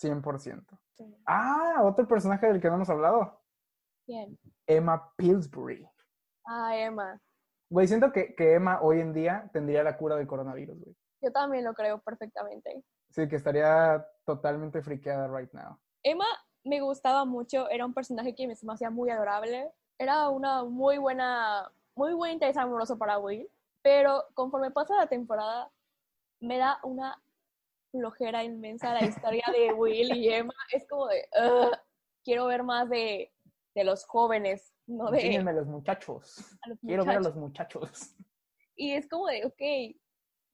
100%. 0.00 0.64
Sí. 0.96 1.16
Ah, 1.26 1.80
otro 1.82 2.06
personaje 2.06 2.46
del 2.46 2.60
que 2.60 2.68
no 2.68 2.76
hemos 2.76 2.90
hablado. 2.90 3.40
Bien. 4.06 4.38
Emma 4.66 5.12
Pillsbury. 5.16 5.88
Ah, 6.46 6.76
Emma. 6.76 7.20
Güey, 7.70 7.88
siento 7.88 8.12
que, 8.12 8.34
que 8.34 8.54
Emma 8.54 8.80
hoy 8.82 9.00
en 9.00 9.14
día 9.14 9.48
tendría 9.52 9.82
la 9.82 9.96
cura 9.96 10.16
del 10.16 10.26
coronavirus, 10.26 10.78
güey. 10.78 10.96
Yo 11.22 11.32
también 11.32 11.64
lo 11.64 11.72
creo 11.72 12.00
perfectamente. 12.00 12.82
Sí, 13.10 13.28
que 13.28 13.36
estaría 13.36 14.06
totalmente 14.24 14.82
friqueada 14.82 15.28
right 15.28 15.52
now. 15.52 15.78
Emma 16.02 16.26
me 16.64 16.80
gustaba 16.80 17.24
mucho, 17.24 17.68
era 17.70 17.86
un 17.86 17.94
personaje 17.94 18.34
que 18.34 18.46
me 18.46 18.54
hacía 18.54 18.90
muy 18.90 19.10
adorable. 19.10 19.70
Era 19.98 20.28
una 20.28 20.64
muy 20.64 20.98
buena, 20.98 21.70
muy 21.94 22.12
buen 22.14 22.32
interés 22.32 22.56
amoroso 22.56 22.98
para 22.98 23.18
Will, 23.18 23.48
pero 23.82 24.24
conforme 24.34 24.70
pasa 24.70 24.96
la 24.96 25.06
temporada, 25.06 25.70
me 26.40 26.58
da 26.58 26.78
una 26.82 27.22
flojera 27.92 28.42
inmensa 28.42 28.92
la 28.94 29.04
historia 29.04 29.44
de 29.52 29.72
Will 29.72 30.12
y 30.16 30.28
Emma. 30.32 30.54
Es 30.72 30.86
como 30.88 31.06
de, 31.06 31.28
"Ugh, 31.40 31.76
quiero 32.24 32.46
ver 32.46 32.64
más 32.64 32.88
de, 32.90 33.32
de 33.74 33.84
los 33.84 34.04
jóvenes, 34.06 34.74
no 34.86 35.10
de 35.10 35.18
Enséñenme 35.18 35.50
a 35.52 35.54
los 35.54 35.66
muchachos. 35.68 36.58
a 36.62 36.68
los 36.70 36.78
Quiero 36.80 37.04
ver 37.04 37.16
a 37.16 37.20
muchachos". 37.20 37.36
los 37.36 37.36
muchachos. 37.36 38.16
Y 38.74 38.92
es 38.94 39.06
como 39.08 39.26
de, 39.28 39.44
ok, 39.44 39.96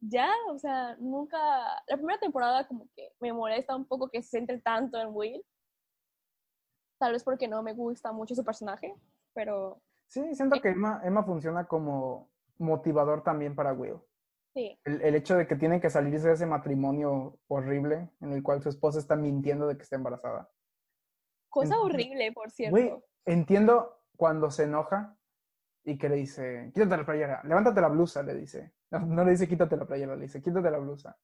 ya, 0.01 0.31
o 0.51 0.59
sea, 0.59 0.97
nunca, 0.99 1.39
la 1.87 1.97
primera 1.97 2.19
temporada 2.19 2.67
como 2.67 2.89
que 2.95 3.13
me 3.21 3.33
molesta 3.33 3.75
un 3.75 3.87
poco 3.87 4.09
que 4.11 4.23
se 4.23 4.31
centre 4.31 4.61
tanto 4.61 5.01
en 5.01 5.09
Will. 5.13 5.43
Tal 6.99 7.13
vez 7.13 7.23
porque 7.23 7.47
no 7.49 7.63
me 7.63 7.73
gusta 7.75 8.11
mucho 8.13 8.35
su 8.35 8.45
personaje, 8.45 8.93
pero 9.33 9.81
Sí, 10.09 10.35
siento 10.35 10.61
que 10.61 10.71
Emma, 10.71 11.01
Emma 11.05 11.23
funciona 11.23 11.67
como 11.69 12.31
motivador 12.59 13.23
también 13.23 13.55
para 13.55 13.73
Will. 13.73 13.99
Sí, 14.59 14.81
El, 14.85 15.03
el 15.03 15.15
hecho 15.15 15.37
de 15.37 15.47
que 15.47 15.57
tiene 15.57 15.81
que 15.81 15.91
salirse 15.91 16.29
de 16.29 16.35
ese 16.35 16.47
matrimonio 16.47 17.39
horrible 17.49 18.11
en 18.21 18.33
el 18.33 18.43
cual 18.43 18.63
su 18.63 18.69
esposa 18.69 18.99
está 18.99 19.17
mintiendo 19.17 19.67
de 19.67 19.77
que 19.77 19.83
está 19.83 19.97
embarazada. 19.97 20.51
cosa 21.49 21.79
horrible, 21.81 22.33
por 22.33 22.51
cierto. 22.51 23.03
Entiendo 23.25 24.03
cuando 24.17 24.51
se 24.51 24.65
enoja 24.65 25.17
y 25.85 25.97
que 25.99 26.09
le 26.09 26.17
dice, 26.17 26.71
quítate 26.75 26.97
la 26.97 27.07
playera, 27.07 27.43
levántate 27.45 27.81
la 27.81 27.89
blusa, 27.89 28.23
le 28.23 28.35
dice. 28.35 28.73
No, 28.91 29.01
no 29.01 29.25
le 29.25 29.33
dice 29.33 29.47
quítate 29.49 29.77
la 29.77 29.87
playera, 29.87 30.17
le 30.17 30.23
dice, 30.23 30.41
quítate 30.43 30.71
la 30.71 30.79
blusa. 30.79 31.17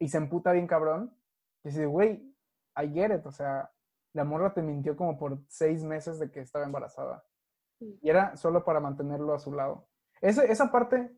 Y 0.00 0.08
se 0.08 0.18
emputa 0.18 0.52
bien 0.52 0.66
cabrón. 0.66 1.16
Y 1.64 1.68
dice, 1.68 1.86
güey, 1.86 2.34
I 2.76 2.88
get 2.92 3.14
it. 3.16 3.24
O 3.26 3.30
sea, 3.30 3.70
la 4.14 4.24
morra 4.24 4.52
te 4.52 4.62
mintió 4.62 4.96
como 4.96 5.16
por 5.16 5.38
seis 5.48 5.82
meses 5.84 6.18
de 6.18 6.30
que 6.30 6.40
estaba 6.40 6.64
embarazada. 6.64 7.24
Sí. 7.78 7.98
Y 8.02 8.10
era 8.10 8.36
solo 8.36 8.64
para 8.64 8.80
mantenerlo 8.80 9.32
a 9.34 9.38
su 9.38 9.52
lado. 9.52 9.88
Ese- 10.20 10.50
esa 10.50 10.70
parte 10.72 11.16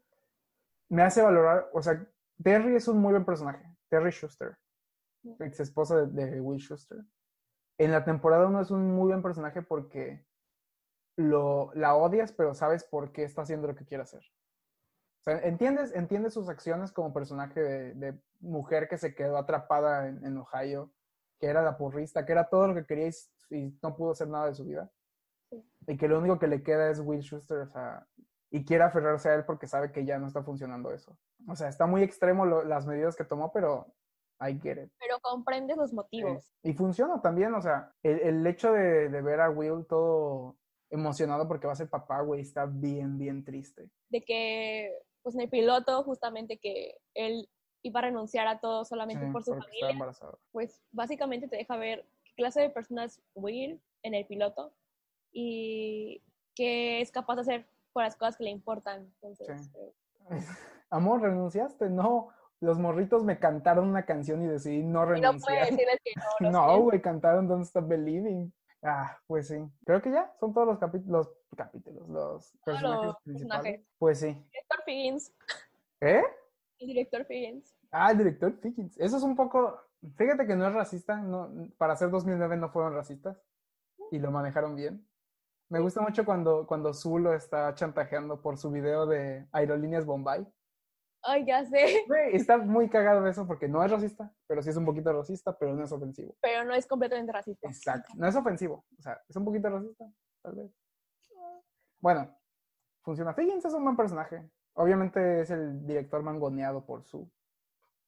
me 0.89 1.03
hace 1.03 1.23
valorar, 1.23 1.69
o 1.73 1.83
sea, 1.83 2.07
Terry 2.43 2.77
es 2.77 2.89
un 2.89 2.99
muy 2.99 3.13
buen 3.13 3.25
personaje. 3.25 3.65
Terry 3.89 4.11
Schuster, 4.11 4.57
ex 5.41 5.61
esposa 5.61 6.07
de, 6.07 6.07
de 6.07 6.41
Will 6.41 6.61
Schuster. 6.61 7.05
En 7.79 7.93
la 7.93 8.05
temporada 8.05 8.47
1 8.47 8.61
es 8.61 8.71
un 8.71 8.95
muy 8.95 9.09
buen 9.09 9.23
personaje 9.23 9.63
porque 9.63 10.25
lo, 11.17 11.73
la 11.75 11.95
odias, 11.95 12.33
pero 12.33 12.55
sabes 12.55 12.85
por 12.85 13.13
qué 13.13 13.25
está 13.25 13.43
haciendo 13.43 13.69
lo 13.69 13.75
que 13.75 13.87
quiere 13.87 14.03
hacer. 14.03 14.23
O 15.21 15.25
sea, 15.25 15.41
entiendes, 15.41 15.95
entiendes 15.95 16.35
sus 16.35 16.49
acciones 16.49 16.93
como 16.93 17.13
personaje 17.13 17.61
de, 17.61 17.95
de 17.95 18.21
mujer 18.41 18.89
que 18.89 18.99
se 18.99 19.15
quedó 19.15 19.37
atrapada 19.37 20.09
en, 20.09 20.25
en 20.25 20.37
Ohio, 20.39 20.93
que 21.41 21.47
era 21.47 21.63
la 21.63 21.77
porrista, 21.77 22.25
que 22.25 22.33
era 22.33 22.49
todo 22.49 22.69
lo 22.69 22.75
que 22.75 22.87
quería 22.87 23.11
y, 23.51 23.79
no 23.83 23.97
pudo 23.97 24.13
hacer 24.13 24.29
nada 24.29 24.47
de 24.47 24.55
su 24.55 24.65
vida. 24.65 24.91
Sí. 25.51 25.65
Y 25.89 25.97
que 25.97 26.09
lo 26.09 26.19
único 26.19 26.39
que 26.39 26.47
le 26.47 26.63
queda 26.63 26.91
es 26.91 27.01
Will 27.01 27.23
Schuster, 27.23 27.59
o 27.59 27.67
sea, 27.67 28.07
y 28.57 28.65
quiere 28.65 28.85
aferrarse 28.85 29.29
a 29.29 29.35
él 29.35 29.45
porque 29.45 29.67
sabe 29.67 29.93
que 29.93 30.05
ya 30.05 30.19
no 30.19 30.27
está 30.27 30.43
funcionando 30.43 30.93
eso. 30.93 31.17
O 31.49 31.55
sea, 31.57 31.69
está 31.69 31.87
muy 31.87 32.03
extremo 32.03 32.47
lo- 32.47 32.65
las 32.65 32.87
medidas 32.87 33.15
que 33.17 33.25
tomó, 33.25 33.53
pero 33.53 33.95
I 34.41 34.59
get 34.61 34.83
it. 34.85 34.93
Pero 34.99 35.19
comprendes 35.21 35.77
los 35.77 35.93
motivos. 35.93 36.53
Y 36.63 36.73
funciona 36.75 37.21
también, 37.21 37.55
o 37.55 37.61
sea, 37.61 37.93
el, 38.03 38.21
el 38.21 38.47
hecho 38.47 38.73
de, 38.73 39.09
de 39.09 39.23
ver 39.23 39.41
a 39.41 39.51
Will 39.51 39.87
todo 39.87 40.57
emocionado 40.91 41.47
porque 41.49 41.67
va 41.67 41.73
a 41.75 41.77
ser 41.77 41.91
papá, 41.91 42.21
güey. 42.23 42.41
Está 42.41 42.67
bien, 42.67 43.19
bien 43.19 43.45
triste. 43.45 43.91
De 44.09 44.23
que, 44.25 44.93
pues 45.23 45.35
en 45.35 45.43
el 45.43 45.51
piloto, 45.51 46.03
justamente 46.05 46.59
que 46.59 46.97
él 47.15 47.49
iba 47.83 48.01
a 48.01 48.05
renunciar 48.05 48.47
a 48.47 48.59
todo 48.61 48.85
solamente 48.85 49.27
Sí, 49.27 49.33
por 49.33 49.43
su 49.45 49.51
porque 49.51 49.61
está 49.65 49.69
familia, 49.71 49.91
embarazado. 49.93 50.39
pues 50.53 50.83
básicamente 50.93 51.47
te 51.49 51.57
deja 51.57 51.77
ver 51.77 52.07
qué 52.25 52.33
clase 52.37 52.61
de 52.61 52.71
personas 52.71 53.21
Will 53.35 53.81
en 54.03 54.15
el 54.15 54.27
piloto 54.27 54.75
y 55.33 56.23
qué 56.55 57.01
es 57.01 57.11
capaz 57.11 57.37
de 57.37 57.41
hacer 57.43 57.67
por 57.97 58.05
las 58.05 58.15
cosas 58.17 58.37
que 58.37 58.45
le 58.45 58.51
importan. 58.51 59.11
Entonces, 59.23 59.71
Sí. 59.73 59.79
eh, 59.81 59.95
Amor, 60.91 61.23
¿renunciaste? 61.23 61.89
No. 61.89 62.29
Los 62.61 62.79
morritos 62.79 63.25
me 63.25 63.39
cantaron 63.39 63.89
una 63.89 64.05
canción 64.05 64.43
y 64.43 64.47
decidí 64.49 64.83
no 64.83 65.01
y 65.17 65.21
no 65.23 65.33
puede 65.39 65.65
renunciar. 65.65 65.99
que 66.05 66.13
no. 66.41 66.51
No, 66.53 66.81
güey, 66.83 67.01
cantaron 67.01 67.49
Don't 67.49 67.65
Stop 67.65 67.89
Believing. 67.89 68.53
Ah, 68.83 69.19
pues 69.27 69.49
sí. 69.49 69.57
Creo 69.87 70.03
que 70.03 70.11
ya 70.11 70.31
son 70.39 70.53
todos 70.53 70.67
los 70.67 70.79
capítulos, 70.79 71.27
los 71.29 71.57
capítulos, 71.57 72.07
los 72.09 72.53
personajes 72.65 73.15
principales. 73.25 73.63
personajes. 73.63 73.87
Pues 73.99 74.21
sí. 74.21 74.27
Director 74.27 74.83
Figgins. 74.85 75.35
¿Eh? 76.03 76.23
El 76.81 76.87
director 76.89 77.25
Figgins. 77.25 77.75
Ah, 77.91 78.11
el 78.11 78.19
director 78.19 78.61
Pickens. 78.61 78.99
Eso 78.99 79.17
es 79.17 79.23
un 79.23 79.35
poco. 79.37 79.81
Fíjate 80.17 80.47
que 80.47 80.55
no 80.55 80.67
es 80.69 80.75
racista. 80.75 81.17
No, 81.17 81.51
para 81.79 81.95
hacer 81.95 82.11
2009 82.11 82.59
no 82.59 82.69
fueron 82.69 82.93
racistas. 82.95 83.41
Y 84.11 84.19
lo 84.19 84.31
manejaron 84.31 84.77
bien. 84.77 85.07
Me 85.69 85.81
gusta 85.81 86.01
mucho 86.01 86.25
cuando, 86.25 86.67
cuando 86.67 86.95
Zulo 86.95 87.35
está 87.35 87.75
chantajeando 87.75 88.41
por 88.41 88.57
su 88.57 88.71
video 88.71 89.07
de 89.07 89.47
Aerolíneas 89.53 90.05
Bombay. 90.07 90.47
Ay, 91.23 91.45
ya 91.45 91.65
sé. 91.65 92.05
Güey, 92.07 92.37
está 92.37 92.57
muy 92.59 92.89
cagado 92.89 93.27
eso 93.27 93.47
porque 93.49 93.67
no 93.67 93.83
es 93.85 93.91
racista, 93.91 94.33
pero 94.47 94.63
sí 94.63 94.71
es 94.71 94.77
un 94.77 94.85
poquito 94.85 95.13
racista, 95.13 95.59
pero 95.59 95.75
no 95.75 95.83
es 95.83 95.91
ofensivo. 95.91 96.37
Pero 96.41 96.65
no 96.65 96.73
es 96.73 96.87
completamente 96.87 97.33
racista. 97.33 97.67
Exacto. 97.67 98.13
No 98.17 98.29
es 98.29 98.37
ofensivo. 98.37 98.85
O 98.97 99.03
sea, 99.03 99.21
es 99.29 99.35
un 99.35 99.45
poquito 99.45 99.69
racista, 99.69 100.05
tal 100.43 100.55
vez. 100.55 100.71
Bueno, 101.99 102.33
funciona. 103.03 103.35
Figgins 103.35 103.65
es 103.65 103.75
un 103.75 103.83
buen 103.83 103.97
personaje. 103.97 104.49
Obviamente 104.75 105.41
es 105.41 105.51
el 105.51 105.85
director 105.85 106.23
mangoneado 106.23 106.87
por 106.87 107.03
su. 107.03 107.29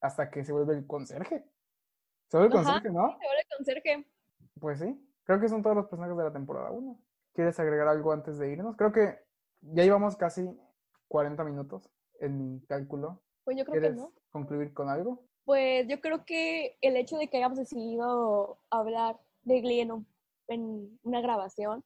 Hasta 0.00 0.30
que 0.30 0.44
se 0.44 0.52
vuelve 0.52 0.74
el 0.74 0.86
conserje. 0.86 1.44
Se 2.28 2.36
vuelve 2.36 2.54
el 2.54 2.61
Ajá. 2.61 2.72
conserje, 2.72 2.96
¿no? 2.96 3.09
Se 3.18 3.26
vuelve 3.26 3.46
conserje. 3.56 4.06
Pues 4.61 4.78
sí. 4.78 5.12
Creo 5.24 5.40
que 5.40 5.48
son 5.48 5.62
todos 5.62 5.74
los 5.74 5.86
personajes 5.86 6.16
de 6.16 6.24
la 6.24 6.32
temporada 6.32 6.70
1. 6.70 7.00
¿Quieres 7.39 7.61
agregar 7.61 7.86
algo 7.86 8.11
antes 8.11 8.36
de 8.36 8.51
irnos? 8.51 8.74
Creo 8.76 8.91
que 8.91 9.16
ya 9.61 9.84
llevamos 9.84 10.16
casi 10.16 10.51
40 11.07 11.45
minutos 11.45 11.89
en 12.18 12.36
mi 12.36 12.61
cálculo. 12.66 13.22
Pues 13.45 13.57
yo 13.57 13.64
creo 13.64 13.74
que 13.74 13.78
¿Quieres 13.80 13.97
no. 13.97 14.12
concluir 14.32 14.74
con 14.74 14.89
algo? 14.89 15.22
Pues 15.45 15.86
yo 15.86 16.01
creo 16.01 16.24
que 16.24 16.76
el 16.80 16.97
hecho 16.97 17.16
de 17.16 17.28
que 17.28 17.36
hayamos 17.36 17.57
decidido 17.57 18.59
hablar 18.70 19.20
de 19.43 19.61
Glee 19.61 19.82
en, 19.82 19.93
un- 19.93 20.07
en 20.49 20.99
una 21.05 21.20
grabación 21.20 21.84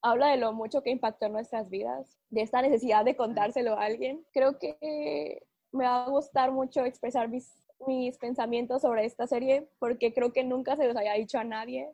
habla 0.00 0.28
de 0.28 0.38
lo 0.38 0.54
mucho 0.54 0.82
que 0.82 0.88
impactó 0.92 1.26
en 1.26 1.32
nuestras 1.34 1.68
vidas, 1.68 2.16
de 2.30 2.40
esta 2.40 2.62
necesidad 2.62 3.04
de 3.04 3.16
contárselo 3.16 3.74
a 3.78 3.84
alguien. 3.84 4.24
Creo 4.32 4.58
que 4.58 5.46
me 5.72 5.84
va 5.84 6.06
a 6.06 6.08
gustar 6.08 6.52
mucho 6.52 6.86
expresar 6.86 7.28
mis, 7.28 7.52
mis 7.86 8.16
pensamientos 8.16 8.80
sobre 8.80 9.04
esta 9.04 9.26
serie 9.26 9.68
porque 9.78 10.14
creo 10.14 10.32
que 10.32 10.42
nunca 10.42 10.74
se 10.74 10.86
los 10.86 10.96
había 10.96 11.12
dicho 11.12 11.36
a 11.38 11.44
nadie. 11.44 11.92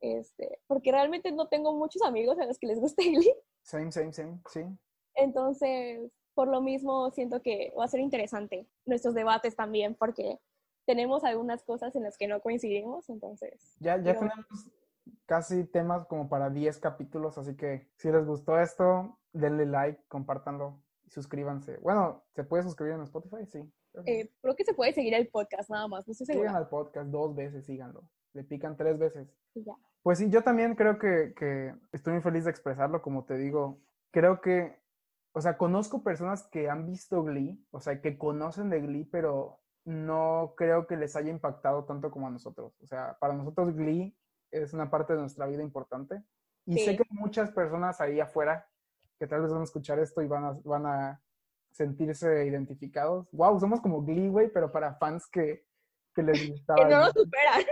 Este, 0.00 0.60
porque 0.66 0.92
realmente 0.92 1.32
no 1.32 1.48
tengo 1.48 1.74
muchos 1.74 2.02
amigos 2.02 2.38
a 2.38 2.46
los 2.46 2.58
que 2.58 2.66
les 2.68 2.78
guste 2.80 3.02
Glee. 3.10 3.34
Same, 3.62 3.90
same, 3.92 4.12
same. 4.12 4.40
Sí. 4.50 4.60
Entonces, 5.14 6.10
por 6.34 6.48
lo 6.48 6.60
mismo, 6.60 7.10
siento 7.10 7.42
que 7.42 7.72
va 7.78 7.84
a 7.84 7.88
ser 7.88 8.00
interesante 8.00 8.68
nuestros 8.86 9.14
debates 9.14 9.56
también, 9.56 9.94
porque 9.94 10.38
tenemos 10.86 11.24
algunas 11.24 11.64
cosas 11.64 11.94
en 11.96 12.04
las 12.04 12.16
que 12.16 12.28
no 12.28 12.40
coincidimos, 12.40 13.08
entonces. 13.10 13.76
Ya, 13.80 13.96
ya 13.96 14.14
Pero- 14.14 14.20
tenemos 14.20 14.46
casi 15.26 15.64
temas 15.64 16.06
como 16.06 16.28
para 16.28 16.48
10 16.50 16.78
capítulos, 16.78 17.36
así 17.38 17.56
que 17.56 17.88
si 17.96 18.10
les 18.10 18.24
gustó 18.26 18.58
esto, 18.58 19.18
denle 19.32 19.66
like, 19.66 20.02
compártanlo 20.08 20.80
y 21.04 21.10
suscríbanse. 21.10 21.78
Bueno, 21.78 22.24
¿se 22.34 22.44
puede 22.44 22.62
suscribir 22.62 22.94
en 22.94 23.02
Spotify? 23.02 23.44
Sí. 23.46 23.60
creo 23.92 24.04
que 24.04 24.12
sí. 24.12 24.20
eh, 24.20 24.32
creo 24.40 24.54
que 24.56 24.64
se 24.64 24.74
puede 24.74 24.92
seguir 24.92 25.14
el 25.14 25.28
podcast 25.28 25.68
nada 25.70 25.88
más, 25.88 26.06
no 26.06 26.12
estoy 26.12 26.26
Sigan 26.26 26.54
al 26.56 26.68
podcast 26.68 27.10
dos 27.10 27.34
veces, 27.34 27.66
síganlo. 27.66 28.08
Le 28.32 28.44
pican 28.44 28.76
tres 28.76 28.98
veces. 28.98 29.28
Y 29.54 29.64
ya. 29.64 29.74
Pues 30.02 30.18
sí, 30.18 30.30
yo 30.30 30.42
también 30.42 30.74
creo 30.74 30.98
que, 30.98 31.34
que 31.36 31.74
estoy 31.92 32.14
muy 32.14 32.22
feliz 32.22 32.44
de 32.44 32.50
expresarlo, 32.50 33.02
como 33.02 33.24
te 33.24 33.36
digo. 33.36 33.80
Creo 34.10 34.40
que, 34.40 34.80
o 35.32 35.40
sea, 35.40 35.56
conozco 35.56 36.02
personas 36.02 36.44
que 36.44 36.70
han 36.70 36.86
visto 36.86 37.22
Glee, 37.22 37.62
o 37.70 37.80
sea, 37.80 38.00
que 38.00 38.16
conocen 38.16 38.70
de 38.70 38.80
Glee, 38.80 39.04
pero 39.04 39.60
no 39.84 40.54
creo 40.56 40.86
que 40.86 40.96
les 40.96 41.16
haya 41.16 41.30
impactado 41.30 41.84
tanto 41.84 42.10
como 42.10 42.26
a 42.26 42.30
nosotros. 42.30 42.76
O 42.82 42.86
sea, 42.86 43.16
para 43.20 43.34
nosotros 43.34 43.74
Glee 43.74 44.16
es 44.50 44.72
una 44.72 44.90
parte 44.90 45.14
de 45.14 45.20
nuestra 45.20 45.46
vida 45.46 45.62
importante. 45.62 46.22
Y 46.66 46.78
sé 46.78 46.96
que 46.96 47.04
hay 47.10 47.16
muchas 47.16 47.50
personas 47.50 48.00
ahí 48.00 48.20
afuera 48.20 48.68
que 49.18 49.26
tal 49.26 49.42
vez 49.42 49.50
van 49.50 49.62
a 49.62 49.64
escuchar 49.64 49.98
esto 49.98 50.22
y 50.22 50.26
van 50.26 50.44
a, 50.44 50.52
van 50.64 50.86
a 50.86 51.22
sentirse 51.72 52.46
identificados. 52.46 53.28
Wow, 53.32 53.58
somos 53.58 53.80
como 53.80 54.02
Glee, 54.02 54.28
güey, 54.28 54.52
pero 54.52 54.70
para 54.70 54.94
fans 54.94 55.26
que, 55.26 55.64
que 56.14 56.22
les 56.22 56.50
gustaba. 56.50 56.78
Que 56.88 56.94
no 56.94 57.00
nos 57.00 57.12
superan. 57.12 57.64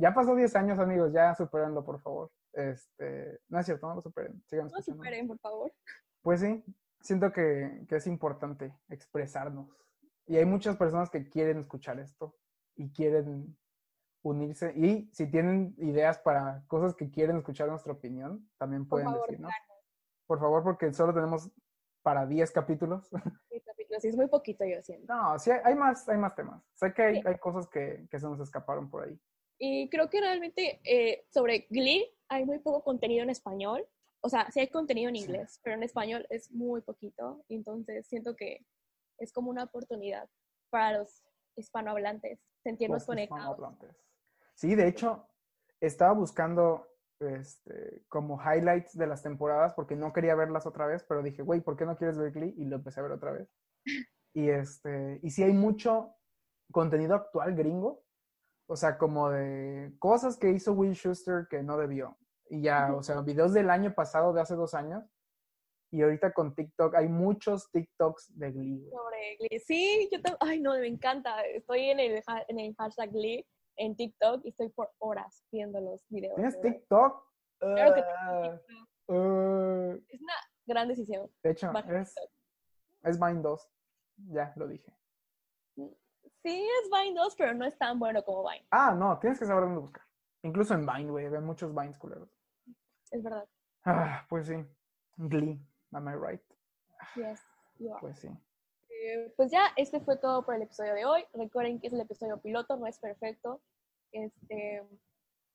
Ya 0.00 0.14
pasó 0.14 0.34
10 0.34 0.56
años, 0.56 0.78
amigos, 0.78 1.12
ya 1.12 1.34
supérenlo, 1.34 1.84
por 1.84 2.00
favor. 2.00 2.30
Este, 2.52 3.38
no 3.48 3.58
es 3.60 3.66
cierto, 3.66 3.86
no 3.86 3.96
lo 3.96 4.02
superen, 4.02 4.42
sigan 4.46 4.66
No 4.66 4.78
escuchando. 4.78 5.02
superen, 5.02 5.28
por 5.28 5.38
favor. 5.38 5.72
Pues 6.22 6.40
sí, 6.40 6.64
siento 7.00 7.32
que, 7.32 7.84
que 7.88 7.96
es 7.96 8.06
importante 8.06 8.74
expresarnos. 8.88 9.68
Y 10.26 10.36
hay 10.36 10.46
muchas 10.46 10.76
personas 10.76 11.10
que 11.10 11.28
quieren 11.28 11.58
escuchar 11.58 12.00
esto 12.00 12.34
y 12.76 12.92
quieren 12.92 13.56
unirse. 14.22 14.72
Y 14.74 15.10
si 15.12 15.30
tienen 15.30 15.74
ideas 15.78 16.18
para 16.18 16.64
cosas 16.66 16.94
que 16.94 17.10
quieren 17.10 17.36
escuchar 17.36 17.68
nuestra 17.68 17.92
opinión, 17.92 18.48
también 18.58 18.86
pueden 18.86 19.06
favor, 19.08 19.26
decirnos. 19.26 19.52
Por 20.26 20.40
favor, 20.40 20.62
porque 20.62 20.92
solo 20.94 21.12
tenemos 21.12 21.50
para 22.02 22.26
10 22.26 22.50
capítulos. 22.52 23.08
Sí, 23.50 23.60
capítulos, 23.60 24.02
sí, 24.02 24.08
es 24.08 24.16
muy 24.16 24.28
poquito, 24.28 24.64
yo 24.64 24.80
siento. 24.80 25.12
No, 25.12 25.38
sí, 25.38 25.50
hay, 25.50 25.74
más, 25.74 26.08
hay 26.08 26.16
más 26.16 26.34
temas. 26.34 26.62
Sé 26.74 26.94
que 26.94 27.02
hay, 27.02 27.22
hay 27.24 27.36
cosas 27.38 27.68
que, 27.68 28.06
que 28.10 28.18
se 28.18 28.26
nos 28.26 28.38
escaparon 28.40 28.88
por 28.88 29.02
ahí. 29.02 29.20
Y 29.62 29.90
creo 29.90 30.08
que 30.08 30.20
realmente 30.20 30.80
eh, 30.84 31.26
sobre 31.30 31.66
Glee 31.68 32.10
hay 32.28 32.46
muy 32.46 32.58
poco 32.60 32.82
contenido 32.82 33.22
en 33.22 33.30
español. 33.30 33.86
O 34.22 34.28
sea, 34.30 34.50
sí 34.50 34.60
hay 34.60 34.68
contenido 34.68 35.10
en 35.10 35.16
Sí. 35.16 35.22
inglés, 35.24 35.60
pero 35.62 35.76
en 35.76 35.82
español 35.82 36.26
es 36.30 36.50
muy 36.50 36.80
poquito. 36.80 37.44
Entonces 37.48 38.06
siento 38.06 38.34
que 38.34 38.64
es 39.18 39.32
como 39.32 39.50
una 39.50 39.64
oportunidad 39.64 40.28
para 40.70 40.98
los 40.98 41.22
hispanohablantes 41.56 42.40
sentirnos 42.62 43.00
Los 43.02 43.06
conectados. 43.06 43.42
hispanohablantes. 43.50 43.96
Sí, 44.54 44.74
de 44.74 44.88
hecho, 44.88 45.28
estaba 45.80 46.12
buscando 46.14 46.86
este, 47.20 48.02
como 48.08 48.40
highlights 48.42 48.96
de 48.96 49.06
las 49.06 49.22
temporadas 49.22 49.74
porque 49.74 49.94
no 49.94 50.10
quería 50.14 50.34
verlas 50.34 50.64
otra 50.64 50.86
vez, 50.86 51.04
pero 51.04 51.22
dije, 51.22 51.42
güey, 51.42 51.60
¿por 51.60 51.76
qué 51.76 51.84
no 51.84 51.98
quieres 51.98 52.16
ver 52.16 52.32
Glee? 52.32 52.54
Y 52.56 52.64
lo 52.64 52.76
empecé 52.76 53.00
a 53.00 53.02
ver 53.02 53.12
otra 53.12 53.32
vez. 53.32 53.48
Y, 54.32 54.48
este, 54.48 55.18
y 55.24 55.30
sí 55.30 55.42
hay 55.42 55.52
mucho 55.52 56.14
contenido 56.70 57.16
actual 57.16 57.56
gringo, 57.56 58.04
o 58.70 58.76
sea, 58.76 58.96
como 58.98 59.30
de 59.30 59.92
cosas 59.98 60.36
que 60.36 60.48
hizo 60.50 60.72
Will 60.74 60.94
Schuster 60.94 61.48
que 61.50 61.60
no 61.60 61.76
debió. 61.76 62.16
Y 62.48 62.62
ya, 62.62 62.94
o 62.94 63.02
sea, 63.02 63.20
videos 63.20 63.52
del 63.52 63.68
año 63.68 63.92
pasado, 63.92 64.32
de 64.32 64.40
hace 64.42 64.54
dos 64.54 64.74
años. 64.74 65.02
Y 65.90 66.02
ahorita 66.02 66.32
con 66.32 66.54
TikTok, 66.54 66.94
hay 66.94 67.08
muchos 67.08 67.68
TikToks 67.72 68.38
de 68.38 68.52
Glee. 68.52 68.88
Sobre 68.88 69.36
Glee. 69.38 69.58
Sí, 69.58 70.08
yo 70.12 70.22
también. 70.22 70.36
Ay, 70.40 70.60
no, 70.60 70.78
me 70.78 70.86
encanta. 70.86 71.42
Estoy 71.46 71.90
en 71.90 71.98
el, 71.98 72.22
en 72.46 72.60
el 72.60 72.74
hashtag 72.76 73.10
Glee 73.10 73.44
en 73.76 73.96
TikTok 73.96 74.42
y 74.44 74.50
estoy 74.50 74.68
por 74.68 74.88
horas 74.98 75.44
viendo 75.50 75.80
los 75.80 76.06
videos. 76.08 76.36
¿Tienes. 76.36 76.60
TikTok? 76.60 77.24
Claro 77.58 77.94
que 77.96 78.02
tengo 78.02 78.14
Ah, 78.18 78.42
TikTok. 78.42 78.86
ah. 79.08 79.96
Es 80.10 80.20
una 80.22 80.34
gran 80.66 80.86
decisión. 80.86 81.28
De 81.42 81.50
hecho, 81.50 81.72
es, 81.88 82.14
es 83.02 83.18
Vine 83.18 83.40
2. 83.42 83.68
Ya 84.28 84.52
lo 84.54 84.68
dije. 84.68 84.94
Sí, 86.42 86.68
es 86.82 86.90
Vine 86.90 87.18
2, 87.20 87.34
pero 87.36 87.54
no 87.54 87.64
es 87.66 87.76
tan 87.76 87.98
bueno 87.98 88.24
como 88.24 88.48
Vine. 88.48 88.66
Ah, 88.70 88.94
no, 88.96 89.18
tienes 89.18 89.38
que 89.38 89.46
saber 89.46 89.64
dónde 89.64 89.80
buscar. 89.80 90.02
Incluso 90.42 90.74
en 90.74 90.86
Vine, 90.86 91.10
güey, 91.10 91.28
ven 91.28 91.44
muchos 91.44 91.74
Vines 91.74 91.98
culeros. 91.98 92.30
Es 93.10 93.22
verdad. 93.22 93.46
Ah, 93.84 94.24
pues 94.28 94.46
sí. 94.46 94.54
Glee, 95.16 95.60
am 95.92 96.08
I 96.08 96.14
right? 96.14 96.42
Yes, 97.16 97.42
you 97.78 97.92
are. 97.92 98.00
Pues 98.00 98.18
sí. 98.20 98.28
Eh, 99.02 99.32
pues 99.36 99.50
ya, 99.50 99.72
este 99.76 100.00
fue 100.00 100.16
todo 100.16 100.44
por 100.44 100.54
el 100.54 100.62
episodio 100.62 100.94
de 100.94 101.04
hoy. 101.04 101.24
Recuerden 101.34 101.80
que 101.80 101.88
es 101.88 101.92
el 101.92 102.00
episodio 102.00 102.40
piloto, 102.40 102.76
no 102.76 102.86
es 102.86 102.98
perfecto. 102.98 103.60
Este, 104.12 104.82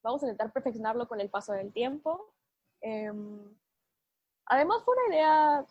vamos 0.03 0.23
a 0.23 0.25
intentar 0.25 0.51
perfeccionarlo 0.51 1.07
con 1.07 1.19
el 1.19 1.29
paso 1.29 1.53
del 1.53 1.71
tiempo. 1.71 2.33
Em, 2.81 3.55
además, 4.45 4.83
fue 4.83 4.95
una 4.95 5.15
idea 5.15 5.65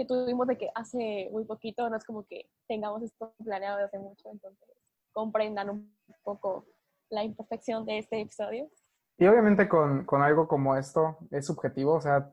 que 0.00 0.06
tuvimos 0.06 0.46
de 0.46 0.56
que 0.56 0.70
hace 0.74 1.28
muy 1.30 1.44
poquito, 1.44 1.90
no 1.90 1.96
es 1.96 2.04
como 2.06 2.24
que 2.24 2.48
tengamos 2.66 3.02
esto 3.02 3.34
planeado 3.44 3.76
desde 3.76 3.88
hace 3.88 3.98
mucho, 3.98 4.30
entonces 4.30 4.66
comprendan 5.12 5.68
un 5.68 5.94
poco 6.22 6.64
la 7.10 7.22
imperfección 7.22 7.84
de 7.84 7.98
este 7.98 8.22
episodio. 8.22 8.70
Y 9.18 9.26
obviamente 9.26 9.68
con, 9.68 10.06
con 10.06 10.22
algo 10.22 10.48
como 10.48 10.74
esto 10.74 11.18
es 11.30 11.44
subjetivo, 11.44 11.96
o 11.96 12.00
sea, 12.00 12.30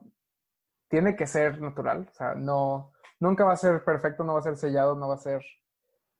tiene 0.88 1.14
que 1.14 1.26
ser 1.26 1.60
natural, 1.60 2.08
o 2.10 2.14
sea, 2.14 2.34
no, 2.34 2.92
nunca 3.20 3.44
va 3.44 3.52
a 3.52 3.56
ser 3.56 3.84
perfecto, 3.84 4.24
no 4.24 4.32
va 4.32 4.38
a 4.38 4.44
ser 4.44 4.56
sellado, 4.56 4.94
no 4.94 5.06
va 5.06 5.16
a 5.16 5.18
ser 5.18 5.42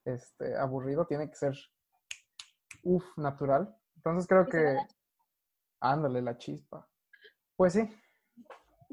este, 0.05 0.55
aburrido, 0.55 1.07
tiene 1.07 1.31
que 1.31 1.37
ser, 1.37 1.57
uff, 2.83 3.07
natural. 3.17 3.75
Entonces 3.97 4.29
creo 4.29 4.47
que, 4.47 4.77
ándale, 5.81 6.21
la 6.21 6.37
chispa. 6.37 6.87
Pues 7.57 7.73
sí, 7.73 7.89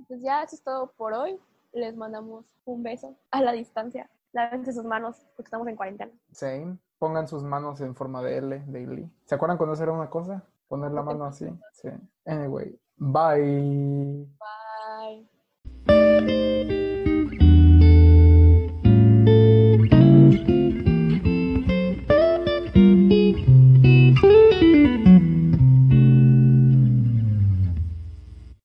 Pues 0.08 0.22
ya 0.22 0.44
eso 0.44 0.56
es 0.56 0.64
todo 0.64 0.94
por 0.94 1.12
hoy. 1.12 1.38
Les 1.76 1.94
mandamos 1.98 2.46
un 2.64 2.84
beso 2.84 3.18
a 3.32 3.42
la 3.42 3.52
distancia. 3.52 4.10
Lávense 4.32 4.72
sus 4.72 4.86
manos 4.86 5.28
porque 5.36 5.48
estamos 5.48 5.68
en 5.68 5.76
cuarentena. 5.76 6.12
Same. 6.32 6.78
Pongan 7.00 7.28
sus 7.28 7.44
manos 7.44 7.82
en 7.82 7.94
forma 7.96 8.24
de 8.24 8.38
L, 8.38 8.64
de. 8.68 9.10
¿Se 9.26 9.36
acuerdan 9.36 9.58
cuando 9.58 9.74
eso 9.74 9.84
era 9.84 9.92
una 9.92 10.10
cosa? 10.10 10.42
Poner 10.70 10.92
la 10.92 11.04
mano 11.04 11.26
así. 11.26 11.46
Sí. 11.74 11.90
Anyway. 12.26 12.80
Bye. 12.98 14.26
Bye. 14.26 14.55